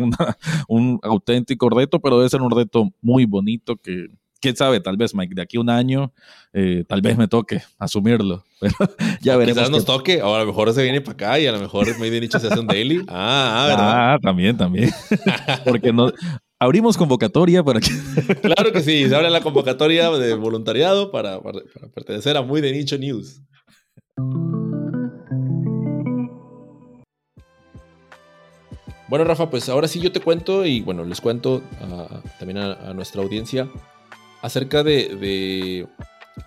un 0.67 0.99
auténtico 1.01 1.69
reto, 1.69 1.99
pero 1.99 2.17
debe 2.17 2.29
ser 2.29 2.41
un 2.41 2.51
reto 2.51 2.91
muy 3.01 3.25
bonito 3.25 3.77
que, 3.77 4.09
quién 4.43 4.57
sabe, 4.57 4.81
tal 4.81 4.97
vez 4.97 5.15
Mike, 5.15 5.33
de 5.36 5.41
aquí 5.41 5.55
a 5.55 5.62
un 5.62 5.69
año, 5.69 6.12
eh, 6.51 6.83
tal 6.86 7.01
vez 7.01 7.17
me 7.17 7.29
toque 7.29 7.62
asumirlo, 7.79 8.43
pero 8.59 8.75
ya 9.21 9.38
veremos. 9.38 9.57
Quizás 9.57 9.71
nos 9.71 9.86
toque, 9.86 10.21
o 10.21 10.36
a 10.36 10.39
lo 10.39 10.45
mejor 10.45 10.73
se 10.73 10.83
viene 10.83 10.99
para 10.99 11.13
acá 11.13 11.39
y 11.39 11.47
a 11.47 11.53
lo 11.53 11.62
mejor 11.62 11.88
Made 11.97 12.17
in 12.17 12.29
se 12.29 12.36
hace 12.36 12.59
un 12.59 12.67
daily. 12.67 13.05
Ah, 13.07 13.63
ah, 13.63 13.67
¿verdad? 13.67 14.13
Ah, 14.13 14.19
también, 14.21 14.57
también. 14.57 14.91
Porque 15.63 15.93
no, 15.93 16.12
abrimos 16.63 16.97
convocatoria 16.97 17.63
para 17.63 17.80
que... 17.80 17.89
claro 18.41 18.71
que 18.71 18.82
sí, 18.82 19.08
se 19.08 19.15
abre 19.15 19.30
la 19.30 19.41
convocatoria 19.41 20.10
de 20.12 20.34
voluntariado 20.36 21.12
para, 21.12 21.39
pertenecer 21.93 22.38
a 22.38 22.41
Muy 22.41 22.62
de 22.62 22.71
Nicho 22.71 22.97
News. 22.97 23.41
Bueno, 29.10 29.26
Rafa, 29.26 29.49
pues 29.49 29.69
ahora 29.69 29.88
sí 29.88 29.99
yo 29.99 30.12
te 30.12 30.21
cuento 30.21 30.65
y 30.65 30.82
bueno, 30.82 31.04
les 31.04 31.21
cuento 31.21 31.62
también 32.39 32.58
a, 32.58 32.93
nuestra 32.93 33.21
audiencia 33.21 33.69
acerca 34.41 34.84
de 34.84 35.88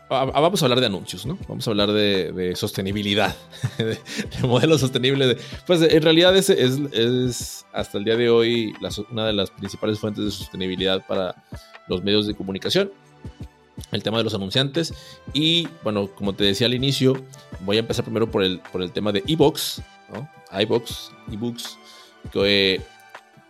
Vamos 0.09 0.63
a 0.63 0.67
hablar 0.67 0.81
de 0.81 0.87
anuncios, 0.87 1.27
¿no? 1.27 1.37
Vamos 1.49 1.67
a 1.67 1.71
hablar 1.71 1.91
de, 1.91 2.53
sostenibilidad, 2.55 3.35
de, 3.79 3.99
modelos 4.47 4.81
sostenibles. 4.81 5.37
Pues 5.67 5.83
en 5.83 6.03
realidad 6.03 6.37
es, 6.37 6.49
es, 6.49 7.67
hasta 7.73 7.99
el 7.99 8.05
día 8.05 8.17
de 8.17 8.31
hoy 8.31 8.73
una 9.11 9.27
de 9.27 9.33
las 9.33 9.51
principales 9.51 9.99
fuentes 9.99 10.25
de 10.25 10.31
sostenibilidad 10.31 11.05
para 11.07 11.35
los 11.89 12.05
medios 12.05 12.27
de 12.27 12.35
comunicación. 12.35 12.93
El 13.91 14.03
tema 14.03 14.19
de 14.19 14.25
los 14.25 14.35
anunciantes. 14.35 14.95
Y 15.33 15.69
bueno, 15.83 16.09
como 16.15 16.35
te 16.35 16.45
decía 16.45 16.67
al 16.67 16.75
inicio, 16.75 17.25
voy 17.61 17.77
a 17.77 17.81
empezar 17.81 18.05
primero 18.05 18.31
por 18.31 18.43
el, 18.45 18.61
por 18.73 18.83
el 18.83 18.93
tema 18.93 19.11
de 19.13 19.25
iBox, 19.27 19.83
¿no? 20.15 20.31
iBox, 20.61 21.11
ebooks, 21.33 21.79
que 22.33 22.81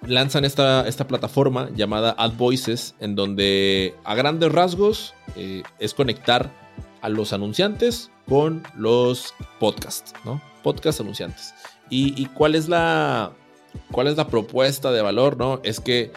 lanzan 0.02 0.44
esta, 0.44 0.87
esta 0.87 1.06
plataforma 1.06 1.70
llamada 1.74 2.14
AdVoices, 2.18 2.94
en 3.00 3.14
donde 3.14 3.94
a 4.04 4.14
grandes 4.14 4.52
rasgos 4.52 5.14
eh, 5.37 5.62
es 5.78 5.94
conectar 5.94 6.50
a 7.02 7.09
los 7.09 7.32
anunciantes 7.32 8.11
con 8.28 8.62
los 8.76 9.35
podcasts, 9.61 10.12
¿no? 10.24 10.40
Podcast 10.62 11.00
anunciantes. 11.00 11.54
¿Y, 11.88 12.26
cuál, 12.26 12.56
es 12.56 12.68
la, 12.68 13.32
cuál 13.92 14.09
es 14.09 14.16
la 14.16 14.26
propuesta 14.26 14.90
de 14.90 15.02
valor, 15.02 15.37
no? 15.37 15.61
Es 15.62 15.78
que 15.78 16.11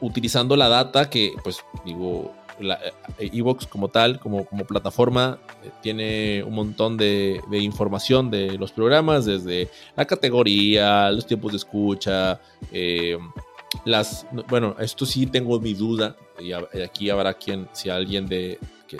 utilizando 0.00 0.56
la 0.56 0.68
data 0.68 1.10
que, 1.10 1.32
pues, 1.44 1.58
digo, 1.84 2.34
Evox 3.18 3.66
como 3.66 3.88
tal, 3.88 4.20
como, 4.20 4.44
como 4.44 4.64
plataforma, 4.64 5.38
eh, 5.62 5.70
tiene 5.82 6.42
un 6.44 6.54
montón 6.54 6.96
de, 6.96 7.40
información 7.52 8.30
de 8.30 8.58
los 8.58 8.72
programas, 8.72 9.24
desde 9.26 9.68
la 9.96 10.06
categoría, 10.06 11.10
los 11.10 11.26
tiempos 11.26 11.52
de 11.52 11.58
escucha, 11.58 12.40
eh, 12.72 13.18
las, 13.84 14.26
bueno, 14.48 14.76
esto 14.78 15.06
sí 15.06 15.26
tengo 15.26 15.60
mi 15.60 15.74
duda, 15.74 16.16
y 16.38 16.52
aquí 16.52 17.10
habrá 17.10 17.34
quien, 17.34 17.68
si 17.72 17.88
alguien 17.88 18.26
de, 18.26 18.58
que 18.88 18.98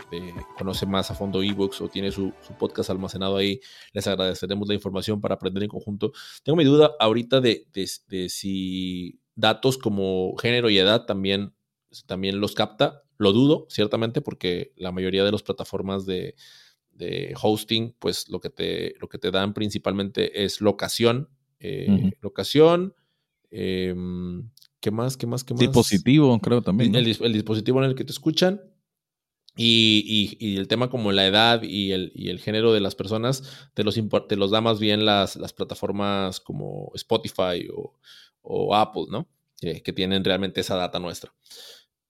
conoce 0.57 0.87
más 0.87 1.11
a 1.11 1.15
fondo 1.15 1.43
Evox 1.43 1.81
o 1.81 1.89
tiene 1.89 2.13
su, 2.13 2.33
podcast 2.59 2.91
almacenado 2.91 3.37
ahí, 3.37 3.61
les 3.93 4.07
agradeceremos 4.07 4.69
la 4.69 4.75
información 4.75 5.21
para 5.21 5.35
aprender 5.35 5.65
en 5.65 5.69
conjunto. 5.69 6.13
Tengo 6.45 6.57
mi 6.57 6.65
duda 6.65 6.93
ahorita 7.01 7.41
de, 7.41 7.67
de 7.73 8.29
si 8.29 9.21
datos 9.35 9.79
como 9.79 10.37
género 10.37 10.71
y 10.71 10.79
edad 10.79 11.07
también, 11.07 11.55
también 12.07 12.41
los 12.41 12.55
capta 12.55 13.03
lo 13.21 13.33
dudo, 13.35 13.67
ciertamente, 13.69 14.23
porque 14.23 14.73
la 14.77 14.93
mayoría 14.93 15.25
de 15.25 15.31
las 15.31 15.43
plataformas 15.43 16.07
de, 16.07 16.35
hosting, 17.41 17.95
pues 17.99 18.29
lo 18.31 18.41
que, 18.41 18.49
te, 18.49 18.95
lo 18.99 19.09
que 19.09 19.19
te 19.19 19.31
dan 19.31 19.53
principalmente 19.53 20.43
es 20.43 20.63
locación. 20.63 21.29
Eh, 21.59 22.13
locación. 22.23 22.95
Em, 23.51 24.51
¿Qué 24.81 24.91
más? 24.91 25.19
¿Qué 25.19 25.27
más? 25.27 25.45
¿Qué 25.45 25.53
más? 25.53 25.61
Dispositivo, 25.61 26.39
creo 26.41 26.63
también. 26.63 26.95
El, 26.95 27.05
dispositivo 27.05 27.83
en 27.83 27.91
el 27.91 27.95
que 27.95 28.05
te 28.05 28.13
escuchan. 28.13 28.63
Y, 29.55 30.57
el 30.57 30.67
tema 30.67 30.89
como 30.89 31.13
la 31.13 31.27
edad 31.27 31.63
y 31.63 31.93
el, 31.93 32.13
el 32.15 32.41
género 32.41 32.73
de 32.73 32.81
las 32.81 32.95
personas 32.95 33.69
te 33.75 33.85
los, 33.85 34.01
te 34.29 34.37
los 34.37 34.51
da 34.51 34.63
más 34.63 34.81
bien 34.81 35.05
las, 35.05 35.37
las 35.37 35.53
plataformas 35.53 36.41
como 36.41 36.91
Spotify 36.95 37.69
o, 38.43 38.75
Apple, 38.75 39.05
¿no? 39.11 39.29
que 39.61 39.93
tienen 39.93 40.25
realmente 40.25 40.63
esa 40.63 40.77
data 40.77 40.99
nuestra. 40.99 41.35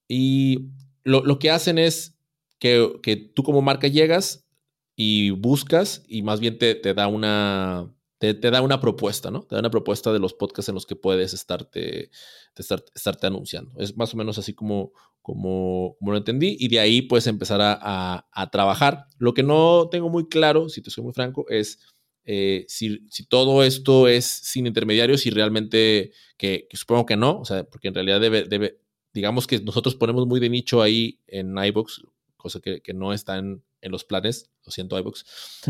Y 0.07 0.71
lo, 1.03 1.39
que 1.39 1.51
hacen 1.51 1.77
es 1.77 2.17
que, 2.59 3.31
tú 3.33 3.43
como 3.43 3.61
marca 3.61 3.87
llegas 3.87 4.47
y 4.95 5.31
buscas 5.31 6.03
y 6.07 6.21
más 6.21 6.39
bien 6.39 6.57
te, 6.57 6.75
da 6.93 7.07
una... 7.07 7.93
Te, 8.19 8.35
da 8.35 8.61
una 8.61 8.79
propuesta, 8.79 9.31
¿no? 9.31 9.41
Te 9.41 9.55
da 9.55 9.61
una 9.61 9.71
propuesta 9.71 10.13
de 10.13 10.19
los 10.19 10.35
podcasts 10.35 10.69
en 10.69 10.75
los 10.75 10.85
que 10.85 10.95
puedes 10.95 11.33
estarte, 11.33 12.11
estarte 12.55 13.25
anunciando. 13.25 13.71
Es 13.79 13.97
más 13.97 14.13
o 14.13 14.17
menos 14.17 14.37
así 14.37 14.53
como, 14.53 14.91
como, 15.23 15.95
como 15.97 16.11
lo 16.11 16.17
entendí. 16.17 16.55
Y 16.59 16.67
de 16.67 16.79
ahí 16.79 17.01
puedes 17.01 17.25
empezar 17.25 17.59
a, 17.61 18.49
trabajar. 18.51 19.07
Lo 19.17 19.33
que 19.33 19.41
no 19.41 19.87
tengo 19.89 20.09
muy 20.09 20.27
claro, 20.27 20.69
si 20.69 20.83
te 20.83 20.91
soy 20.91 21.03
muy 21.03 21.13
franco, 21.13 21.45
es 21.49 21.79
eh, 22.23 22.65
si, 22.67 22.99
todo 23.27 23.63
esto 23.63 24.07
es 24.07 24.25
sin 24.25 24.67
intermediarios 24.67 25.25
y 25.25 25.31
realmente, 25.31 26.11
que, 26.37 26.67
supongo 26.73 27.05
que 27.05 27.17
no, 27.17 27.39
o 27.39 27.45
sea, 27.45 27.63
porque 27.63 27.87
en 27.87 27.95
realidad 27.95 28.21
debe, 28.21 28.80
digamos 29.13 29.47
que 29.47 29.59
nosotros 29.59 29.95
ponemos 29.95 30.27
muy 30.27 30.39
de 30.39 30.49
nicho 30.49 30.81
ahí 30.81 31.19
en 31.27 31.57
iBox, 31.57 32.01
cosa 32.37 32.59
que, 32.59 32.81
no 32.93 33.13
está 33.13 33.37
en, 33.37 33.63
los 33.81 34.03
planes, 34.03 34.49
lo 34.65 34.71
siento 34.71 34.97
iBox, 34.97 35.25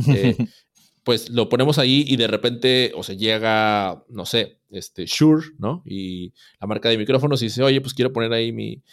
eh, 0.08 0.38
pues 1.04 1.30
lo 1.30 1.50
ponemos 1.50 1.78
ahí 1.78 2.06
y 2.08 2.16
de 2.16 2.28
repente, 2.28 2.92
o 2.96 3.04
sea, 3.04 3.16
llega, 3.16 4.04
no 4.10 4.26
sé, 4.26 4.60
este 4.70 5.06
Shure, 5.06 5.48
¿no? 5.58 5.82
Y 5.86 6.34
la 6.60 6.68
marca 6.68 6.90
de 6.90 6.98
micrófonos 6.98 7.42
y 7.42 7.46
dice, 7.46 7.64
oye, 7.64 7.82
pues 7.82 7.94
quiero 7.94 8.14
poner 8.14 8.32
ahí 8.34 8.52
mi, 8.52 8.84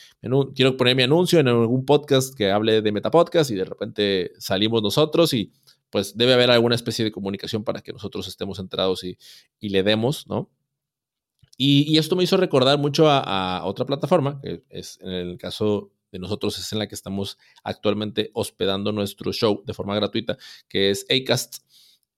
quiero 0.55 0.77
poner 0.77 0.97
mi 0.97 1.03
anuncio 1.03 1.39
en 1.39 1.49
algún 1.49 1.85
podcast 1.85 2.35
que 2.35 2.51
hable 2.51 2.81
de 2.81 2.93
Metapodcast 2.93 3.51
y 3.51 3.55
de 3.55 3.65
repente 3.65 4.33
salimos 4.39 4.83
nosotros 4.83 5.35
y 5.35 5.53
pues 5.91 6.17
debe 6.17 6.35
haber 6.35 6.51
alguna 6.51 6.75
especie 6.75 7.05
de 7.05 7.13
comunicación 7.13 7.65
para 7.65 7.81
que 7.81 7.93
nosotros 7.93 8.29
estemos 8.29 8.59
entrados 8.59 9.05
y, 9.05 9.19
y 9.61 9.71
le 9.71 9.83
demos, 9.83 10.27
¿no? 10.27 10.51
Y, 11.61 11.99
esto 11.99 12.15
me 12.15 12.23
hizo 12.23 12.37
recordar 12.37 12.79
mucho 12.79 13.11
a, 13.11 13.63
otra 13.65 13.85
plataforma, 13.85 14.41
que 14.41 14.63
es 14.71 14.97
en 15.03 15.11
el 15.11 15.39
caso 15.39 15.91
de 16.13 16.21
nosotros 16.21 16.57
es 16.59 16.73
en 16.73 16.79
la 16.79 16.87
que 16.87 16.95
estamos 16.95 17.37
actualmente 17.65 18.31
hospedando 18.33 18.93
nuestro 18.93 19.33
show 19.33 19.63
de 19.67 19.75
forma 19.75 19.97
gratuita, 19.97 20.39
que 20.69 20.91
es 20.91 21.05
Acast, 21.11 21.59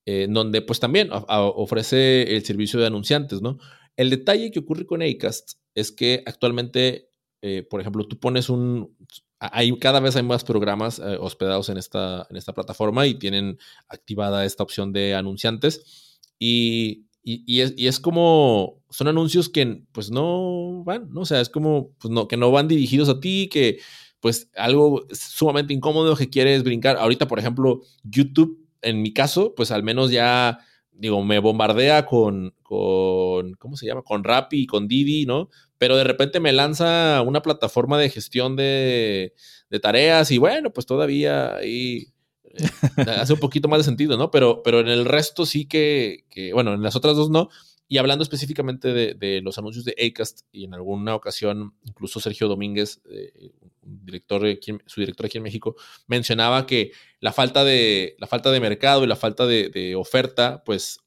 eh, 0.05 0.27
donde 0.29 0.61
pues 0.61 0.79
también 0.79 1.09
ofrece 1.11 2.35
el 2.35 2.45
servicio 2.45 2.79
de 2.79 2.87
anunciantes, 2.87 3.41
¿no? 3.41 3.59
El 3.97 4.11
detalle 4.11 4.51
que 4.51 4.59
ocurre 4.59 4.85
con 4.85 5.03
Acast 5.03 5.55
es 5.75 5.91
que 5.91 6.23
actualmente, 6.27 7.09
eh, 7.41 7.67
por 7.69 7.81
ejemplo, 7.81 8.07
tú 8.07 8.21
pones 8.21 8.51
un... 8.51 8.95
Hay, 9.39 9.77
cada 9.79 10.01
vez 10.01 10.17
hay 10.17 10.23
más 10.23 10.45
programas 10.45 10.99
eh, 10.99 11.17
hospedados 11.19 11.71
en 11.71 11.79
esta, 11.79 12.27
en 12.29 12.37
esta 12.37 12.53
plataforma 12.53 13.07
y 13.07 13.15
tienen 13.15 13.59
activada 13.89 14.45
esta 14.45 14.63
opción 14.63 14.93
de 14.93 15.15
anunciantes. 15.15 16.21
Y 16.39 17.07
y, 17.23 17.61
es, 17.87 18.01
como, 18.01 18.83
son 18.91 19.09
anuncios 19.09 19.49
que 19.49 19.83
pues 19.93 20.11
no 20.11 20.83
van, 20.85 21.13
¿no? 21.13 21.23
O 21.23 21.27
sea, 21.27 21.41
es 21.41 21.51
como, 21.51 21.91
pues 21.99 22.11
no, 22.13 22.29
que 22.29 22.37
no 22.37 22.51
van 22.51 22.69
dirigidos 22.69 23.09
a 23.09 23.21
ti, 23.21 23.49
que 23.53 23.79
pues 24.21 24.51
algo 24.57 25.07
sumamente 25.13 25.75
incómodo 25.75 26.17
que 26.17 26.31
quieres 26.31 26.63
brincar. 26.63 26.97
Ahorita, 26.97 27.29
por 27.29 27.39
ejemplo, 27.39 27.81
YouTube, 28.05 28.67
en 28.83 29.03
mi 29.03 29.13
caso, 29.13 29.55
pues 29.55 29.71
al 29.71 29.83
menos 29.83 30.11
ya 30.11 30.59
digo, 30.93 31.25
me 31.25 31.39
bombardea 31.39 32.05
con, 32.05 32.55
con, 32.63 33.55
¿cómo 33.55 33.77
se 33.77 33.87
llama? 33.87 34.03
Con 34.03 34.23
Rappi 34.23 34.63
y 34.63 34.67
con 34.67 34.87
Didi, 34.87 35.25
¿no? 35.25 35.49
Pero 35.79 35.97
de 35.97 36.05
repente 36.05 36.41
me 36.41 36.53
lanza 36.53 37.23
una 37.23 37.41
plataforma 37.41 37.99
de 37.99 38.11
gestión 38.11 38.55
de, 38.55 39.35
de 39.71 39.81
tareas 39.81 40.31
y 40.31 40.37
bueno, 40.37 40.71
pues 40.71 40.85
todavía 40.85 41.57
ahí 41.57 42.13
eh, 42.51 42.69
hace 43.19 43.33
un 43.33 43.41
poquito 43.41 43.69
más 43.69 43.81
de 43.81 43.85
sentido, 43.85 44.17
¿no? 44.17 44.31
Pero, 44.31 44.63
pero 44.63 44.81
en 44.81 44.89
el 44.89 45.05
resto 45.05 45.47
sí 45.47 45.67
que, 45.67 46.25
que, 46.31 46.53
bueno, 46.53 46.75
en 46.75 46.83
las 46.83 46.97
otras 46.97 47.17
dos 47.17 47.31
no. 47.31 47.49
Y 47.89 47.99
hablando 47.99 48.23
específicamente 48.23 48.93
de, 48.93 49.15
de, 49.15 49.41
los 49.41 49.59
anuncios 49.59 49.85
de 49.85 49.97
Acast, 50.01 50.43
y 50.53 50.65
en 50.65 50.75
alguna 50.75 51.17
ocasión, 51.17 51.75
incluso 51.85 52.21
Sergio 52.21 52.47
Domínguez, 52.47 53.01
eh, 53.11 53.51
director, 53.83 54.43
su 54.87 55.01
director 55.01 55.27
aquí 55.27 55.39
en 55.39 55.43
México, 55.43 55.75
mencionaba 56.07 56.67
que 56.67 56.93
la 57.19 57.33
falta 57.33 57.65
de, 57.65 58.15
la 58.19 58.29
falta 58.29 58.53
de 58.53 58.61
mercado 58.61 59.03
y 59.03 59.09
la 59.09 59.17
falta 59.17 59.45
de, 59.45 59.71
de 59.71 59.97
oferta, 59.97 60.63
pues 60.65 61.01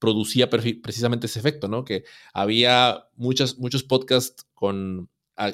producía 0.00 0.48
precisamente 0.48 1.26
ese 1.26 1.38
efecto, 1.38 1.68
¿no? 1.68 1.84
Que 1.84 2.04
había 2.32 3.06
muchas, 3.16 3.58
muchos 3.58 3.84
podcasts 3.84 4.46
con 4.54 5.10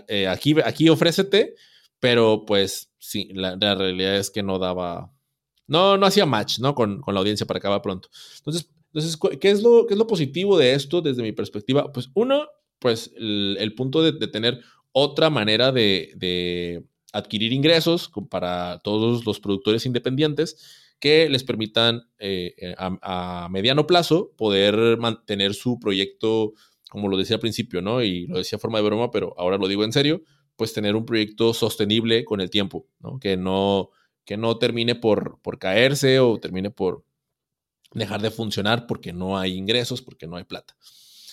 eh, 0.08 0.28
aquí, 0.28 0.54
aquí 0.64 0.88
ofrécete, 0.88 1.54
pero 2.00 2.44
pues 2.46 2.92
sí, 2.98 3.28
la, 3.34 3.56
la, 3.60 3.74
realidad 3.74 4.16
es 4.16 4.30
que 4.30 4.42
no 4.42 4.58
daba, 4.58 5.12
no, 5.66 5.96
no 5.96 6.06
hacía 6.06 6.26
match, 6.26 6.58
¿no? 6.58 6.74
Con, 6.74 7.00
con 7.00 7.14
la 7.14 7.20
audiencia 7.20 7.46
para 7.46 7.58
acabar 7.58 7.82
pronto. 7.82 8.08
Entonces, 8.38 8.70
entonces, 8.96 9.18
¿qué 9.40 9.50
es, 9.50 9.62
lo, 9.62 9.86
¿qué 9.86 9.92
es 9.92 9.98
lo 9.98 10.06
positivo 10.06 10.56
de 10.56 10.72
esto 10.72 11.02
desde 11.02 11.22
mi 11.22 11.32
perspectiva? 11.32 11.92
Pues 11.92 12.08
uno, 12.14 12.46
pues 12.78 13.12
el, 13.16 13.74
punto 13.76 14.02
de, 14.02 14.26
tener 14.28 14.62
otra 14.92 15.28
manera 15.28 15.70
de, 15.70 16.12
de, 16.16 16.82
adquirir 17.12 17.52
ingresos 17.52 18.10
para 18.30 18.80
todos 18.82 19.26
los 19.26 19.38
productores 19.38 19.84
independientes 19.84 20.94
que 20.98 21.28
les 21.28 21.44
permitan 21.44 22.04
eh, 22.18 22.74
a, 22.78 23.44
a, 23.44 23.48
mediano 23.50 23.86
plazo 23.86 24.32
poder 24.38 24.96
mantener 24.96 25.52
su 25.52 25.78
proyecto, 25.78 26.54
como 26.88 27.08
lo 27.08 27.18
decía 27.18 27.36
al 27.36 27.40
principio, 27.40 27.82
¿no? 27.82 28.02
Y 28.02 28.26
lo 28.28 28.38
decía 28.38 28.58
forma 28.58 28.78
de 28.78 28.84
broma, 28.84 29.10
pero 29.10 29.34
ahora 29.36 29.58
lo 29.58 29.68
digo 29.68 29.84
en 29.84 29.92
serio, 29.92 30.22
pues 30.56 30.72
tener 30.72 30.96
un 30.96 31.04
proyecto 31.04 31.52
sostenible 31.52 32.24
con 32.24 32.40
el 32.40 32.48
tiempo, 32.48 32.86
¿no? 33.00 33.18
Que 33.18 33.36
no, 33.36 33.90
que 34.26 34.36
no 34.36 34.58
termine 34.58 34.94
por, 34.94 35.40
por 35.40 35.58
caerse 35.58 36.20
o 36.20 36.38
termine 36.38 36.70
por, 36.70 37.04
dejar 37.92 38.20
de 38.20 38.30
funcionar 38.30 38.86
porque 38.86 39.12
no 39.12 39.38
hay 39.38 39.54
ingresos, 39.54 40.02
porque 40.02 40.26
no 40.26 40.36
hay 40.36 40.44
plata. 40.44 40.76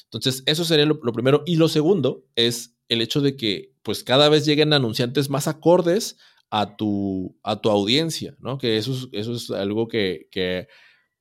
Entonces, 0.06 0.44
eso 0.46 0.64
sería 0.64 0.86
lo, 0.86 1.00
primero. 1.00 1.44
Y 1.46 1.56
lo 1.56 1.68
segundo 1.68 2.26
es 2.36 2.78
el 2.88 3.02
hecho 3.02 3.22
de 3.22 3.36
que 3.36 3.74
pues 3.82 4.04
cada 4.04 4.30
vez 4.30 4.46
lleguen 4.46 4.74
anunciantes 4.74 5.30
más 5.30 5.48
acordes 5.48 6.18
a 6.50 6.78
tu, 6.78 7.38
a 7.44 7.60
tu 7.62 7.70
audiencia, 7.70 8.36
¿no? 8.40 8.58
Que 8.58 8.78
eso 8.78 8.94
es, 8.94 9.08
eso 9.12 9.34
es 9.34 9.50
algo 9.52 9.88
que 9.88 10.28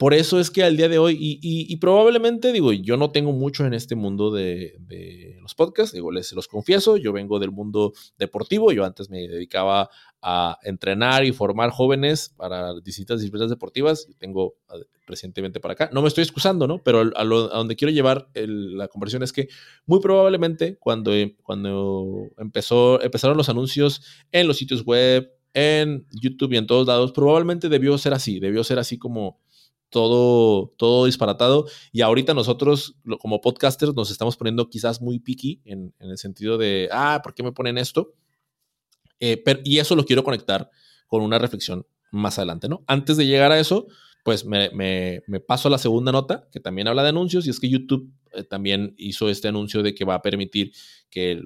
por 0.03 0.15
eso 0.15 0.41
es 0.41 0.51
que 0.51 0.65
al 0.65 0.77
día 0.77 0.89
de 0.89 0.99
hoy, 0.99 1.17
y, 1.21 1.77
probablemente, 1.77 2.51
digo, 2.51 2.73
yo 2.73 2.97
no 2.97 3.13
tengo 3.13 3.31
mucho 3.31 3.65
en 3.67 3.73
este 3.73 3.95
mundo 3.95 4.33
de, 4.33 4.77
los 5.41 5.55
podcasts, 5.55 5.95
digo, 5.95 6.11
les 6.11 6.33
los 6.33 6.49
confieso, 6.49 6.97
yo 6.97 7.13
vengo 7.13 7.39
del 7.39 7.53
mundo 7.53 7.93
deportivo, 8.19 8.73
yo 8.73 8.85
antes 8.85 9.11
me 9.11 9.29
dedicaba 9.29 9.91
a 10.21 10.59
entrenar 10.65 11.25
y 11.25 11.31
formar 11.31 11.71
jóvenes 11.71 12.35
para 12.37 12.75
distintas 12.81 13.21
disciplinas 13.21 13.49
deportivas, 13.49 14.09
tengo 14.19 14.57
recientemente 15.07 15.61
para 15.61 15.75
acá, 15.75 15.91
no 15.93 16.03
me 16.03 16.09
estoy 16.09 16.23
excusando, 16.23 16.67
¿no? 16.67 16.83
Pero 16.83 17.13
a, 17.15 17.23
lo, 17.23 17.55
a 17.55 17.59
donde 17.59 17.77
quiero 17.77 17.93
llevar 17.93 18.29
la 18.35 18.89
conversión 18.89 19.23
es 19.23 19.33
que 19.33 19.47
muy 19.87 20.01
probablemente 20.01 20.79
cuando, 20.81 21.13
cuando 21.45 22.29
empezó, 22.39 23.01
empezaron 23.01 23.37
los 23.37 23.49
anuncios 23.49 24.03
en 24.33 24.49
los 24.49 24.57
sitios 24.57 24.85
web, 24.85 25.31
en 25.55 26.09
YouTube 26.11 26.55
y 26.55 26.57
en 26.57 26.67
todos 26.67 26.89
lados, 26.89 27.13
probablemente 27.13 27.69
debió 27.69 27.97
ser 27.99 28.15
así, 28.15 28.41
debió 28.41 28.65
ser 28.65 28.81
así 28.81 28.99
como 28.99 29.39
todo, 29.93 30.73
todo 30.77 31.05
disparatado. 31.07 31.67
Y 31.93 32.01
ahorita 32.01 32.35
nosotros, 32.35 32.97
como 33.21 33.41
podcasters, 33.41 33.95
nos 33.95 34.11
estamos 34.11 34.37
poniendo 34.37 34.69
quizás 34.69 35.01
muy 35.01 35.21
picky 35.21 35.61
en, 35.65 35.95
en 36.01 36.11
el 36.11 36.19
sentido 36.19 36.59
de, 36.59 36.89
ah, 36.91 37.21
¿por 37.23 37.35
qué 37.35 37.45
me 37.45 37.53
ponen 37.53 37.79
esto? 37.79 38.15
Eh, 39.21 39.41
y 39.65 39.79
eso 39.79 39.95
lo 39.95 40.05
quiero 40.05 40.25
conectar 40.25 40.69
con 41.07 41.23
una 41.23 41.39
reflexión 41.39 41.87
más 42.11 42.39
adelante, 42.39 42.69
¿no? 42.69 42.83
Antes 42.89 43.17
de 43.17 43.27
llegar 43.27 43.53
a 43.53 43.61
eso, 43.61 43.87
pues 44.25 44.45
me, 44.45 44.71
me, 44.73 45.41
paso 45.41 45.69
a 45.69 45.71
la 45.71 45.79
segunda 45.79 46.11
nota, 46.11 46.49
que 46.51 46.59
también 46.59 46.89
habla 46.89 47.03
de 47.03 47.11
anuncios, 47.11 47.47
y 47.47 47.51
es 47.51 47.61
que 47.61 47.69
YouTube 47.69 48.11
eh, 48.33 48.45
también 48.45 48.95
hizo 48.97 49.29
este 49.29 49.49
anuncio 49.49 49.83
de 49.83 49.95
que 49.95 50.05
va 50.05 50.15
a 50.15 50.23
permitir 50.23 50.73
que, 51.11 51.41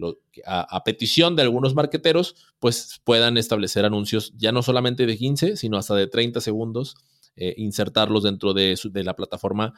a, 0.46 0.84
petición 0.84 1.36
de 1.36 1.42
algunos 1.42 1.74
marqueteros, 1.74 2.36
pues 2.60 3.00
puedan 3.04 3.36
establecer 3.36 3.84
anuncios 3.84 4.32
ya 4.36 4.52
no 4.52 4.62
solamente 4.62 5.04
de 5.04 5.16
15, 5.16 5.56
sino 5.56 5.76
hasta 5.76 5.94
de 5.94 6.06
30 6.06 6.40
segundos 6.40 6.94
eh, 7.36 7.54
insertarlos 7.56 8.22
dentro 8.24 8.54
de, 8.54 8.76
su, 8.76 8.90
de, 8.90 9.04
la 9.04 9.14
plataforma. 9.14 9.74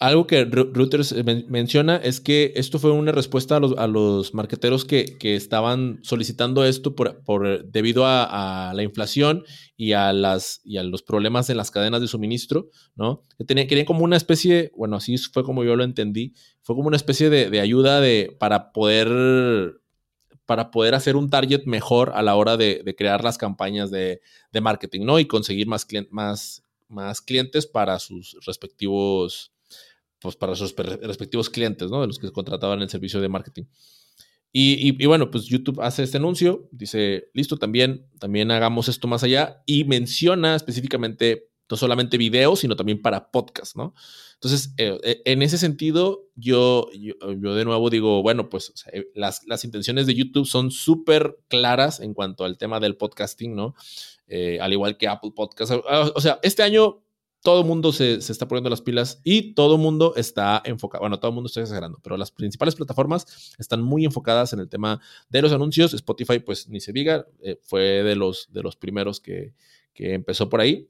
Algo 0.00 0.26
que 0.26 0.44
Reuters 0.44 1.14
men 1.24 1.46
menciona 1.48 1.96
es 1.96 2.20
que 2.20 2.52
esto 2.56 2.80
fue 2.80 2.90
una 2.90 3.12
respuesta 3.12 3.56
a 3.56 3.60
los, 3.60 3.78
a 3.78 3.86
los 3.86 4.34
marqueteros 4.34 4.84
que, 4.84 5.16
que, 5.18 5.36
estaban 5.36 6.00
solicitando 6.02 6.64
esto 6.64 6.96
por, 6.96 7.22
por 7.22 7.64
debido 7.64 8.04
a, 8.04 8.70
a, 8.70 8.74
la 8.74 8.82
inflación 8.82 9.44
y 9.76 9.92
a, 9.92 10.12
las, 10.12 10.60
y 10.64 10.78
a 10.78 10.82
los 10.82 11.02
problemas 11.02 11.48
en 11.48 11.58
las 11.58 11.70
cadenas 11.70 12.00
de 12.00 12.08
suministro, 12.08 12.70
¿no? 12.96 13.22
Que 13.38 13.44
tenían, 13.44 13.68
querían 13.68 13.86
como 13.86 14.02
una 14.02 14.16
especie, 14.16 14.72
bueno, 14.76 14.96
así 14.96 15.16
fue 15.16 15.44
como 15.44 15.62
yo 15.62 15.76
lo 15.76 15.84
entendí, 15.84 16.34
fue 16.62 16.74
como 16.74 16.88
una 16.88 16.96
especie 16.96 17.30
de, 17.30 17.48
de 17.48 17.60
ayuda 17.60 18.00
de, 18.00 18.36
para 18.40 18.72
poder 18.72 19.78
para 20.46 20.70
poder 20.70 20.94
hacer 20.94 21.16
un 21.16 21.30
target 21.30 21.64
mejor 21.64 22.12
a 22.14 22.22
la 22.22 22.36
hora 22.36 22.56
de, 22.56 22.82
de 22.84 22.94
crear 22.94 23.24
las 23.24 23.38
campañas 23.38 23.90
de, 23.90 24.20
de, 24.52 24.60
marketing, 24.60 25.04
¿no? 25.04 25.18
Y 25.18 25.26
conseguir 25.26 25.66
más, 25.66 25.86
más, 26.10 26.63
más 26.88 27.20
clientes 27.20 27.66
para 27.66 27.98
sus 27.98 28.36
respectivos, 28.46 29.52
pues 30.20 30.36
para 30.36 30.54
sus 30.54 30.74
respectivos 30.76 31.50
clientes, 31.50 31.90
¿no? 31.90 32.00
De 32.00 32.06
los 32.06 32.18
que 32.18 32.30
contrataban 32.32 32.82
el 32.82 32.90
servicio 32.90 33.20
de 33.20 33.28
marketing. 33.28 33.64
Y, 34.52 34.74
y, 34.74 34.96
y, 35.02 35.06
bueno, 35.06 35.30
pues 35.30 35.46
YouTube 35.46 35.80
hace 35.80 36.04
este 36.04 36.18
anuncio, 36.18 36.68
dice, 36.70 37.28
listo, 37.34 37.56
también, 37.56 38.06
también 38.20 38.52
hagamos 38.52 38.88
esto 38.88 39.08
más 39.08 39.24
allá 39.24 39.62
y 39.66 39.82
menciona 39.84 40.54
específicamente 40.54 41.48
no 41.70 41.76
solamente 41.76 42.18
video, 42.18 42.56
sino 42.56 42.76
también 42.76 43.00
para 43.00 43.30
podcast, 43.30 43.76
¿no? 43.76 43.94
Entonces, 44.34 44.74
eh, 44.76 45.22
en 45.24 45.42
ese 45.42 45.56
sentido, 45.56 46.28
yo, 46.34 46.88
yo, 46.92 47.14
yo, 47.32 47.54
de 47.54 47.64
nuevo 47.64 47.88
digo, 47.88 48.22
bueno, 48.22 48.50
pues 48.50 48.70
o 48.70 48.76
sea, 48.76 48.92
las, 49.14 49.42
las 49.46 49.64
intenciones 49.64 50.06
de 50.06 50.14
YouTube 50.14 50.46
son 50.46 50.70
súper 50.70 51.38
claras 51.48 52.00
en 52.00 52.12
cuanto 52.12 52.44
al 52.44 52.58
tema 52.58 52.80
del 52.80 52.96
podcasting, 52.96 53.54
¿no? 53.54 53.74
Eh, 54.26 54.58
al 54.60 54.72
igual 54.72 54.96
que 54.96 55.08
Apple 55.08 55.32
Podcast. 55.34 55.72
O 56.14 56.20
sea, 56.20 56.38
este 56.42 56.62
año 56.62 57.04
todo 57.44 57.60
el 57.60 57.66
mundo 57.66 57.92
se, 57.92 58.22
se, 58.22 58.32
está 58.32 58.48
poniendo 58.48 58.70
las 58.70 58.80
pilas 58.80 59.20
y 59.22 59.52
todo 59.52 59.74
el 59.74 59.80
mundo 59.80 60.14
está 60.16 60.62
enfocado, 60.64 61.02
bueno, 61.02 61.20
todo 61.20 61.28
el 61.28 61.34
mundo 61.34 61.48
está 61.48 61.60
exagerando, 61.60 62.00
pero 62.02 62.16
las 62.16 62.30
principales 62.30 62.74
plataformas 62.74 63.54
están 63.58 63.82
muy 63.82 64.06
enfocadas 64.06 64.54
en 64.54 64.60
el 64.60 64.68
tema 64.70 65.02
de 65.28 65.42
los 65.42 65.52
anuncios. 65.52 65.92
Spotify, 65.92 66.38
pues 66.38 66.70
ni 66.70 66.80
se 66.80 66.94
diga, 66.94 67.26
eh, 67.42 67.58
fue 67.62 68.02
de 68.02 68.16
los, 68.16 68.50
de 68.50 68.62
los 68.62 68.76
primeros 68.76 69.20
que, 69.20 69.52
que 69.92 70.14
empezó 70.14 70.48
por 70.48 70.62
ahí. 70.62 70.88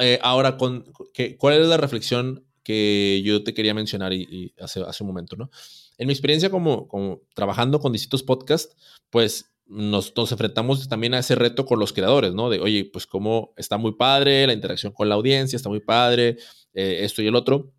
Eh, 0.00 0.18
ahora, 0.22 0.56
con, 0.56 0.92
que, 1.14 1.36
¿cuál 1.36 1.60
es 1.60 1.68
la 1.68 1.76
reflexión 1.76 2.44
que 2.64 3.22
yo 3.24 3.44
te 3.44 3.54
quería 3.54 3.74
mencionar 3.74 4.12
y, 4.12 4.26
y 4.28 4.54
hace, 4.60 4.80
hace 4.82 5.04
un 5.04 5.06
momento, 5.06 5.36
¿no? 5.36 5.50
En 5.98 6.08
mi 6.08 6.12
experiencia 6.12 6.50
como, 6.50 6.88
como 6.88 7.22
trabajando 7.34 7.78
con 7.78 7.92
distintos 7.92 8.24
podcasts, 8.24 8.76
pues 9.08 9.52
nos, 9.68 10.16
nos, 10.16 10.32
enfrentamos 10.32 10.88
también 10.88 11.14
a 11.14 11.18
ese 11.18 11.34
reto 11.34 11.66
con 11.66 11.78
los 11.78 11.92
creadores, 11.92 12.32
¿no? 12.32 12.50
De, 12.50 12.58
oye, 12.58 12.88
pues 12.90 13.06
como 13.06 13.52
está 13.56 13.76
muy 13.76 13.92
padre 13.92 14.46
la 14.46 14.54
interacción 14.54 14.92
con 14.92 15.08
la 15.08 15.14
audiencia, 15.14 15.56
está 15.56 15.68
muy 15.68 15.80
padre 15.80 16.38
eh, 16.74 17.00
esto 17.02 17.22
y 17.22 17.26
el 17.26 17.34
otro, 17.34 17.72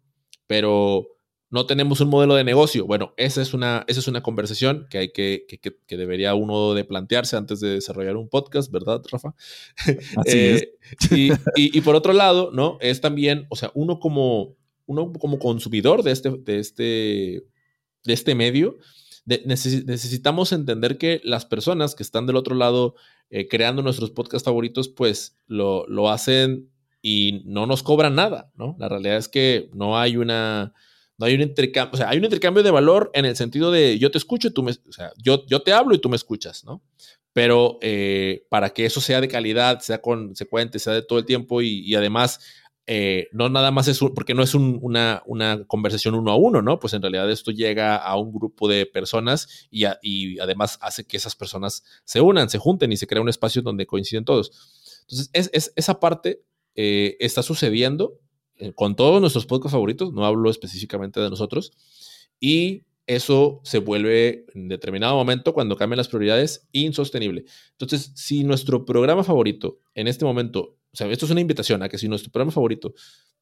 pero 0.47 1.07
no 1.49 1.65
tenemos 1.65 1.99
un 1.99 2.09
modelo 2.09 2.35
de 2.35 2.43
negocio. 2.43 2.85
Bueno, 2.85 3.13
esa 3.17 3.41
es 3.41 3.53
una, 3.53 3.83
esa 3.87 3.99
es 3.99 4.07
una 4.07 4.21
conversación 4.21 4.85
que 4.89 4.99
hay 4.99 5.11
que, 5.11 5.45
que, 5.47 5.59
que 5.59 5.97
debería 5.97 6.35
uno 6.35 6.75
de 6.75 6.85
plantearse 6.85 7.37
antes 7.37 7.59
de 7.59 7.69
desarrollar 7.69 8.17
un 8.17 8.29
podcast, 8.29 8.71
¿verdad, 8.71 9.01
Rafa? 9.11 9.33
Así 10.17 10.37
eh, 10.37 10.77
es. 10.99 11.11
Y, 11.11 11.31
y, 11.55 11.77
y, 11.77 11.81
por 11.81 11.95
otro 11.95 12.13
lado, 12.13 12.51
¿no? 12.53 12.77
Es 12.81 13.01
también, 13.01 13.47
o 13.49 13.55
sea, 13.55 13.71
uno 13.73 13.99
como, 13.99 14.55
uno 14.85 15.11
como 15.13 15.39
consumidor 15.39 16.03
de 16.03 16.11
este, 16.11 16.29
de 16.29 16.59
este, 16.59 16.83
de 18.03 18.13
este 18.13 18.35
medio, 18.35 18.77
necesitamos 19.25 20.51
entender 20.51 20.97
que 20.97 21.21
las 21.23 21.45
personas 21.45 21.95
que 21.95 22.03
están 22.03 22.25
del 22.25 22.35
otro 22.35 22.55
lado 22.55 22.95
eh, 23.29 23.47
creando 23.47 23.81
nuestros 23.81 24.11
podcasts 24.11 24.45
favoritos, 24.45 24.89
pues 24.89 25.37
lo, 25.47 25.85
lo, 25.87 26.09
hacen 26.09 26.69
y 27.01 27.43
no 27.45 27.65
nos 27.65 27.83
cobran 27.83 28.15
nada, 28.15 28.51
¿no? 28.55 28.75
La 28.79 28.89
realidad 28.89 29.17
es 29.17 29.27
que 29.27 29.69
no 29.73 29.99
hay 29.99 30.17
una, 30.17 30.73
no 31.17 31.25
hay 31.25 31.35
un 31.35 31.41
intercambio, 31.41 31.93
o 31.93 31.97
sea, 31.97 32.09
hay 32.09 32.17
un 32.17 32.23
intercambio 32.23 32.63
de 32.63 32.71
valor 32.71 33.11
en 33.13 33.25
el 33.25 33.35
sentido 33.35 33.71
de 33.71 33.99
yo 33.99 34.09
te 34.09 34.17
escucho 34.17 34.47
y 34.47 34.51
tú 34.51 34.63
me, 34.63 34.71
o 34.71 34.91
sea, 34.91 35.11
yo, 35.17 35.45
yo 35.45 35.61
te 35.61 35.73
hablo 35.73 35.93
y 35.93 35.99
tú 35.99 36.09
me 36.09 36.15
escuchas, 36.15 36.63
¿no? 36.63 36.81
Pero 37.31 37.77
eh, 37.81 38.47
para 38.49 38.71
que 38.71 38.85
eso 38.85 38.99
sea 38.99 39.21
de 39.21 39.27
calidad, 39.27 39.79
sea 39.81 40.01
consecuente, 40.01 40.79
sea 40.79 40.93
de 40.93 41.03
todo 41.03 41.19
el 41.19 41.25
tiempo 41.25 41.61
y 41.61 41.93
además 41.93 42.39
eh, 42.91 43.27
no 43.33 43.49
nada 43.49 43.69
más 43.69 43.87
es 43.87 43.99
porque 43.99 44.33
no 44.33 44.41
es 44.41 44.55
un, 44.55 44.79
una, 44.81 45.21
conversación 45.67 46.15
uno 46.15 46.31
a 46.31 46.35
uno, 46.35 46.63
¿no? 46.63 46.79
Pues 46.79 46.95
en 46.95 47.03
realidad 47.03 47.29
esto 47.29 47.51
llega 47.51 47.95
a 47.95 48.17
un 48.17 48.33
grupo 48.33 48.67
de 48.67 48.87
personas 48.87 49.67
y, 49.69 49.85
además 50.39 50.79
hace 50.81 51.05
que 51.05 51.17
esas 51.17 51.35
personas 51.35 51.83
se 52.03 52.19
unan, 52.19 52.49
se 52.49 52.57
junten 52.57 52.91
y 52.91 52.97
se 52.97 53.05
crea 53.05 53.21
un 53.21 53.29
espacio 53.29 53.61
donde 53.61 53.85
coinciden 53.85 54.25
todos. 54.25 54.49
Entonces, 55.01 55.29
es, 55.33 55.51
es 55.53 55.71
esa 55.75 55.99
parte 55.99 56.41
eh, 56.73 57.15
está 57.19 57.43
sucediendo 57.43 58.17
eh, 58.55 58.73
con 58.73 58.95
todos 58.95 59.21
nuestros 59.21 59.45
podcasts 59.45 59.73
favoritos, 59.73 60.11
no 60.11 60.25
hablo 60.25 60.49
específicamente 60.49 61.19
de 61.19 61.29
nosotros, 61.29 61.73
y 62.39 62.85
eso 63.05 63.61
se 63.63 63.77
vuelve 63.77 64.47
en 64.55 64.67
determinado 64.67 65.15
momento, 65.15 65.53
cuando 65.53 65.75
cambian 65.75 65.97
las 65.97 66.07
prioridades, 66.07 66.67
insostenible. 66.71 67.45
Entonces, 67.73 68.13
si 68.15 68.43
nuestro 68.43 68.83
programa 68.83 69.23
favorito 69.23 69.77
en 69.93 70.07
este 70.07 70.25
momento, 70.25 70.78
o 70.91 70.97
sea, 70.97 71.07
esto 71.07 71.25
es 71.25 71.31
una 71.31 71.41
invitación 71.41 71.83
a 71.83 71.89
que 71.89 71.97
si 71.97 72.07
nuestro 72.07 72.31
programa 72.31 72.51
favorito 72.51 72.93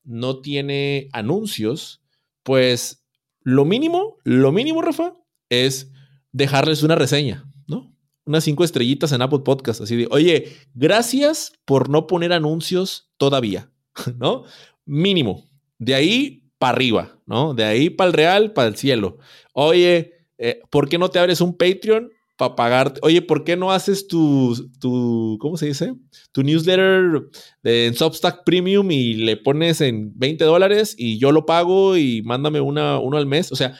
no 0.04 0.42
tiene 0.42 1.10
anuncios, 1.14 2.02
pues 2.44 3.06
lo 3.42 3.66
mínimo, 3.66 4.18
lo 4.24 4.52
mínimo, 4.52 4.82
Rafa, 4.82 5.14
es 5.50 5.92
dejarles 6.32 6.84
una 6.84 6.96
reseña, 6.96 7.50
¿no? 7.68 7.96
Unas 8.26 8.44
cinco 8.44 8.64
estrellitas 8.64 9.12
en 9.12 9.22
Apple 9.22 9.40
Podcast, 9.40 9.82
así 9.82 9.96
de, 9.96 10.08
oye, 10.12 10.54
gracias 10.74 11.54
por 11.66 11.90
no 11.90 12.08
poner 12.08 12.34
anuncios 12.34 13.12
todavía, 13.18 13.72
¿no? 14.18 14.44
Mínimo. 14.86 15.50
De 15.80 15.96
ahí 15.96 16.52
para 16.58 16.74
arriba, 16.74 17.20
¿no? 17.26 17.54
De 17.54 17.64
ahí 17.64 17.90
para 17.90 18.10
el 18.10 18.14
real, 18.14 18.54
para 18.54 18.68
el 18.68 18.76
cielo. 18.76 19.18
Oye, 19.54 20.14
eh, 20.38 20.60
¿por 20.70 20.90
qué 20.90 20.98
no 20.98 21.10
te 21.10 21.20
abres 21.20 21.40
un 21.40 21.56
Patreon 21.56 22.12
para 22.38 22.56
pagarte? 22.56 23.00
Oye, 23.04 23.21
¿por 23.21 23.43
qué 23.43 23.58
no 23.58 23.71
haces 23.71 24.08
tu, 24.08 24.69
tu 24.80 25.38
¿cómo 25.41 25.58
se 25.58 25.65
dice? 25.65 25.93
Tu 26.32 26.43
newsletter 26.43 27.23
en 27.63 27.95
Substack 27.95 28.43
Premium 28.45 28.89
y 28.91 29.15
le 29.15 29.38
pones 29.38 29.82
en 29.82 30.17
20 30.17 30.45
dólares 30.45 30.95
y 30.97 31.17
yo 31.17 31.32
lo 31.32 31.45
pago 31.45 31.97
y 31.97 32.21
mándame 32.21 32.62
una, 32.62 33.00
uno 33.00 33.17
al 33.17 33.26
mes? 33.26 33.52
O 33.52 33.56
sea, 33.56 33.78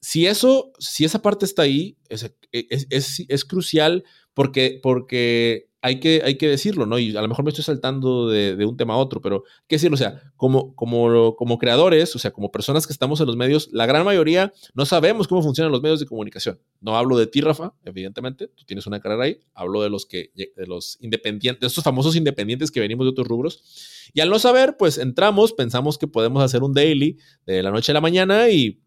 si 0.00 0.26
eso, 0.26 0.72
si 0.78 1.04
esa 1.04 1.22
parte 1.22 1.46
está 1.46 1.62
ahí, 1.62 1.96
es, 2.08 2.30
es, 2.52 3.24
es 3.26 3.44
crucial 3.44 4.04
porque, 4.34 4.78
porque 4.82 5.65
hay 5.86 6.00
que, 6.00 6.20
hay 6.24 6.36
que 6.36 6.48
decirlo, 6.48 6.84
¿no? 6.84 6.98
Y 6.98 7.16
a 7.16 7.22
lo 7.22 7.28
mejor 7.28 7.44
me 7.44 7.50
estoy 7.50 7.62
saltando 7.62 8.28
de, 8.28 8.64
un 8.66 8.76
tema 8.76 8.94
a 8.94 8.96
otro, 8.96 9.20
pero 9.20 9.44
hay 9.46 9.66
que 9.68 9.76
decirlo, 9.76 9.94
o 9.94 9.98
sea, 9.98 10.20
como, 10.34 10.74
como, 10.74 11.36
como 11.36 11.58
creadores, 11.58 12.16
o 12.16 12.18
sea, 12.18 12.32
como 12.32 12.50
personas 12.50 12.88
que 12.88 12.92
estamos 12.92 13.20
en 13.20 13.28
los 13.28 13.36
medios, 13.36 13.68
la 13.70 13.86
gran 13.86 14.04
mayoría 14.04 14.52
no 14.74 14.84
sabemos 14.84 15.28
cómo 15.28 15.42
funcionan 15.42 15.70
los 15.70 15.82
medios 15.82 16.00
de 16.00 16.06
comunicación. 16.06 16.58
No 16.80 16.96
hablo 16.96 17.16
de 17.16 17.28
ti, 17.28 17.40
Rafa, 17.40 17.72
evidentemente, 17.84 18.48
tú 18.48 18.64
tienes 18.64 18.88
una 18.88 18.98
carrera 18.98 19.22
ahí, 19.22 19.38
hablo 19.54 19.80
de 19.80 19.88
los 19.88 20.06
que, 20.06 20.32
de 20.34 20.66
los 20.66 20.98
independientes, 21.00 21.60
de 21.60 21.68
estos 21.68 21.84
famosos 21.84 22.16
independientes 22.16 22.72
que 22.72 22.80
venimos 22.80 23.06
de 23.06 23.10
otros 23.10 23.28
rubros. 23.28 24.10
Y 24.12 24.20
al 24.20 24.28
no 24.28 24.40
saber, 24.40 24.76
pues 24.76 24.98
entramos, 24.98 25.52
pensamos 25.52 25.98
que 25.98 26.08
podemos 26.08 26.42
hacer 26.42 26.64
un 26.64 26.74
daily 26.74 27.16
de 27.46 27.62
la 27.62 27.70
noche 27.70 27.92
a 27.92 27.94
la 27.94 28.00
mañana 28.00 28.48
y 28.48 28.82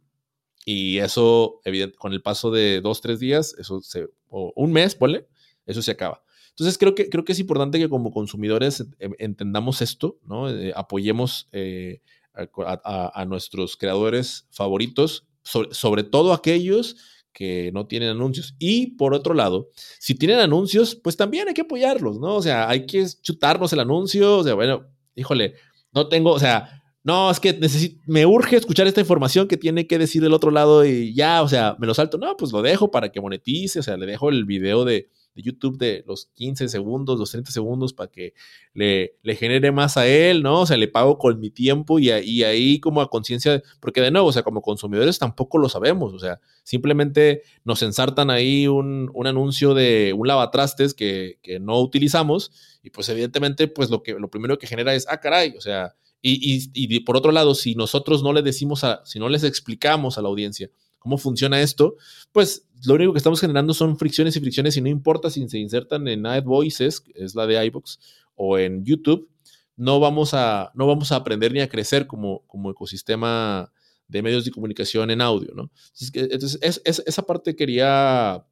y 0.65 0.99
eso, 0.99 1.62
evidente, 1.63 1.97
con 1.97 2.12
el 2.12 2.21
paso 2.21 2.51
de 2.51 2.81
dos, 2.81 2.99
tres 3.01 3.19
días, 3.19 3.55
eso 3.57 3.79
se, 3.81 4.09
o 4.27 4.51
un 4.55 4.71
mes, 4.73 4.93
ponle, 4.93 5.27
eso 5.65 5.81
se 5.81 5.91
acaba. 5.91 6.21
Entonces 6.49 6.77
creo 6.77 6.95
que, 6.95 7.09
creo 7.09 7.23
que 7.23 7.31
es 7.31 7.39
importante 7.39 7.79
que 7.79 7.89
como 7.89 8.12
consumidores 8.12 8.85
entendamos 8.99 9.81
esto, 9.81 10.19
¿no? 10.25 10.49
Eh, 10.49 10.73
apoyemos 10.75 11.47
eh, 11.51 12.01
a, 12.33 13.25
nuestros 13.25 13.77
creadores 13.77 14.47
favoritos, 14.51 15.25
sobre, 15.43 16.03
todo 16.03 16.33
aquellos 16.33 16.95
que 17.33 17.71
no 17.73 17.88
tienen 17.88 18.09
anuncios. 18.09 18.55
Y 18.59 18.97
por 18.97 19.13
otro 19.13 19.33
lado, 19.33 19.69
si 19.99 20.15
tienen 20.15 20.39
anuncios, 20.39 20.95
pues 20.95 21.17
también 21.17 21.47
hay 21.47 21.53
que 21.53 21.62
apoyarlos, 21.62 22.19
¿no? 22.19 22.35
O 22.35 22.41
sea, 22.41 22.69
hay 22.69 22.85
que 22.85 23.05
chutarnos 23.21 23.73
el 23.73 23.79
anuncio, 23.79 24.38
o 24.38 24.43
sea, 24.43 24.53
bueno, 24.53 24.85
híjole, 25.15 25.55
no 25.93 26.07
tengo, 26.07 26.31
o 26.31 26.39
sea, 26.39 26.83
no, 27.03 27.31
es 27.31 27.39
que 27.39 27.57
me 28.05 28.25
urge 28.25 28.57
escuchar 28.57 28.85
esta 28.88 29.01
información 29.01 29.47
que 29.47 29.57
tiene 29.57 29.88
que 29.88 29.97
decir 29.97 30.21
del 30.21 30.33
otro 30.33 30.51
lado 30.51 30.85
y 30.85 31.13
ya, 31.13 31.41
o 31.41 31.47
sea, 31.47 31.75
me 31.79 31.88
lo 31.88 31.93
salto. 31.93 32.17
No, 32.17 32.35
pues 32.38 32.51
lo 32.51 32.62
dejo 32.62 32.91
para 32.91 33.12
que 33.12 33.21
monetice, 33.21 33.79
o 33.79 33.83
sea, 33.83 33.97
le 33.97 34.05
dejo 34.05 34.29
el 34.29 34.45
video 34.45 34.85
de, 34.85 35.09
YouTube 35.35 35.77
de 35.77 36.03
los 36.07 36.27
15 36.33 36.67
segundos, 36.69 37.19
los 37.19 37.31
30 37.31 37.51
segundos 37.51 37.93
para 37.93 38.09
que 38.09 38.33
le, 38.73 39.15
le, 39.23 39.35
genere 39.35 39.71
más 39.71 39.97
a 39.97 40.07
él, 40.07 40.43
¿no? 40.43 40.61
O 40.61 40.65
sea, 40.65 40.77
le 40.77 40.87
pago 40.87 41.17
con 41.17 41.39
mi 41.39 41.49
tiempo 41.49 41.99
y, 41.99 42.11
ahí 42.11 42.79
como 42.79 43.01
a 43.01 43.09
conciencia, 43.09 43.61
porque 43.79 44.01
de 44.01 44.11
nuevo, 44.11 44.27
o 44.27 44.31
sea, 44.31 44.43
como 44.43 44.61
consumidores 44.61 45.19
tampoco 45.19 45.57
lo 45.57 45.69
sabemos, 45.69 46.13
o 46.13 46.19
sea, 46.19 46.39
simplemente 46.63 47.43
nos 47.63 47.81
ensartan 47.81 48.29
ahí 48.29 48.67
un, 48.67 49.11
anuncio 49.25 49.73
de 49.73 50.13
un 50.17 50.27
lavatrastes 50.27 50.93
que, 50.93 51.39
que, 51.41 51.59
no 51.59 51.79
utilizamos 51.79 52.51
y 52.83 52.89
pues 52.89 53.09
evidentemente 53.09 53.67
pues 53.67 53.89
lo, 53.89 54.01
que, 54.01 54.13
lo 54.13 54.29
primero 54.29 54.57
que 54.57 54.67
genera 54.67 54.93
es, 54.93 55.05
ah, 55.09 55.19
caray, 55.19 55.53
o 55.57 55.61
sea, 55.61 55.95
y, 56.21 56.69
y 56.73 56.99
por 57.01 57.15
otro 57.15 57.31
lado, 57.31 57.55
si 57.55 57.75
nosotros 57.75 58.23
no 58.23 58.33
le 58.33 58.41
decimos 58.41 58.83
a, 58.83 59.01
si 59.05 59.19
no 59.19 59.29
les 59.29 59.43
explicamos 59.45 60.17
a 60.17 60.21
la 60.21 60.27
audiencia, 60.27 60.69
cómo 60.99 61.17
funciona 61.17 61.62
esto, 61.62 61.95
pues 62.31 62.67
lo 62.85 62.93
único 62.95 63.13
que 63.13 63.17
estamos 63.17 63.41
generando 63.41 63.73
son 63.73 63.97
fricciones 63.97 64.35
y 64.35 64.39
fricciones 64.39 64.77
y 64.77 64.81
no 64.81 64.89
importa 64.89 65.29
si 65.29 65.47
se 65.49 65.57
insertan 65.57 66.07
en 66.07 66.25
AdVoices, 66.25 67.03
es 67.15 67.35
la 67.35 67.47
de 67.47 67.65
iVoox, 67.65 67.97
o 68.35 68.57
en 68.57 68.85
YouTube, 68.85 69.29
no 69.75 69.99
vamos 69.99 70.33
a, 70.33 70.71
no 70.75 70.88
vamos 70.88 71.12
a 71.12 71.17
aprender 71.17 71.51
ni 71.51 71.62
a 71.62 71.69
crecer 71.69 72.05
como, 72.05 72.45
como 72.47 72.69
ecosistema 72.69 73.71
de 74.07 74.21
medios 74.21 74.43
de 74.45 74.51
comunicación 74.51 75.12
en 75.12 75.21
audio, 75.21 75.53
¿no? 75.55 75.71
Entonces, 76.13 76.59
es, 76.62 77.03
esa 77.05 77.23
parte 77.23 77.55
quería 77.55 78.45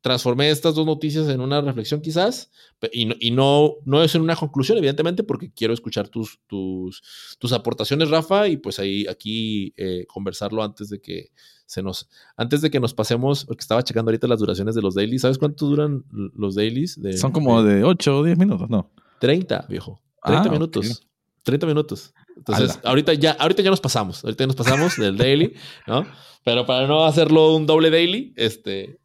transformé 0.00 0.50
estas 0.50 0.74
dos 0.74 0.86
noticias 0.86 1.28
en 1.28 1.40
una 1.40 1.60
reflexión 1.60 2.00
quizás, 2.00 2.50
y 2.92 3.30
no, 3.30 3.76
no, 3.84 4.02
es 4.02 4.14
en 4.14 4.22
una 4.22 4.36
conclusión, 4.36 4.78
evidentemente, 4.78 5.22
porque 5.22 5.52
quiero 5.52 5.74
escuchar 5.74 6.08
tus, 6.08 6.40
tus, 6.46 7.02
tus 7.38 7.52
aportaciones, 7.52 8.10
Rafa, 8.10 8.48
y 8.48 8.56
pues 8.56 8.78
ahí 8.78 9.06
aquí 9.06 9.72
eh, 9.76 10.04
conversarlo 10.06 10.62
antes 10.62 10.88
de 10.88 11.00
que 11.00 11.30
se 11.68 11.82
nos, 11.82 12.08
antes 12.38 12.62
de 12.62 12.70
que 12.70 12.80
nos 12.80 12.94
pasemos, 12.94 13.44
porque 13.44 13.60
estaba 13.60 13.84
checando 13.84 14.08
ahorita 14.08 14.26
las 14.26 14.40
duraciones 14.40 14.74
de 14.74 14.80
los 14.80 14.94
dailies, 14.94 15.20
¿sabes 15.20 15.36
cuánto 15.36 15.66
duran 15.66 16.02
los 16.10 16.54
dailies? 16.54 16.98
Son 17.16 17.30
como 17.30 17.62
de, 17.62 17.84
8 17.84 18.18
o 18.18 18.24
10 18.24 18.38
minutos, 18.38 18.70
¿no? 18.70 18.90
30, 19.20 19.66
viejo. 19.68 20.00
30 20.24 20.48
ah, 20.48 20.50
minutos. 20.50 21.06
30 21.42 21.66
minutos. 21.66 22.14
Entonces, 22.36 22.80
ahorita 22.84 23.12
ya, 23.12 23.32
ahorita 23.32 23.62
ya 23.62 23.68
nos 23.68 23.82
pasamos, 23.82 24.24
ahorita 24.24 24.44
ya 24.44 24.46
nos 24.46 24.56
pasamos 24.56 24.96
del 24.96 25.18
daily, 25.18 25.54
¿no? 25.86 26.06
Pero 26.42 26.64
para 26.64 26.86
no 26.86 27.04
hacerlo 27.04 27.54
un 27.54 27.66
doble 27.66 27.90
daily, 27.90 28.32
este, 28.36 28.98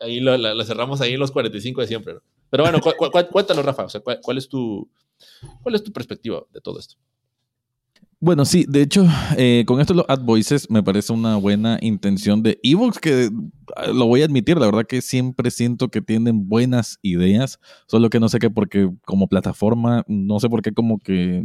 ahí 0.00 0.20
lo, 0.20 0.64
cerramos 0.64 1.02
ahí 1.02 1.12
en 1.12 1.20
los 1.20 1.30
45 1.30 1.82
de 1.82 1.86
siempre. 1.86 2.14
Pero 2.48 2.62
bueno, 2.62 2.80
cuéntanos, 3.30 3.62
Rafa, 3.62 3.84
o 3.84 3.88
sea, 3.90 4.00
¿cuál, 4.00 4.38
es 4.38 4.48
tu, 4.48 4.88
¿cuál 5.62 5.74
es 5.74 5.82
tu 5.82 5.92
perspectiva 5.92 6.44
de 6.50 6.62
todo 6.62 6.78
esto? 6.78 6.96
Bueno, 8.26 8.44
sí, 8.44 8.64
de 8.68 8.82
hecho, 8.82 9.06
eh, 9.36 9.62
con 9.68 9.80
esto 9.80 9.94
los 9.94 10.04
ad 10.08 10.18
voices 10.22 10.68
me 10.68 10.82
parece 10.82 11.12
una 11.12 11.36
buena 11.36 11.78
intención 11.80 12.42
de 12.42 12.58
Evox, 12.64 12.98
que 12.98 13.30
ah, 13.76 13.86
lo 13.92 14.06
voy 14.06 14.22
a 14.22 14.24
admitir, 14.24 14.58
la 14.58 14.66
verdad 14.66 14.84
que 14.84 15.00
siempre 15.00 15.48
siento 15.52 15.90
que 15.90 16.02
tienen 16.02 16.48
buenas 16.48 16.98
ideas, 17.02 17.60
solo 17.86 18.10
que 18.10 18.18
no 18.18 18.28
sé 18.28 18.40
qué, 18.40 18.50
porque 18.50 18.90
como 19.04 19.28
plataforma, 19.28 20.02
no 20.08 20.40
sé 20.40 20.48
por 20.48 20.60
qué 20.60 20.72
como 20.72 20.98
que, 20.98 21.44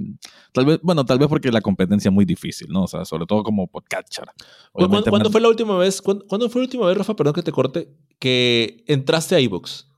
tal 0.53 0.65
vez, 0.65 0.79
bueno, 0.81 1.05
tal 1.05 1.19
vez 1.19 1.27
porque 1.27 1.51
la 1.51 1.61
competencia 1.61 2.09
es 2.09 2.15
muy 2.15 2.25
difícil, 2.25 2.69
¿no? 2.71 2.85
O 2.85 2.87
sea, 2.87 3.05
sobre 3.05 3.27
todo 3.27 3.43
como 3.43 3.67
podcatcher. 3.67 4.25
¿Cuándo, 4.71 5.29
fue 5.29 5.39
la 5.39 5.49
última 5.49 5.77
vez, 5.77 6.01
¿cuándo, 6.01 6.49
fue 6.49 6.61
la 6.61 6.65
última 6.65 6.87
vez, 6.87 6.97
Rafa, 6.97 7.15
perdón 7.15 7.35
que 7.35 7.43
te 7.43 7.51
corte, 7.51 7.89
que 8.17 8.83
entraste 8.87 9.35
a 9.35 9.39
Evox? 9.39 9.90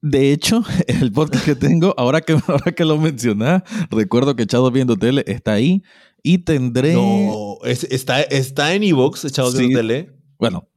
De 0.00 0.32
hecho, 0.32 0.62
el 0.86 1.12
podcast 1.12 1.44
que 1.44 1.54
tengo, 1.54 1.94
ahora 1.96 2.20
que, 2.20 2.32
ahora 2.46 2.72
que 2.72 2.84
lo 2.84 2.98
mencionas, 2.98 3.62
recuerdo 3.90 4.36
que 4.36 4.44
Echados 4.44 4.72
Viendo 4.72 4.96
Tele 4.96 5.24
está 5.26 5.52
ahí 5.52 5.82
y 6.22 6.38
tendré... 6.38 6.94
No, 6.94 7.58
está, 7.64 8.22
está 8.22 8.74
en 8.74 8.84
Evox, 8.84 9.24
Echados 9.24 9.56
Viendo 9.56 9.78
Tele. 9.78 10.12
Bueno, 10.38 10.68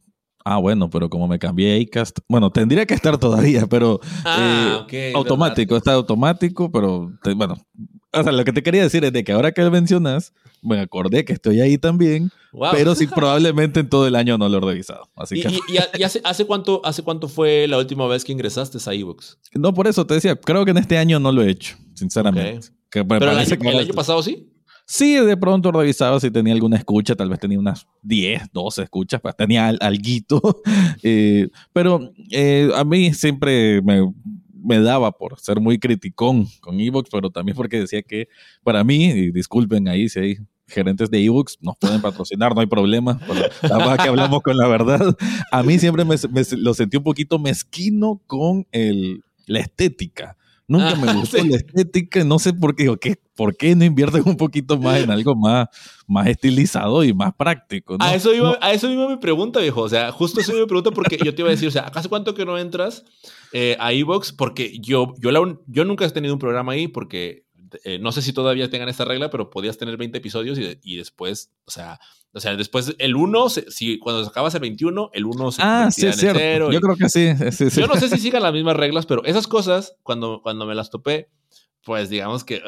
ah, 0.44 0.58
bueno, 0.58 0.90
pero 0.90 1.10
como 1.10 1.28
me 1.28 1.40
cambié 1.40 1.78
a 1.78 1.82
Acast, 1.82 2.20
bueno, 2.28 2.52
tendría 2.52 2.86
que 2.86 2.94
estar 2.94 3.18
todavía, 3.18 3.68
pero 3.68 4.00
ah, 4.26 4.88
eh, 4.90 5.14
automático, 5.16 5.78
está 5.78 5.94
automático, 5.94 6.72
pero 6.72 7.12
bueno, 7.36 7.56
o 8.14 8.24
sea, 8.24 8.32
lo 8.32 8.44
que 8.44 8.54
te 8.54 8.64
quería 8.64 8.84
decir 8.84 9.04
es 9.06 9.14
de 9.14 9.24
que 9.24 9.32
ahora 9.32 9.52
que 9.52 9.62
lo 9.62 9.72
mencionas, 9.72 10.34
me 10.62 10.80
acordé 10.80 11.26
que 11.26 11.34
estoy 11.34 11.62
ahí 11.62 11.78
también, 11.78 12.32
pero 12.72 12.96
sí 12.96 13.08
probablemente 13.08 13.80
en 13.80 13.90
todo 13.90 14.08
el 14.08 14.16
año 14.16 14.38
no 14.38 14.50
lo 14.50 14.58
he 14.58 14.62
revisado. 14.62 15.10
Así 15.16 15.40
¿Y, 15.40 15.44
que... 15.44 15.60
y, 15.98 16.04
hace, 16.04 16.22
hace, 16.24 16.46
cuánto, 16.46 16.82
hace 16.84 17.04
cuánto 17.04 17.28
fue 17.28 17.68
la 17.68 17.78
última 17.78 18.08
vez 18.08 18.24
que 18.24 18.32
ingresaste 18.32 18.78
a 18.86 18.94
iBooks? 18.94 19.40
No, 19.54 19.74
por 19.74 19.88
eso 19.88 20.06
te 20.06 20.16
decía, 20.16 20.36
creo 20.36 20.66
que 20.66 20.72
en 20.72 20.78
este 20.78 20.98
año 20.98 21.20
no 21.20 21.32
lo 21.32 21.42
he 21.42 21.50
hecho, 21.50 21.78
sinceramente. 21.94 22.70
¿Pero 22.90 23.32
el 23.32 23.38
año, 23.38 23.58
el 23.62 23.80
año 23.80 23.94
pasado 23.94 24.22
sí? 24.22 24.52
Sí, 24.86 25.16
de 25.16 25.38
pronto 25.38 25.72
revisaba 25.72 26.20
si 26.20 26.30
tenía 26.32 26.54
alguna 26.54 26.76
escucha, 26.76 27.16
tal 27.16 27.30
vez 27.30 27.40
tenía 27.40 27.58
unas 27.58 27.88
10, 28.02 28.52
12 28.52 28.84
escuchas, 28.84 29.22
pues 29.22 29.36
tenía 29.38 29.70
alguito. 29.70 30.42
Eh, 31.04 31.50
pero 31.74 32.12
eh, 32.30 32.70
a 32.76 32.84
mí 32.84 33.12
siempre 33.14 33.82
me 33.82 34.02
me 34.64 34.80
daba 34.80 35.12
por 35.12 35.40
ser 35.40 35.60
muy 35.60 35.80
criticón 35.80 36.48
con 36.60 36.80
Evox, 36.80 37.10
pero 37.12 37.30
también 37.30 37.56
porque 37.56 37.80
decía 37.80 38.02
que 38.02 38.28
para 38.64 38.84
mí, 38.84 39.06
y 39.06 39.32
disculpen 39.32 39.88
ahí 39.88 40.10
si 40.10 40.20
hay 40.20 40.38
gerentes 40.72 41.12
de 41.12 41.24
ebooks 41.24 41.58
nos 41.62 41.78
pueden 41.78 42.02
patrocinar, 42.02 42.56
no 42.56 42.62
hay 42.62 42.68
problema. 42.68 43.20
La 43.62 43.98
que 43.98 44.10
hablamos 44.10 44.42
con 44.42 44.58
la 44.58 44.68
verdad. 44.68 45.16
A 45.52 45.64
mí 45.64 45.78
siempre 45.78 46.06
me, 46.06 46.16
lo 46.58 46.74
sentí 46.74 46.98
un 46.98 47.04
poquito 47.04 47.38
mezquino 47.38 48.22
con 48.26 48.66
la 49.46 49.60
estética. 49.60 50.38
Nunca 50.72 50.96
me 50.96 51.10
ah, 51.10 51.14
gustó 51.16 51.36
la 51.44 51.58
estética, 51.58 52.24
no 52.24 52.40
sé 52.40 52.54
por 52.54 52.78
qué, 52.78 52.96
¿qué, 53.02 53.18
¿por 53.36 53.58
qué 53.58 53.76
no 53.76 53.84
invierten 53.84 54.24
un 54.26 54.38
poquito 54.38 54.78
más 54.78 55.02
en 55.02 55.12
algo 55.12 55.36
más, 55.36 55.68
más 56.08 56.28
estilizado 56.28 57.04
y 57.04 57.14
más 57.14 57.34
práctico? 57.36 57.98
A, 58.00 58.16
eso 58.16 58.34
iba, 58.34 58.58
a 58.62 58.72
eso 58.72 58.88
mismo 58.88 59.10
me 59.10 59.18
pregunta, 59.18 59.60
viejo. 59.60 59.82
O 59.82 59.90
sea, 59.90 60.14
justo 60.14 60.40
eso 60.40 60.54
me 60.54 60.66
pregunta 60.66 60.92
porque 60.92 61.18
yo 61.18 61.36
te 61.36 61.42
iba 61.42 61.50
a 61.50 61.52
decir, 61.52 61.68
o 61.68 61.72
sea, 61.72 61.88
¿acaso 61.88 62.08
cuánto 62.08 62.34
que 62.34 62.46
no 62.46 62.58
entras 62.58 63.04
eh, 63.52 63.76
a 63.82 63.92
Evox? 63.92 64.32
Porque 64.32 64.80
yo, 64.80 65.14
yo, 65.20 65.30
yo 65.68 65.84
nunca 65.84 66.06
he 66.06 66.10
tenido 66.10 66.34
un 66.34 66.40
programa 66.40 66.72
ahí 66.72 66.88
porque 66.88 67.44
eh, 67.84 68.00
no 68.00 68.12
sé 68.12 68.22
si 68.22 68.34
todavía 68.34 68.70
tengan 68.70 68.90
esta 68.90 69.06
regla, 69.06 69.30
pero 69.30 69.50
podías 69.50 69.78
tener 69.78 69.98
20 69.98 70.18
episodios 70.18 70.60
y, 70.82 70.98
después, 70.98 71.52
o 71.66 71.72
sea, 71.72 72.00
o 72.34 72.40
sea, 72.40 72.56
después 72.56 72.96
el 73.00 73.16
1, 73.16 73.50
si 73.50 74.00
cuando 74.00 74.24
sacabas 74.24 74.54
el 74.56 74.62
21, 74.62 75.12
el 75.14 75.26
1 75.26 75.52
se 75.52 75.62
ah, 75.64 75.90
sí, 75.92 76.12
cierto. 76.14 76.72
Yo 76.72 76.80
creo 76.80 76.96
que 76.96 77.10
sí, 77.10 77.34
Yo 77.80 77.88
no 77.88 77.96
sé 77.96 78.10
si 78.10 78.18
sigan 78.18 78.44
las 78.44 78.54
mismas 78.54 78.78
reglas, 78.78 79.06
pero 79.06 79.24
esas 79.26 79.48
cosas, 79.48 79.96
cuando, 80.04 80.42
cuando 80.42 80.66
me 80.66 80.76
las 80.76 80.90
topé, 80.90 81.30
pues 81.84 82.10
digamos 82.10 82.44
que... 82.44 82.62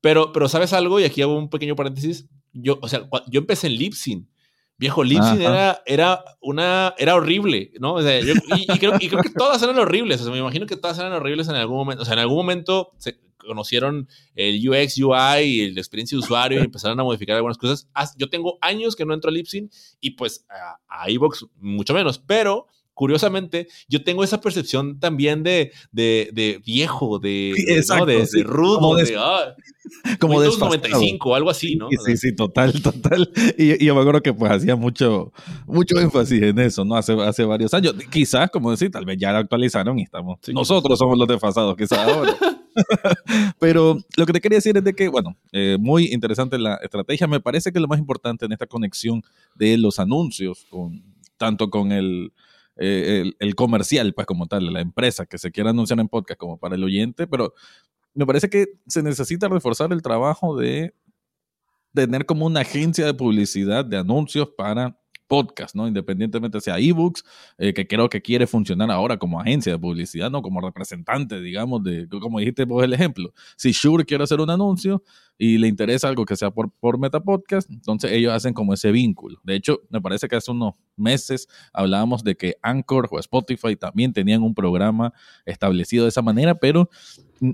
pero, 0.00 0.32
pero, 0.32 0.48
¿sabes 0.48 0.72
algo? 0.72 1.00
Y 1.00 1.04
aquí 1.04 1.22
hago 1.22 1.36
un 1.36 1.50
pequeño 1.50 1.76
paréntesis. 1.76 2.26
Yo, 2.52 2.78
o 2.80 2.88
sea, 2.88 3.08
yo 3.28 3.40
empecé 3.40 3.66
en 3.66 3.76
Lipsin. 3.76 4.28
Viejo, 4.78 5.04
Lipsin 5.04 5.40
era, 5.40 5.80
era, 5.86 6.24
una, 6.40 6.94
era 6.98 7.14
horrible, 7.14 7.70
¿no? 7.78 7.94
O 7.94 8.02
sea, 8.02 8.18
y, 8.18 8.24
creo, 8.80 8.94
y, 8.98 9.08
creo, 9.08 9.22
que 9.22 9.30
todas 9.30 9.62
eran 9.62 9.78
horribles. 9.78 10.20
O 10.20 10.24
sea, 10.24 10.32
me 10.32 10.40
imagino 10.40 10.66
que 10.66 10.76
todas 10.76 10.98
eran 10.98 11.12
horribles 11.12 11.48
en 11.48 11.54
algún 11.54 11.76
momento. 11.76 12.02
O 12.02 12.04
sea, 12.04 12.14
en 12.14 12.20
algún 12.20 12.38
momento 12.38 12.90
se 12.98 13.20
conocieron 13.46 14.08
el 14.34 14.68
UX, 14.68 14.98
UI 14.98 15.42
y 15.42 15.70
la 15.70 15.80
experiencia 15.80 16.16
de 16.16 16.20
usuario 16.20 16.60
y 16.60 16.64
empezaron 16.64 16.98
a 16.98 17.04
modificar 17.04 17.36
algunas 17.36 17.58
cosas. 17.58 17.88
Yo 18.16 18.28
tengo 18.28 18.58
años 18.60 18.96
que 18.96 19.04
no 19.04 19.14
entro 19.14 19.30
a 19.30 19.32
Lipsin 19.32 19.70
y 20.00 20.10
pues 20.10 20.46
a, 20.48 21.02
a 21.02 21.10
iVox 21.10 21.46
mucho 21.56 21.94
menos, 21.94 22.18
pero 22.18 22.66
curiosamente, 22.94 23.68
yo 23.88 24.04
tengo 24.04 24.22
esa 24.22 24.40
percepción 24.40 24.98
también 25.00 25.42
de, 25.42 25.72
de, 25.90 26.30
de 26.32 26.60
viejo, 26.64 27.18
de, 27.18 27.54
¿no? 27.88 28.06
de, 28.06 28.24
rudo, 28.44 28.78
como 28.78 28.96
de, 28.96 29.16
ah, 29.18 29.54
como 30.18 30.40
de 30.40 30.48
95, 30.48 31.34
algo 31.34 31.50
así, 31.50 31.76
¿no? 31.76 31.88
Sí, 32.04 32.16
sí, 32.16 32.34
total, 32.34 32.80
total. 32.82 33.30
Y, 33.58 33.84
yo 33.84 33.94
me 33.94 34.00
acuerdo 34.00 34.22
que 34.22 34.32
pues 34.32 34.52
hacía 34.52 34.76
mucho, 34.76 35.32
mucho 35.66 35.98
énfasis 35.98 36.42
en 36.42 36.58
eso, 36.58 36.84
¿no? 36.84 36.96
Hace, 36.96 37.14
hace 37.22 37.44
varios 37.44 37.72
años. 37.74 37.94
Quizás, 38.10 38.50
como 38.50 38.70
decir, 38.70 38.90
tal 38.90 39.04
vez 39.04 39.16
ya 39.18 39.32
lo 39.32 39.38
actualizaron 39.38 39.98
y 39.98 40.02
estamos. 40.02 40.38
nosotros 40.52 40.98
somos 40.98 41.18
los 41.18 41.28
desfasados, 41.28 41.76
quizás 41.76 41.98
ahora. 41.98 42.36
Pero 43.58 43.98
lo 44.16 44.26
que 44.26 44.32
te 44.32 44.40
quería 44.40 44.58
decir 44.58 44.76
es 44.76 44.84
de 44.84 44.94
que, 44.94 45.08
bueno, 45.08 45.36
eh, 45.52 45.76
muy 45.80 46.06
interesante 46.12 46.58
la 46.58 46.76
estrategia. 46.76 47.26
Me 47.26 47.40
parece 47.40 47.72
que 47.72 47.80
lo 47.80 47.88
más 47.88 47.98
importante 47.98 48.46
en 48.46 48.52
esta 48.52 48.66
conexión 48.66 49.22
de 49.54 49.76
los 49.78 49.98
anuncios, 49.98 50.66
tanto 51.36 51.70
con 51.70 51.92
el 51.92 52.32
eh, 52.76 53.32
el, 53.38 53.54
comercial, 53.54 54.14
pues 54.14 54.26
como 54.26 54.46
tal, 54.46 54.72
la 54.72 54.80
empresa 54.80 55.26
que 55.26 55.38
se 55.38 55.50
quiera 55.50 55.70
anunciar 55.70 56.00
en 56.00 56.08
podcast 56.08 56.40
como 56.40 56.58
para 56.58 56.74
el 56.74 56.82
oyente, 56.82 57.26
pero 57.26 57.52
me 58.14 58.26
parece 58.26 58.48
que 58.48 58.66
se 58.86 59.02
necesita 59.02 59.48
reforzar 59.48 59.92
el 59.92 60.00
trabajo 60.00 60.56
de 60.56 60.94
tener 61.94 62.24
como 62.24 62.46
una 62.46 62.60
agencia 62.60 63.04
de 63.04 63.14
publicidad 63.14 63.84
de 63.84 63.98
anuncios 63.98 64.48
para 64.56 64.98
podcast, 65.26 65.74
¿no? 65.74 65.88
Independientemente 65.88 66.60
sea 66.60 66.78
ebooks, 66.78 67.24
eh, 67.58 67.72
que 67.72 67.86
creo 67.86 68.08
que 68.08 68.20
quiere 68.20 68.46
funcionar 68.46 68.90
ahora 68.90 69.16
como 69.16 69.40
agencia 69.40 69.72
de 69.72 69.78
publicidad, 69.78 70.30
¿no? 70.30 70.42
Como 70.42 70.60
representante, 70.60 71.40
digamos, 71.40 71.82
de, 71.82 72.08
como 72.08 72.38
dijiste 72.38 72.64
vos 72.64 72.84
el 72.84 72.92
ejemplo. 72.92 73.32
Si 73.56 73.72
Shure 73.72 74.04
quiere 74.04 74.24
hacer 74.24 74.40
un 74.40 74.50
anuncio 74.50 75.02
y 75.38 75.58
le 75.58 75.68
interesa 75.68 76.08
algo 76.08 76.24
que 76.24 76.36
sea 76.36 76.50
por, 76.50 76.70
por 76.70 76.98
Meta 76.98 77.20
Podcast, 77.20 77.70
entonces 77.70 78.12
ellos 78.12 78.32
hacen 78.32 78.54
como 78.54 78.74
ese 78.74 78.92
vínculo. 78.92 79.40
De 79.42 79.54
hecho, 79.54 79.80
me 79.88 80.00
parece 80.00 80.28
que 80.28 80.36
hace 80.36 80.50
unos 80.50 80.74
meses 80.96 81.48
hablábamos 81.72 82.22
de 82.22 82.36
que 82.36 82.56
Anchor 82.62 83.08
o 83.10 83.18
Spotify 83.18 83.76
también 83.76 84.12
tenían 84.12 84.42
un 84.42 84.54
programa 84.54 85.12
establecido 85.46 86.04
de 86.04 86.10
esa 86.10 86.22
manera, 86.22 86.54
pero 86.54 86.90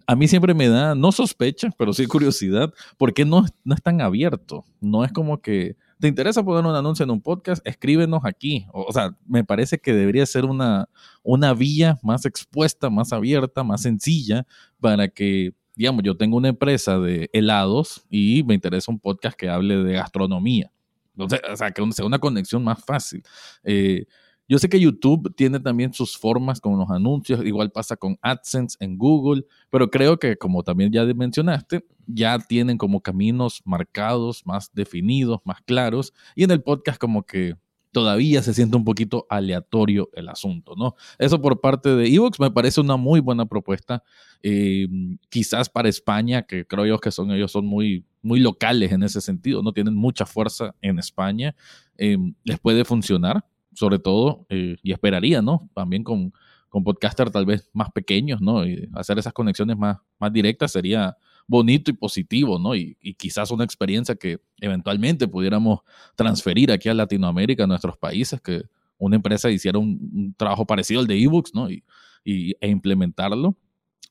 a 0.06 0.16
mí 0.16 0.28
siempre 0.28 0.54
me 0.54 0.68
da, 0.68 0.94
no 0.94 1.12
sospecha, 1.12 1.70
pero 1.78 1.92
sí 1.92 2.06
curiosidad, 2.06 2.72
¿por 2.96 3.14
qué 3.14 3.24
no, 3.24 3.46
no 3.64 3.74
es 3.74 3.82
tan 3.82 4.00
abierto? 4.00 4.64
No 4.80 5.04
es 5.04 5.12
como 5.12 5.40
que 5.40 5.76
¿Te 6.00 6.06
interesa 6.06 6.44
poner 6.44 6.64
un 6.64 6.76
anuncio 6.76 7.02
en 7.02 7.10
un 7.10 7.20
podcast? 7.20 7.66
Escríbenos 7.66 8.20
aquí. 8.24 8.66
O, 8.72 8.92
sea, 8.92 9.16
me 9.26 9.44
parece 9.44 9.78
que 9.78 9.92
debería 9.92 10.24
ser 10.26 10.44
una, 10.44 10.88
una 11.22 11.54
vía 11.54 11.98
más 12.02 12.24
expuesta, 12.24 12.88
más 12.88 13.12
abierta, 13.12 13.64
más 13.64 13.82
sencilla 13.82 14.46
para 14.80 15.08
que, 15.08 15.54
digamos, 15.74 16.02
yo 16.04 16.16
tengo 16.16 16.36
una 16.36 16.48
empresa 16.48 16.98
de 16.98 17.28
helados 17.32 18.04
y 18.08 18.44
me 18.44 18.54
interesa 18.54 18.92
un 18.92 19.00
podcast 19.00 19.36
que 19.36 19.48
hable 19.48 19.76
de 19.82 19.94
gastronomía. 19.94 20.72
Entonces, 21.16 21.40
o 21.50 21.56
sea, 21.56 21.72
que 21.72 21.92
sea 21.92 22.04
una 22.04 22.20
conexión 22.20 22.62
más 22.62 22.84
fácil. 22.84 23.24
Eh, 23.64 24.06
yo 24.48 24.58
sé 24.58 24.68
que 24.68 24.80
YouTube 24.80 25.34
tiene 25.36 25.60
también 25.60 25.92
sus 25.92 26.16
formas 26.16 26.60
con 26.60 26.78
los 26.78 26.90
anuncios, 26.90 27.44
igual 27.44 27.70
pasa 27.70 27.96
con 27.96 28.18
AdSense 28.22 28.76
en 28.80 28.96
Google, 28.96 29.44
pero 29.70 29.90
creo 29.90 30.18
que 30.18 30.36
como 30.36 30.62
también 30.62 30.90
ya 30.90 31.04
mencionaste, 31.04 31.84
ya 32.06 32.38
tienen 32.38 32.78
como 32.78 33.02
caminos 33.02 33.60
marcados, 33.64 34.46
más 34.46 34.72
definidos, 34.72 35.40
más 35.44 35.60
claros, 35.62 36.14
y 36.34 36.44
en 36.44 36.50
el 36.50 36.62
podcast 36.62 36.98
como 36.98 37.24
que 37.24 37.56
todavía 37.92 38.42
se 38.42 38.54
siente 38.54 38.76
un 38.76 38.84
poquito 38.84 39.26
aleatorio 39.28 40.08
el 40.14 40.28
asunto, 40.28 40.74
¿no? 40.76 40.94
Eso 41.18 41.40
por 41.40 41.60
parte 41.60 41.94
de 41.94 42.06
Evox 42.06 42.40
me 42.40 42.50
parece 42.50 42.80
una 42.80 42.96
muy 42.96 43.20
buena 43.20 43.46
propuesta, 43.46 44.02
eh, 44.42 44.86
quizás 45.28 45.68
para 45.68 45.88
España, 45.88 46.42
que 46.42 46.66
creo 46.66 46.86
yo 46.86 46.98
que 46.98 47.10
son 47.10 47.30
ellos 47.32 47.52
son 47.52 47.66
muy, 47.66 48.06
muy 48.22 48.40
locales 48.40 48.92
en 48.92 49.02
ese 49.02 49.20
sentido, 49.20 49.62
no 49.62 49.72
tienen 49.72 49.94
mucha 49.94 50.26
fuerza 50.26 50.74
en 50.80 50.98
España, 50.98 51.54
eh, 51.96 52.16
les 52.44 52.58
puede 52.58 52.84
funcionar 52.84 53.44
sobre 53.74 53.98
todo, 53.98 54.46
eh, 54.48 54.76
y 54.82 54.92
esperaría, 54.92 55.42
¿no? 55.42 55.68
También 55.74 56.04
con, 56.04 56.32
con 56.68 56.84
podcaster 56.84 57.30
tal 57.30 57.46
vez 57.46 57.68
más 57.72 57.90
pequeños, 57.92 58.40
¿no? 58.40 58.66
Y 58.66 58.88
hacer 58.94 59.18
esas 59.18 59.32
conexiones 59.32 59.76
más, 59.76 59.98
más 60.18 60.32
directas 60.32 60.72
sería 60.72 61.16
bonito 61.46 61.90
y 61.90 61.94
positivo, 61.94 62.58
¿no? 62.58 62.76
Y, 62.76 62.96
quizás 63.16 63.50
una 63.50 63.64
experiencia 63.64 64.14
que 64.14 64.38
eventualmente 64.60 65.26
pudiéramos 65.26 65.80
transferir 66.14 66.70
aquí 66.70 66.88
a 66.88 66.94
Latinoamérica, 66.94 67.64
a 67.64 67.66
nuestros 67.66 67.96
países, 67.96 68.40
que 68.40 68.62
una 68.98 69.16
empresa 69.16 69.50
hiciera 69.50 69.78
un, 69.78 70.34
trabajo 70.36 70.66
parecido 70.66 71.00
al 71.00 71.06
de 71.06 71.22
ebooks, 71.22 71.54
¿no? 71.54 71.70
Y, 71.70 71.84
y, 72.24 72.54
e 72.60 72.68
implementarlo 72.68 73.56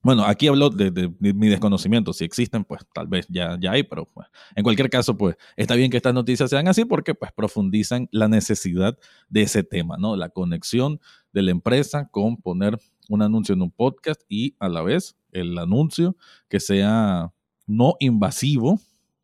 bueno, 0.01 0.23
aquí 0.25 0.47
hablo 0.47 0.69
de, 0.69 1.11
mi 1.19 1.47
desconocimiento. 1.47 2.13
Si 2.13 2.23
existen, 2.23 2.63
pues 2.63 2.81
tal 2.93 3.07
vez 3.07 3.25
ya, 3.29 3.57
ya 3.59 3.71
hay, 3.71 3.83
pero 3.83 4.05
pues, 4.05 4.27
en 4.55 4.63
cualquier 4.63 4.89
caso, 4.89 5.17
pues 5.17 5.35
está 5.55 5.75
bien 5.75 5.91
que 5.91 5.97
estas 5.97 6.13
noticias 6.13 6.49
sean 6.49 6.67
así 6.67 6.85
porque 6.85 7.13
pues 7.13 7.31
profundizan 7.31 8.07
la 8.11 8.27
necesidad 8.27 8.97
de 9.29 9.41
ese 9.41 9.63
tema, 9.63 9.97
¿no? 9.97 10.15
La 10.15 10.29
conexión 10.29 10.99
de 11.33 11.41
la 11.41 11.51
empresa 11.51 12.07
con 12.09 12.37
poner 12.37 12.77
un 13.09 13.21
anuncio 13.21 13.53
en 13.53 13.61
un 13.61 13.71
podcast 13.71 14.21
y 14.29 14.55
a 14.59 14.69
la 14.69 14.81
vez 14.81 15.17
el 15.31 15.57
anuncio 15.57 16.15
que 16.47 16.59
sea 16.59 17.33
no 17.65 17.95
invasivo 17.99 18.79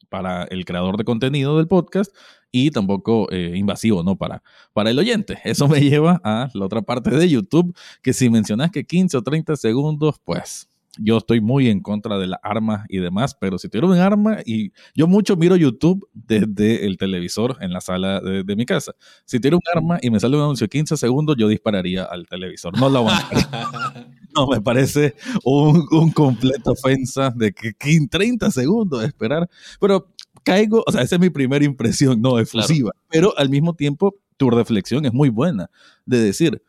para 0.10 0.44
el 0.44 0.66
creador 0.66 0.98
de 0.98 1.06
contenido 1.06 1.58
del 1.58 1.68
podcast 1.68 2.14
y 2.54 2.70
tampoco 2.72 3.28
eh, 3.32 3.54
invasivo, 3.56 4.04
¿no? 4.04 4.16
Para, 4.16 4.44
para 4.74 4.92
el 4.92 5.00
oyente. 5.00 5.40
Eso 5.44 5.68
me 5.68 5.82
lleva 5.82 6.22
a 6.24 6.50
la 6.54 6.66
otra 6.66 6.84
parte 6.84 7.10
de 7.10 7.28
YouTube, 7.28 7.76
que 8.02 8.14
si 8.14 8.30
mencionas 8.30 8.72
que 8.72 8.86
15 8.86 9.18
o 9.18 9.22
30 9.24 9.58
segundos, 9.58 10.22
pues 10.24 10.70
yo 11.00 11.18
estoy 11.18 11.42
muy 11.42 11.70
en 11.70 11.82
contra 11.82 12.20
de 12.20 12.28
las 12.28 12.40
armas 12.44 12.86
y 12.88 13.00
demás, 13.00 13.36
pero 13.40 13.58
si 13.58 13.68
tuviera 13.68 13.88
un 13.88 13.98
arma 13.98 14.38
y 14.46 14.72
yo 14.94 15.08
mucho 15.08 15.36
miro 15.36 15.56
YouTube 15.56 16.08
desde 16.14 16.86
el 16.86 16.98
televisor 16.98 17.58
en 17.62 17.74
la 17.74 17.82
sala 17.82 18.20
de, 18.20 18.56
mi 18.56 18.66
casa. 18.66 18.94
Si 19.26 19.40
tuviera 19.40 19.58
un 19.58 19.64
arma 19.76 19.98
y 20.02 20.12
me 20.12 20.20
sale 20.20 20.36
un 20.36 20.44
anuncio 20.44 20.66
de 20.66 20.70
15 20.70 20.98
segundos, 20.98 21.36
yo 21.38 21.48
dispararía 21.48 22.04
al 22.04 22.28
televisor. 22.28 22.78
No 22.78 22.90
lo 22.90 23.08
No, 24.36 24.48
me 24.48 24.62
parece 24.62 25.16
un, 25.44 25.86
un 25.92 26.12
completa 26.12 26.72
ofensa 26.72 27.32
de 27.36 27.54
que 27.54 27.74
30 27.74 28.52
segundos 28.52 29.02
de 29.02 29.08
esperar. 29.08 29.50
Pero 29.80 30.13
caigo, 30.44 30.84
o 30.86 30.92
sea, 30.92 31.02
esa 31.02 31.16
es 31.16 31.22
mi 31.22 31.30
primera 31.30 31.64
impresión, 31.66 32.22
no 32.22 32.40
efusiva, 32.40 32.92
pero 33.10 33.38
al 33.38 33.50
mismo 33.50 33.74
tiempo 33.74 34.16
tu 34.38 34.50
reflexión 34.50 35.06
es 35.06 35.14
muy 35.14 35.30
buena 35.30 35.70
de 36.06 36.20
decir, 36.20 36.62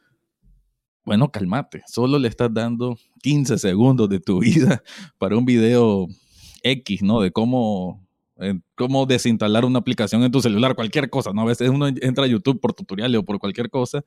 bueno, 1.04 1.30
cálmate, 1.30 1.82
solo 1.86 2.18
le 2.18 2.28
estás 2.28 2.52
dando 2.52 2.96
15 3.22 3.58
segundos 3.58 4.08
de 4.08 4.20
tu 4.20 4.38
vida 4.40 4.82
para 5.18 5.36
un 5.36 5.44
video 5.44 6.08
X, 6.62 7.02
¿no? 7.02 7.20
De 7.20 7.30
cómo, 7.30 8.02
eh, 8.38 8.58
cómo 8.74 9.06
desinstalar 9.06 9.64
una 9.64 9.80
aplicación 9.80 10.22
en 10.22 10.32
tu 10.32 10.40
celular, 10.40 10.74
cualquier 10.74 11.10
cosa, 11.10 11.32
¿no? 11.32 11.42
A 11.42 11.46
veces 11.46 11.68
uno 11.68 11.88
entra 11.88 12.24
a 12.24 12.28
YouTube 12.28 12.60
por 12.60 12.72
tutoriales 12.72 13.20
o 13.20 13.24
por 13.24 13.38
cualquier 13.38 13.68
cosa, 13.68 14.02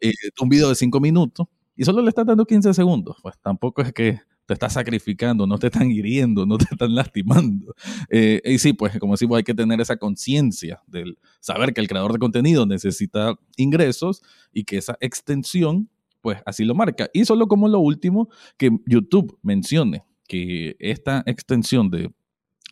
eh, 0.00 0.12
un 0.40 0.48
video 0.48 0.68
de 0.68 0.76
5 0.76 1.00
minutos 1.00 1.46
y 1.76 1.84
solo 1.84 2.00
le 2.02 2.08
estás 2.08 2.26
dando 2.26 2.44
15 2.44 2.72
segundos. 2.74 3.16
Pues 3.22 3.36
tampoco 3.40 3.82
es 3.82 3.92
que 3.92 4.20
te 4.46 4.54
estás 4.54 4.74
sacrificando, 4.74 5.46
no 5.46 5.58
te 5.58 5.66
están 5.66 5.90
hiriendo, 5.90 6.46
no 6.46 6.56
te 6.56 6.66
están 6.70 6.94
lastimando. 6.94 7.74
Eh, 8.10 8.40
y 8.44 8.58
sí, 8.58 8.72
pues 8.72 8.98
como 8.98 9.14
decimos, 9.14 9.38
hay 9.38 9.44
que 9.44 9.54
tener 9.54 9.80
esa 9.80 9.96
conciencia 9.96 10.82
del 10.86 11.18
saber 11.40 11.74
que 11.74 11.80
el 11.80 11.88
creador 11.88 12.12
de 12.12 12.18
contenido 12.18 12.64
necesita 12.64 13.34
ingresos 13.56 14.22
y 14.52 14.64
que 14.64 14.78
esa 14.78 14.96
extensión, 15.00 15.90
pues 16.20 16.38
así 16.46 16.64
lo 16.64 16.74
marca. 16.74 17.08
Y 17.12 17.24
solo 17.24 17.48
como 17.48 17.68
lo 17.68 17.80
último, 17.80 18.28
que 18.56 18.70
YouTube 18.86 19.38
mencione 19.42 20.04
que 20.28 20.76
esta 20.78 21.22
extensión 21.26 21.90
de, 21.90 22.12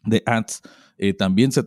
de 0.04 0.22
ads 0.26 0.62
eh, 0.96 1.12
también 1.12 1.50
se, 1.50 1.62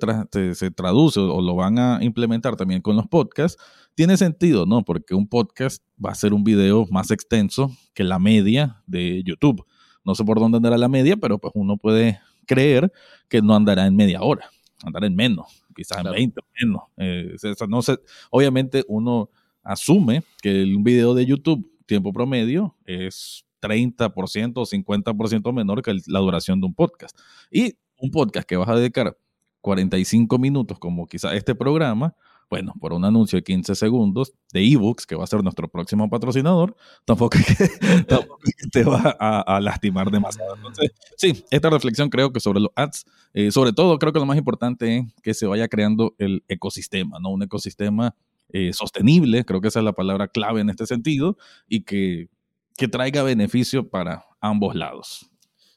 se, 0.56 0.72
traduce 0.72 1.20
o 1.20 1.42
lo 1.42 1.56
van 1.56 1.80
a 1.80 2.00
implementar 2.02 2.56
también 2.56 2.82
con 2.82 2.96
los 2.96 3.08
podcasts, 3.08 3.62
tiene 3.94 4.16
sentido, 4.16 4.66
¿no? 4.66 4.86
Porque 4.86 5.16
un 5.16 5.28
podcast 5.28 5.84
va 6.04 6.12
a 6.12 6.16
ser 6.16 6.34
un 6.34 6.46
video 6.46 6.86
más 6.92 7.12
extenso 7.12 7.72
que 7.94 8.06
la 8.06 8.20
media 8.20 8.82
de 8.86 9.24
YouTube. 9.26 9.66
No 10.08 10.16
sé 10.16 10.24
por 10.24 10.40
dónde 10.40 10.56
andará 10.56 10.78
la 10.78 10.88
media, 10.88 11.18
pero 11.18 11.38
pues 11.38 11.52
uno 11.54 11.76
puede 11.76 12.22
creer 12.46 12.94
que 13.28 13.42
no 13.42 13.54
andará 13.54 13.86
en 13.86 13.94
media 13.94 14.22
hora, 14.22 14.50
andará 14.82 15.06
en 15.06 15.18
menos, 15.18 15.66
quizás 15.76 15.98
en 15.98 16.10
20 16.10 16.42
menos. 16.62 16.84
Eh, 16.96 17.36
no 17.68 17.82
sé, 17.82 18.00
obviamente 18.32 18.86
uno 18.88 19.30
asume 19.64 20.24
que 20.42 20.64
un 20.64 20.86
video 20.86 21.14
de 21.14 21.26
YouTube, 21.26 21.70
tiempo 21.86 22.14
promedio, 22.14 22.78
es 22.86 23.44
30% 23.62 24.54
o 24.56 24.66
50% 24.66 25.54
menor 25.54 25.82
que 25.82 25.94
la 26.08 26.20
duración 26.20 26.62
de 26.62 26.68
un 26.68 26.74
podcast. 26.74 27.20
Y 27.52 27.76
un 27.98 28.10
podcast 28.10 28.48
que 28.48 28.56
vas 28.56 28.70
a 28.70 28.76
dedicar 28.78 29.18
45 29.60 30.40
minutos, 30.40 30.80
como 30.80 31.06
quizá 31.06 31.36
este 31.36 31.54
programa, 31.54 32.16
bueno, 32.50 32.74
por 32.80 32.94
un 32.94 33.04
anuncio 33.04 33.38
de 33.38 33.44
15 33.44 33.76
segundos 33.76 34.34
de 34.54 34.66
ebooks, 34.66 35.06
que 35.06 35.16
va 35.16 35.24
a 35.24 35.28
ser 35.28 35.44
nuestro 35.44 35.68
próximo 35.68 36.10
patrocinador, 36.10 36.76
tampoco, 37.06 37.38
te 38.72 38.84
va 38.84 39.16
a, 39.20 39.60
lastimar 39.60 40.10
demasiado. 40.12 40.56
Entonces, 40.56 40.92
sí, 41.18 41.44
esta 41.52 41.70
reflexión 41.70 42.10
creo 42.10 42.32
que 42.32 42.40
sobre 42.40 42.62
los 42.62 42.72
ads, 42.76 43.06
eh, 43.34 43.52
sobre 43.52 43.74
todo 43.74 44.00
creo 44.00 44.14
que 44.14 44.20
lo 44.20 44.26
más 44.26 44.38
importante 44.38 44.98
es 44.98 45.06
que 45.22 45.34
se 45.34 45.46
vaya 45.46 45.68
creando 45.68 46.16
el 46.18 46.44
ecosistema, 46.48 47.20
¿no? 47.20 47.30
Un 47.30 47.44
ecosistema 47.44 48.16
eh, 48.50 48.72
sostenible, 48.72 49.44
creo 49.44 49.60
que 49.60 49.68
esa 49.68 49.80
es 49.80 49.86
la 49.86 49.94
palabra 49.94 50.30
clave 50.30 50.62
en 50.62 50.70
este 50.70 50.86
sentido, 50.86 51.38
y 51.68 51.84
que, 51.84 52.30
que 52.78 52.88
traiga 52.88 53.24
beneficio 53.24 53.90
para 53.90 54.26
ambos 54.40 54.76
lados. 54.76 55.30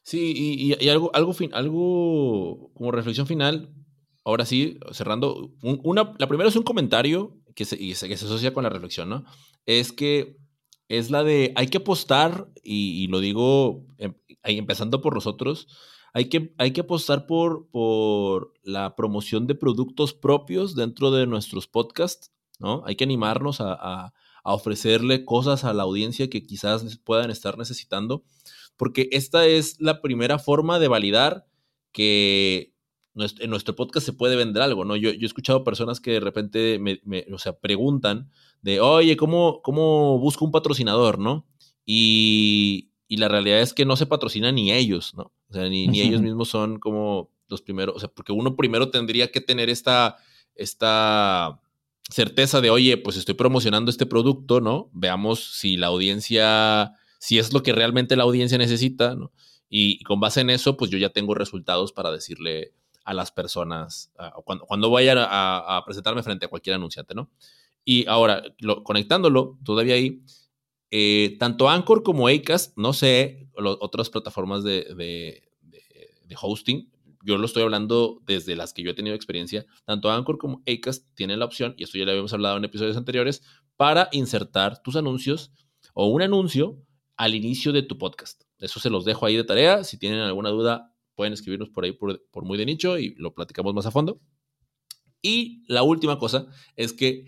Sí, 0.03 0.33
y, 0.37 0.89
algo, 0.89 1.11
algo, 1.15 1.33
fin, 1.33 1.51
algo 1.53 2.71
como 2.75 2.91
reflexión 2.91 3.27
final, 3.27 3.71
ahora 4.25 4.45
sí, 4.45 4.79
cerrando, 4.93 5.53
una, 5.63 6.15
la 6.19 6.27
primera 6.27 6.49
es 6.49 6.57
un 6.57 6.63
comentario 6.63 7.37
que 7.55 7.65
se, 7.65 7.79
que 7.79 7.95
se 7.95 8.13
asocia 8.13 8.53
con 8.53 8.65
la 8.65 8.71
reflexión, 8.71 9.09
¿no? 9.09 9.25
Es 9.67 9.93
que 9.93 10.37
es 10.89 11.11
la 11.11 11.23
de, 11.23 11.53
hay 11.57 11.69
que 11.69 11.79
apostar, 11.79 12.49
y, 12.63 13.07
lo 13.09 13.21
digo 13.21 13.87
em, 13.99 14.15
empezando 14.43 15.01
por 15.01 15.15
nosotros, 15.15 15.69
hay 16.13 16.29
que, 16.29 16.53
hay 16.59 16.73
que 16.73 16.81
apostar 16.81 17.27
por, 17.27 17.69
por 17.71 18.53
la 18.63 18.97
promoción 18.97 19.47
de 19.47 19.55
productos 19.55 20.13
propios 20.13 20.75
dentro 20.75 21.11
de 21.13 21.27
nuestros 21.27 21.69
podcasts, 21.69 22.33
¿no? 22.59 22.83
Hay 22.87 22.97
que 22.97 23.05
animarnos 23.05 23.61
a, 23.61 23.73
a, 23.75 24.13
a 24.43 24.55
ofrecerle 24.55 25.25
cosas 25.25 25.65
a 25.65 25.73
la 25.73 25.85
audiencia 25.85 26.29
que 26.29 26.45
quizás 26.45 26.99
puedan 27.05 27.31
estar 27.31 27.57
necesitando, 27.57 28.25
porque 28.77 29.09
esta 29.13 29.47
es 29.47 29.81
la 29.81 30.03
primera 30.03 30.39
forma 30.39 30.79
de 30.79 30.89
validar 30.89 31.47
que 31.93 32.70
en 33.15 33.51
nuestro 33.51 33.75
podcast 33.75 34.07
se 34.07 34.13
puede 34.13 34.37
vender 34.37 34.63
algo, 34.63 34.85
¿no? 34.85 34.97
Yo, 34.97 35.11
yo 35.11 35.23
he 35.23 35.27
escuchado 35.27 35.65
personas 35.65 36.01
que 36.01 36.13
de 36.13 36.21
repente 36.21 36.79
me, 36.79 37.01
o 37.33 37.39
sea, 37.39 37.59
preguntan 37.59 38.31
de, 38.63 38.81
oye, 38.81 39.17
¿cómo, 39.17 39.61
¿cómo 39.63 40.19
busco 40.19 40.45
un 40.45 40.53
patrocinador, 40.53 41.19
no? 41.19 41.47
Y, 41.85 42.93
y, 43.09 43.17
la 43.17 43.29
realidad 43.29 43.61
es 43.61 43.75
que 43.75 43.85
no 43.85 43.97
se 43.97 44.07
patrocina 44.07 44.53
ni 44.53 44.71
ellos, 44.71 45.15
¿no? 45.17 45.33
O 45.49 45.55
sea, 45.55 45.69
ni, 45.69 45.89
ni 45.89 46.01
ellos 46.01 46.23
mismos 46.23 46.49
son 46.49 46.79
como 46.79 47.33
los 47.49 47.63
primeros, 47.63 47.97
o 47.97 47.99
sea, 47.99 48.09
porque 48.09 48.33
uno 48.33 48.55
primero 48.55 48.91
tendría 48.91 49.33
que 49.33 49.41
tener 49.41 49.71
esta, 49.71 50.17
esta 50.55 51.61
certeza 52.11 52.61
de, 52.61 52.71
oye, 52.71 52.97
pues 52.97 53.17
estoy 53.17 53.35
promocionando 53.35 53.91
este 53.91 54.07
producto, 54.07 54.61
¿no? 54.61 54.91
Veamos 54.93 55.59
si 55.59 55.77
la 55.77 55.89
audiencia, 55.89 56.93
si 57.19 57.39
es 57.39 57.53
lo 57.53 57.63
que 57.63 57.73
realmente 57.73 58.17
la 58.17 58.25
audiencia 58.25 58.59
necesita, 58.59 59.15
¿no? 59.15 59.33
Y, 59.69 60.03
con 60.03 60.19
base 60.19 60.41
en 60.41 60.51
eso, 60.51 60.77
pues 60.77 60.91
yo 60.91 60.99
ya 60.99 61.11
tengo 61.11 61.35
resultados 61.35 61.93
para 61.93 62.11
decirle, 62.11 62.75
a 63.11 63.15
las 63.15 63.33
personas 63.33 64.13
cuando, 64.45 64.65
cuando 64.67 64.89
vaya 64.89 65.15
a, 65.19 65.83
presentarme 65.85 66.23
frente 66.23 66.47
a 66.47 66.49
cualquier 66.49 66.77
anunciante, 66.77 67.13
¿no? 67.13 67.29
Y 67.85 68.07
ahora, 68.07 68.45
conectándolo 68.85 69.59
todavía 69.65 69.95
ahí, 69.95 70.23
eh, 70.93 71.37
tanto 71.41 71.69
Anchor 71.69 72.05
como 72.05 72.29
Acast, 72.29 72.79
no 72.79 72.93
sé, 72.93 73.49
otras 73.55 74.11
plataformas 74.11 74.63
de, 74.63 74.95
de, 74.95 76.37
hosting, 76.41 76.89
yo 77.25 77.37
lo 77.37 77.47
estoy 77.47 77.65
hablando 77.65 78.23
desde 78.27 78.55
las 78.55 78.73
que 78.73 78.85
yo 78.85 78.93
he 78.93 78.95
tenido 78.95 79.17
experiencia, 79.17 79.67
tanto 79.85 80.09
Anchor 80.09 80.39
como 80.39 80.63
Acast 80.69 81.05
tienen 81.15 81.41
la 81.41 81.47
opción, 81.47 81.75
y 81.77 81.83
esto 81.83 81.99
ya 81.99 82.05
lo 82.05 82.13
habíamos 82.13 82.33
hablado 82.33 82.59
en 82.59 82.65
episodios 82.65 82.97
anteriores, 82.97 83.43
para 83.77 84.09
insertar 84.13 84.81
tus 84.85 84.95
anuncios 84.95 85.51
o 85.95 86.07
un 86.07 86.23
anuncio 86.23 86.79
al 87.17 87.35
inicio 87.35 87.73
de 87.73 87.83
tu 87.83 87.99
podcast. 87.99 88.45
Eso 88.61 88.79
se 88.79 88.89
los 88.89 89.05
dejo 89.05 89.27
ahí 89.27 89.37
de 89.37 89.43
tarea. 89.43 89.83
Si 89.83 89.99
tienen 89.99 90.21
alguna 90.21 90.51
duda, 90.51 90.95
pueden 91.21 91.35
escribirnos 91.35 91.69
por 91.69 91.85
ahí 91.85 91.93
por, 91.93 92.19
muy 92.47 92.57
de 92.57 92.65
nicho 92.65 92.99
y 92.99 93.15
lo 93.19 93.35
platicamos 93.35 93.75
más 93.75 93.85
a 93.85 93.91
fondo. 93.91 94.23
Y 95.21 95.63
la 95.69 95.83
última 95.83 96.19
cosa 96.19 96.47
es 96.77 96.95
que 96.95 97.27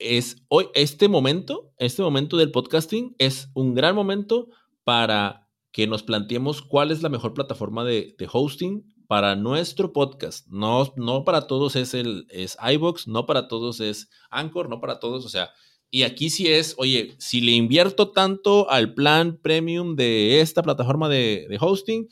es 0.00 0.44
hoy, 0.48 0.66
este 0.74 1.06
momento, 1.06 1.72
este 1.76 2.02
momento 2.02 2.36
del 2.36 2.50
podcasting 2.50 3.14
es 3.16 3.48
un 3.54 3.76
gran 3.76 3.94
momento 3.94 4.48
para 4.82 5.48
que 5.70 5.86
nos 5.86 6.02
planteemos 6.02 6.62
cuál 6.62 6.90
es 6.90 7.00
la 7.00 7.10
mejor 7.10 7.32
plataforma 7.32 7.84
de, 7.84 8.16
hosting 8.32 8.92
para 9.06 9.36
nuestro 9.36 9.92
podcast. 9.92 10.48
No, 10.48 10.92
no 10.96 11.22
para 11.22 11.46
todos 11.46 11.76
es 11.76 11.94
el 11.94 12.26
es 12.30 12.56
iBox, 12.60 13.06
no 13.06 13.24
para 13.24 13.46
todos 13.46 13.78
es 13.78 14.10
Anchor, 14.30 14.68
no 14.68 14.80
para 14.80 14.98
todos, 14.98 15.24
o 15.24 15.28
sea, 15.28 15.50
y 15.92 16.02
aquí 16.02 16.28
sí 16.28 16.48
es, 16.48 16.74
oye, 16.76 17.14
si 17.20 17.40
le 17.40 17.52
invierto 17.52 18.10
tanto 18.10 18.68
al 18.68 18.94
plan 18.94 19.38
premium 19.40 19.94
de 19.94 20.40
esta 20.40 20.64
plataforma 20.64 21.08
de, 21.08 21.46
de 21.48 21.56
hosting, 21.60 22.08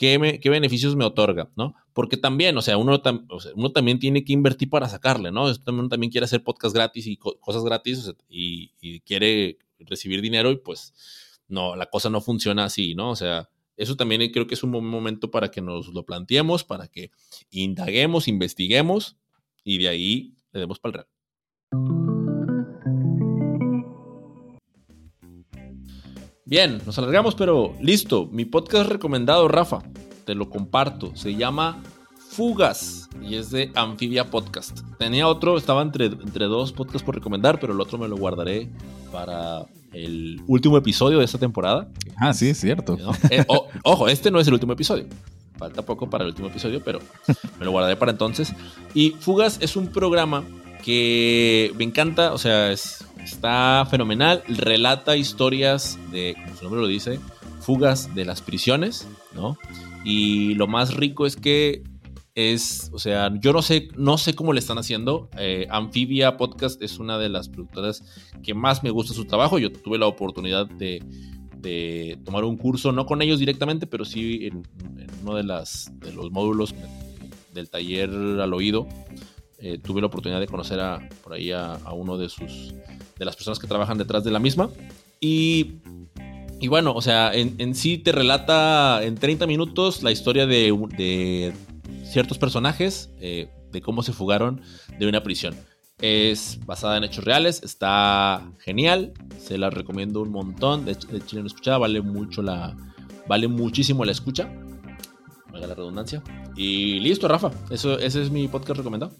¿qué, 0.00 0.48
beneficios 0.50 0.96
me 0.96 1.04
otorga? 1.04 1.50
¿no? 1.56 1.74
Porque 1.92 2.16
también, 2.16 2.56
o 2.56 2.62
sea, 2.62 2.78
uno, 2.78 3.02
también 3.02 3.98
tiene 3.98 4.24
que 4.24 4.32
invertir 4.32 4.70
para 4.70 4.88
sacarle, 4.88 5.30
¿no? 5.30 5.44
Uno 5.66 5.88
también 5.88 6.10
quiere 6.10 6.24
hacer 6.24 6.42
podcast 6.42 6.74
gratis 6.74 7.06
y 7.06 7.18
cosas 7.18 7.62
gratis 7.64 8.10
y, 8.28 9.00
quiere 9.00 9.58
recibir 9.80 10.22
dinero 10.22 10.50
y 10.50 10.56
pues 10.56 10.94
no, 11.48 11.76
la 11.76 11.86
cosa 11.86 12.08
no 12.08 12.20
funciona 12.22 12.64
así, 12.64 12.94
¿no? 12.94 13.10
O 13.10 13.16
sea, 13.16 13.50
eso 13.76 13.96
también 13.96 14.30
creo 14.32 14.46
que 14.46 14.54
es 14.54 14.62
un 14.62 14.70
momento 14.70 15.30
para 15.30 15.50
que 15.50 15.60
nos 15.60 15.88
lo 15.88 16.04
planteemos, 16.04 16.64
para 16.64 16.88
que 16.88 17.10
indaguemos, 17.50 18.26
investiguemos 18.26 19.16
y 19.64 19.78
de 19.78 19.88
ahí 19.88 20.34
le 20.52 20.60
demos 20.60 20.78
para 20.78 20.90
el 20.90 20.94
real. 20.94 22.09
Bien, 26.50 26.82
nos 26.84 26.98
alargamos, 26.98 27.36
pero 27.36 27.76
listo. 27.80 28.26
Mi 28.32 28.44
podcast 28.44 28.90
recomendado, 28.90 29.46
Rafa, 29.46 29.84
te 30.24 30.34
lo 30.34 30.50
comparto. 30.50 31.14
Se 31.14 31.36
llama 31.36 31.80
Fugas 32.16 33.08
y 33.22 33.36
es 33.36 33.52
de 33.52 33.70
Amphibia 33.76 34.30
Podcast. 34.30 34.80
Tenía 34.98 35.28
otro, 35.28 35.56
estaba 35.56 35.80
entre, 35.80 36.06
entre 36.06 36.46
dos 36.46 36.72
podcasts 36.72 37.04
por 37.04 37.14
recomendar, 37.14 37.60
pero 37.60 37.72
el 37.72 37.80
otro 37.80 37.98
me 37.98 38.08
lo 38.08 38.16
guardaré 38.16 38.68
para 39.12 39.64
el 39.92 40.42
último 40.48 40.76
episodio 40.76 41.20
de 41.20 41.24
esta 41.24 41.38
temporada. 41.38 41.88
Ah, 42.16 42.34
sí, 42.34 42.48
es 42.48 42.58
cierto. 42.58 42.98
Eh, 43.30 43.44
ojo, 43.84 44.08
este 44.08 44.32
no 44.32 44.40
es 44.40 44.48
el 44.48 44.54
último 44.54 44.72
episodio. 44.72 45.06
Falta 45.56 45.82
poco 45.82 46.10
para 46.10 46.24
el 46.24 46.30
último 46.30 46.48
episodio, 46.48 46.82
pero 46.82 46.98
me 47.60 47.64
lo 47.64 47.70
guardaré 47.70 47.94
para 47.94 48.10
entonces. 48.10 48.52
Y 48.92 49.10
Fugas 49.20 49.58
es 49.62 49.76
un 49.76 49.86
programa 49.86 50.42
que 50.82 51.72
me 51.76 51.84
encanta, 51.84 52.32
o 52.32 52.38
sea, 52.38 52.72
es 52.72 53.04
Está 53.24 53.86
fenomenal. 53.90 54.42
Relata 54.48 55.16
historias 55.16 55.98
de, 56.10 56.34
como 56.34 56.56
su 56.56 56.64
nombre 56.64 56.80
lo 56.80 56.86
dice, 56.86 57.20
fugas 57.60 58.14
de 58.14 58.24
las 58.24 58.40
prisiones, 58.42 59.06
¿no? 59.34 59.56
Y 60.04 60.54
lo 60.54 60.66
más 60.66 60.94
rico 60.94 61.26
es 61.26 61.36
que 61.36 61.82
es, 62.34 62.90
o 62.92 62.98
sea, 62.98 63.30
yo 63.40 63.52
no 63.52 63.62
sé, 63.62 63.88
no 63.96 64.16
sé 64.18 64.34
cómo 64.34 64.52
le 64.52 64.60
están 64.60 64.78
haciendo. 64.78 65.28
Eh, 65.36 65.66
Amphibia 65.70 66.36
Podcast 66.36 66.80
es 66.82 66.98
una 66.98 67.18
de 67.18 67.28
las 67.28 67.48
productoras 67.48 68.02
que 68.42 68.54
más 68.54 68.82
me 68.82 68.90
gusta 68.90 69.14
su 69.14 69.24
trabajo. 69.24 69.58
Yo 69.58 69.72
tuve 69.72 69.98
la 69.98 70.06
oportunidad 70.06 70.66
de, 70.66 71.00
tomar 72.24 72.44
un 72.44 72.56
curso, 72.56 72.92
no 72.92 73.04
con 73.04 73.20
ellos 73.22 73.38
directamente, 73.38 73.86
pero 73.86 74.04
sí 74.04 74.46
en, 74.46 74.62
uno 75.22 75.34
de, 75.34 75.44
las, 75.44 75.92
de 76.00 76.12
los 76.12 76.30
módulos 76.30 76.74
del 77.52 77.68
taller 77.68 78.10
al 78.10 78.54
oído. 78.54 78.88
Eh, 79.60 79.78
tuve 79.78 80.00
la 80.00 80.06
oportunidad 80.06 80.40
de 80.40 80.46
conocer 80.46 80.80
a, 80.80 81.06
por 81.22 81.34
ahí 81.34 81.52
a 81.52 81.78
uno 81.92 82.16
de 82.16 82.28
sus 82.28 82.74
de 83.20 83.26
las 83.26 83.36
personas 83.36 83.58
que 83.58 83.68
trabajan 83.68 83.98
detrás 83.98 84.24
de 84.24 84.32
la 84.32 84.40
misma. 84.40 84.70
Y, 85.20 85.74
y 86.58 86.68
bueno, 86.68 86.92
o 86.94 87.02
sea, 87.02 87.30
en, 87.32 87.74
sí 87.74 87.98
te 87.98 88.12
relata 88.12 89.04
en 89.04 89.14
30 89.14 89.46
minutos 89.46 90.02
la 90.02 90.10
historia 90.10 90.46
de, 90.46 90.72
de 90.96 91.52
ciertos 92.02 92.38
personajes, 92.38 93.10
eh, 93.20 93.50
de 93.70 93.82
cómo 93.82 94.02
se 94.02 94.14
fugaron 94.14 94.62
de 94.98 95.06
una 95.06 95.22
prisión. 95.22 95.54
Es 95.98 96.58
basada 96.64 96.96
en 96.96 97.04
hechos 97.04 97.24
reales, 97.24 97.62
está 97.62 98.50
genial, 98.58 99.12
se 99.38 99.58
la 99.58 99.68
recomiendo 99.68 100.22
un 100.22 100.30
montón. 100.30 100.86
De, 100.86 100.96
Chile 100.96 101.42
no 101.42 101.46
escuchada, 101.46 101.76
vale 101.76 102.00
mucho 102.00 102.42
la. 102.42 102.74
Vale 103.28 103.48
muchísimo 103.48 104.04
la 104.06 104.12
escucha. 104.12 104.50
Valga 105.52 105.66
la 105.66 105.74
redundancia. 105.74 106.22
Y 106.56 107.00
listo, 107.00 107.28
Rafa. 107.28 107.50
Eso, 107.68 107.98
ese 107.98 108.22
es 108.22 108.30
mi 108.30 108.48
podcast 108.48 108.78
recomendado. 108.78 109.12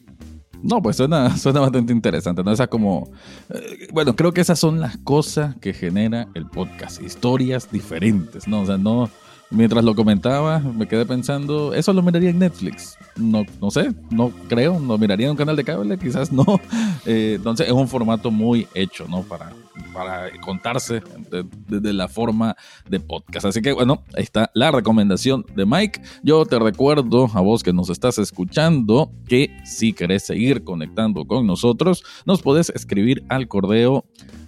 No, 0.62 0.82
pues 0.82 0.96
suena, 0.96 1.36
suena 1.38 1.60
bastante 1.60 1.92
interesante, 1.92 2.42
¿no? 2.42 2.52
Esa 2.52 2.66
como... 2.66 3.10
Eh, 3.50 3.88
bueno, 3.92 4.16
creo 4.16 4.32
que 4.32 4.40
esas 4.40 4.58
son 4.58 4.80
las 4.80 4.96
cosas 4.98 5.56
que 5.56 5.72
genera 5.72 6.28
el 6.34 6.46
podcast, 6.46 7.02
historias 7.02 7.70
diferentes, 7.70 8.46
¿no? 8.48 8.62
O 8.62 8.66
sea, 8.66 8.78
no... 8.78 9.10
Mientras 9.52 9.82
lo 9.82 9.96
comentaba, 9.96 10.60
me 10.60 10.86
quedé 10.86 11.04
pensando, 11.04 11.74
¿eso 11.74 11.92
lo 11.92 12.02
miraría 12.02 12.30
en 12.30 12.38
Netflix? 12.38 12.96
No, 13.16 13.44
no 13.60 13.72
sé, 13.72 13.92
no 14.08 14.30
creo, 14.48 14.78
lo 14.78 14.96
miraría 14.96 15.26
en 15.26 15.32
un 15.32 15.36
canal 15.36 15.56
de 15.56 15.64
cable, 15.64 15.98
quizás 15.98 16.30
no. 16.30 16.44
Eh, 17.06 17.34
entonces 17.36 17.66
es 17.66 17.72
un 17.72 17.88
formato 17.88 18.30
muy 18.30 18.66
hecho, 18.74 19.06
¿no? 19.08 19.22
Para, 19.22 19.52
para 19.92 20.30
contarse 20.40 21.02
desde 21.68 21.92
la 21.92 22.08
forma 22.08 22.56
de 22.88 23.00
podcast. 23.00 23.46
Así 23.46 23.62
que 23.62 23.72
bueno, 23.72 24.04
ahí 24.14 24.22
está 24.22 24.50
la 24.54 24.70
recomendación 24.70 25.44
de 25.54 25.66
Mike. 25.66 26.00
Yo 26.22 26.44
te 26.46 26.58
recuerdo 26.58 27.30
a 27.34 27.40
vos 27.40 27.62
que 27.62 27.72
nos 27.72 27.90
estás 27.90 28.18
escuchando 28.18 29.10
que 29.26 29.50
si 29.64 29.92
querés 29.92 30.24
seguir 30.24 30.64
conectando 30.64 31.26
con 31.26 31.46
nosotros, 31.46 32.04
nos 32.26 32.42
podés 32.42 32.70
escribir 32.70 33.24
al 33.28 33.48
correo 33.48 34.04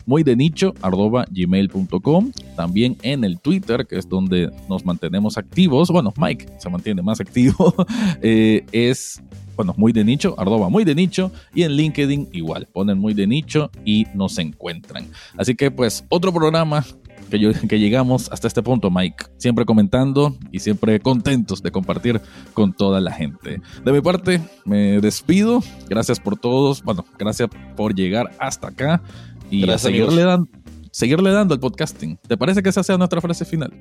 muy 0.07 0.23
de 0.23 0.37
nicho 0.37 0.75
arroba 0.83 1.27
gmail.com. 1.31 2.33
También 2.57 2.97
en 3.03 3.25
el 3.25 3.41
Twitter, 3.41 3.87
que 3.87 3.99
es 3.99 4.09
donde 4.09 4.51
nos 4.69 4.85
mantenemos 4.85 5.39
activos. 5.39 5.91
Bueno, 5.91 6.13
Mike 6.17 6.49
se 6.59 6.69
mantiene 6.69 7.03
más 7.03 7.21
activo. 7.21 7.75
Eh, 8.25 8.65
es 8.73 9.23
bueno, 9.57 9.75
muy 9.77 9.93
de 9.93 10.05
nicho, 10.05 10.35
arroba 10.39 10.69
muy 10.69 10.85
de 10.85 10.95
nicho, 10.95 11.33
y 11.55 11.63
en 11.63 11.73
LinkedIn 11.73 12.29
igual, 12.33 12.69
ponen 12.73 12.99
muy 12.99 13.15
de 13.15 13.27
nicho 13.27 13.71
y 13.85 14.07
nos 14.15 14.39
encuentran. 14.39 15.07
Así 15.37 15.55
que 15.55 15.71
pues 15.71 16.05
otro 16.09 16.33
programa 16.33 16.85
que, 17.31 17.69
que 17.69 17.79
llegamos 17.79 18.31
hasta 18.31 18.49
este 18.49 18.63
punto, 18.63 18.91
Mike. 18.91 19.25
Siempre 19.39 19.65
comentando 19.65 20.37
y 20.51 20.61
siempre 20.61 21.01
contentos 21.01 21.63
de 21.63 21.71
compartir 21.71 22.21
con 22.55 22.73
toda 22.73 23.01
la 23.01 23.13
gente. 23.13 23.61
De 23.85 23.93
mi 23.93 24.01
parte, 24.01 24.41
me 24.65 25.01
despido. 25.01 25.63
Gracias 25.89 26.21
por 26.21 26.39
todos. 26.39 26.83
Bueno, 26.83 27.05
gracias 27.19 27.49
por 27.77 27.95
llegar 27.95 28.31
hasta 28.39 28.69
acá 28.69 29.03
y 29.51 29.69
a 29.69 29.79
seguirle 29.79 30.23
dando 30.23 30.62
seguirle 30.93 31.33
dando 31.33 31.55
al 31.55 31.61
podcasting. 31.61 32.19
¿Te 32.29 32.37
parece 32.37 32.63
que 32.63 32.69
esa 32.69 32.85
sea 32.85 32.97
nuestra 32.97 33.21
frase 33.21 33.45
final? 33.45 33.73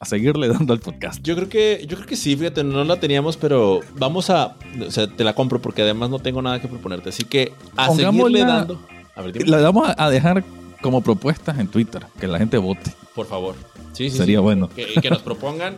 A 0.00 0.04
seguirle 0.04 0.48
dando 0.48 0.72
al 0.72 0.80
podcast. 0.80 1.22
Yo 1.22 1.36
creo 1.36 1.48
que, 1.48 1.84
yo 1.86 1.96
creo 1.96 2.08
que 2.08 2.16
sí, 2.16 2.34
fíjate, 2.36 2.64
no 2.64 2.82
la 2.82 2.98
teníamos, 2.98 3.36
pero 3.36 3.80
vamos 3.96 4.30
a. 4.30 4.56
O 4.84 4.90
sea, 4.90 5.06
te 5.06 5.22
la 5.22 5.34
compro 5.34 5.62
porque 5.62 5.82
además 5.82 6.10
no 6.10 6.18
tengo 6.18 6.42
nada 6.42 6.60
que 6.60 6.66
proponerte. 6.66 7.10
Así 7.10 7.24
que 7.24 7.52
a 7.76 7.94
seguirle 7.94 8.40
dando. 8.40 8.84
A 9.14 9.22
ver, 9.22 9.48
la 9.48 9.60
vamos 9.60 9.88
a 9.96 10.10
dejar 10.10 10.42
como 10.82 11.00
propuestas 11.02 11.58
en 11.58 11.68
Twitter, 11.68 12.04
que 12.18 12.26
la 12.26 12.38
gente 12.38 12.58
vote. 12.58 12.92
Por 13.14 13.26
favor. 13.26 13.54
Sí, 13.92 14.10
sí, 14.10 14.16
Sería 14.16 14.40
bueno. 14.40 14.68
Que, 14.68 15.08
nos 15.08 15.22
propongan. 15.22 15.76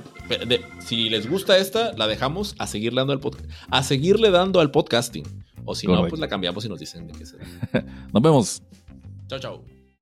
si 0.80 1.11
les 1.11 1.28
gusta 1.28 1.59
esta, 1.59 1.93
la 1.93 2.07
dejamos 2.07 2.55
a 2.59 2.66
seguirle 2.66 3.03
dando 3.03 3.12
al 3.12 3.20
podcast. 3.20 3.51
A 3.70 3.82
seguirle 3.82 4.30
dando 4.30 4.61
al 4.61 4.70
podcasting. 4.70 5.24
O 5.66 5.74
si 5.74 5.87
no, 5.87 6.07
pues 6.09 6.18
la 6.18 6.28
cambiamos 6.28 6.64
y 6.64 6.68
nos 6.70 6.78
dicen 6.78 7.09
de 7.09 7.12
qué 7.12 7.26
será. 7.26 7.45
nos 8.12 8.22
vemos. 8.22 8.62
Chao, 9.28 9.39
chao. 9.39 9.76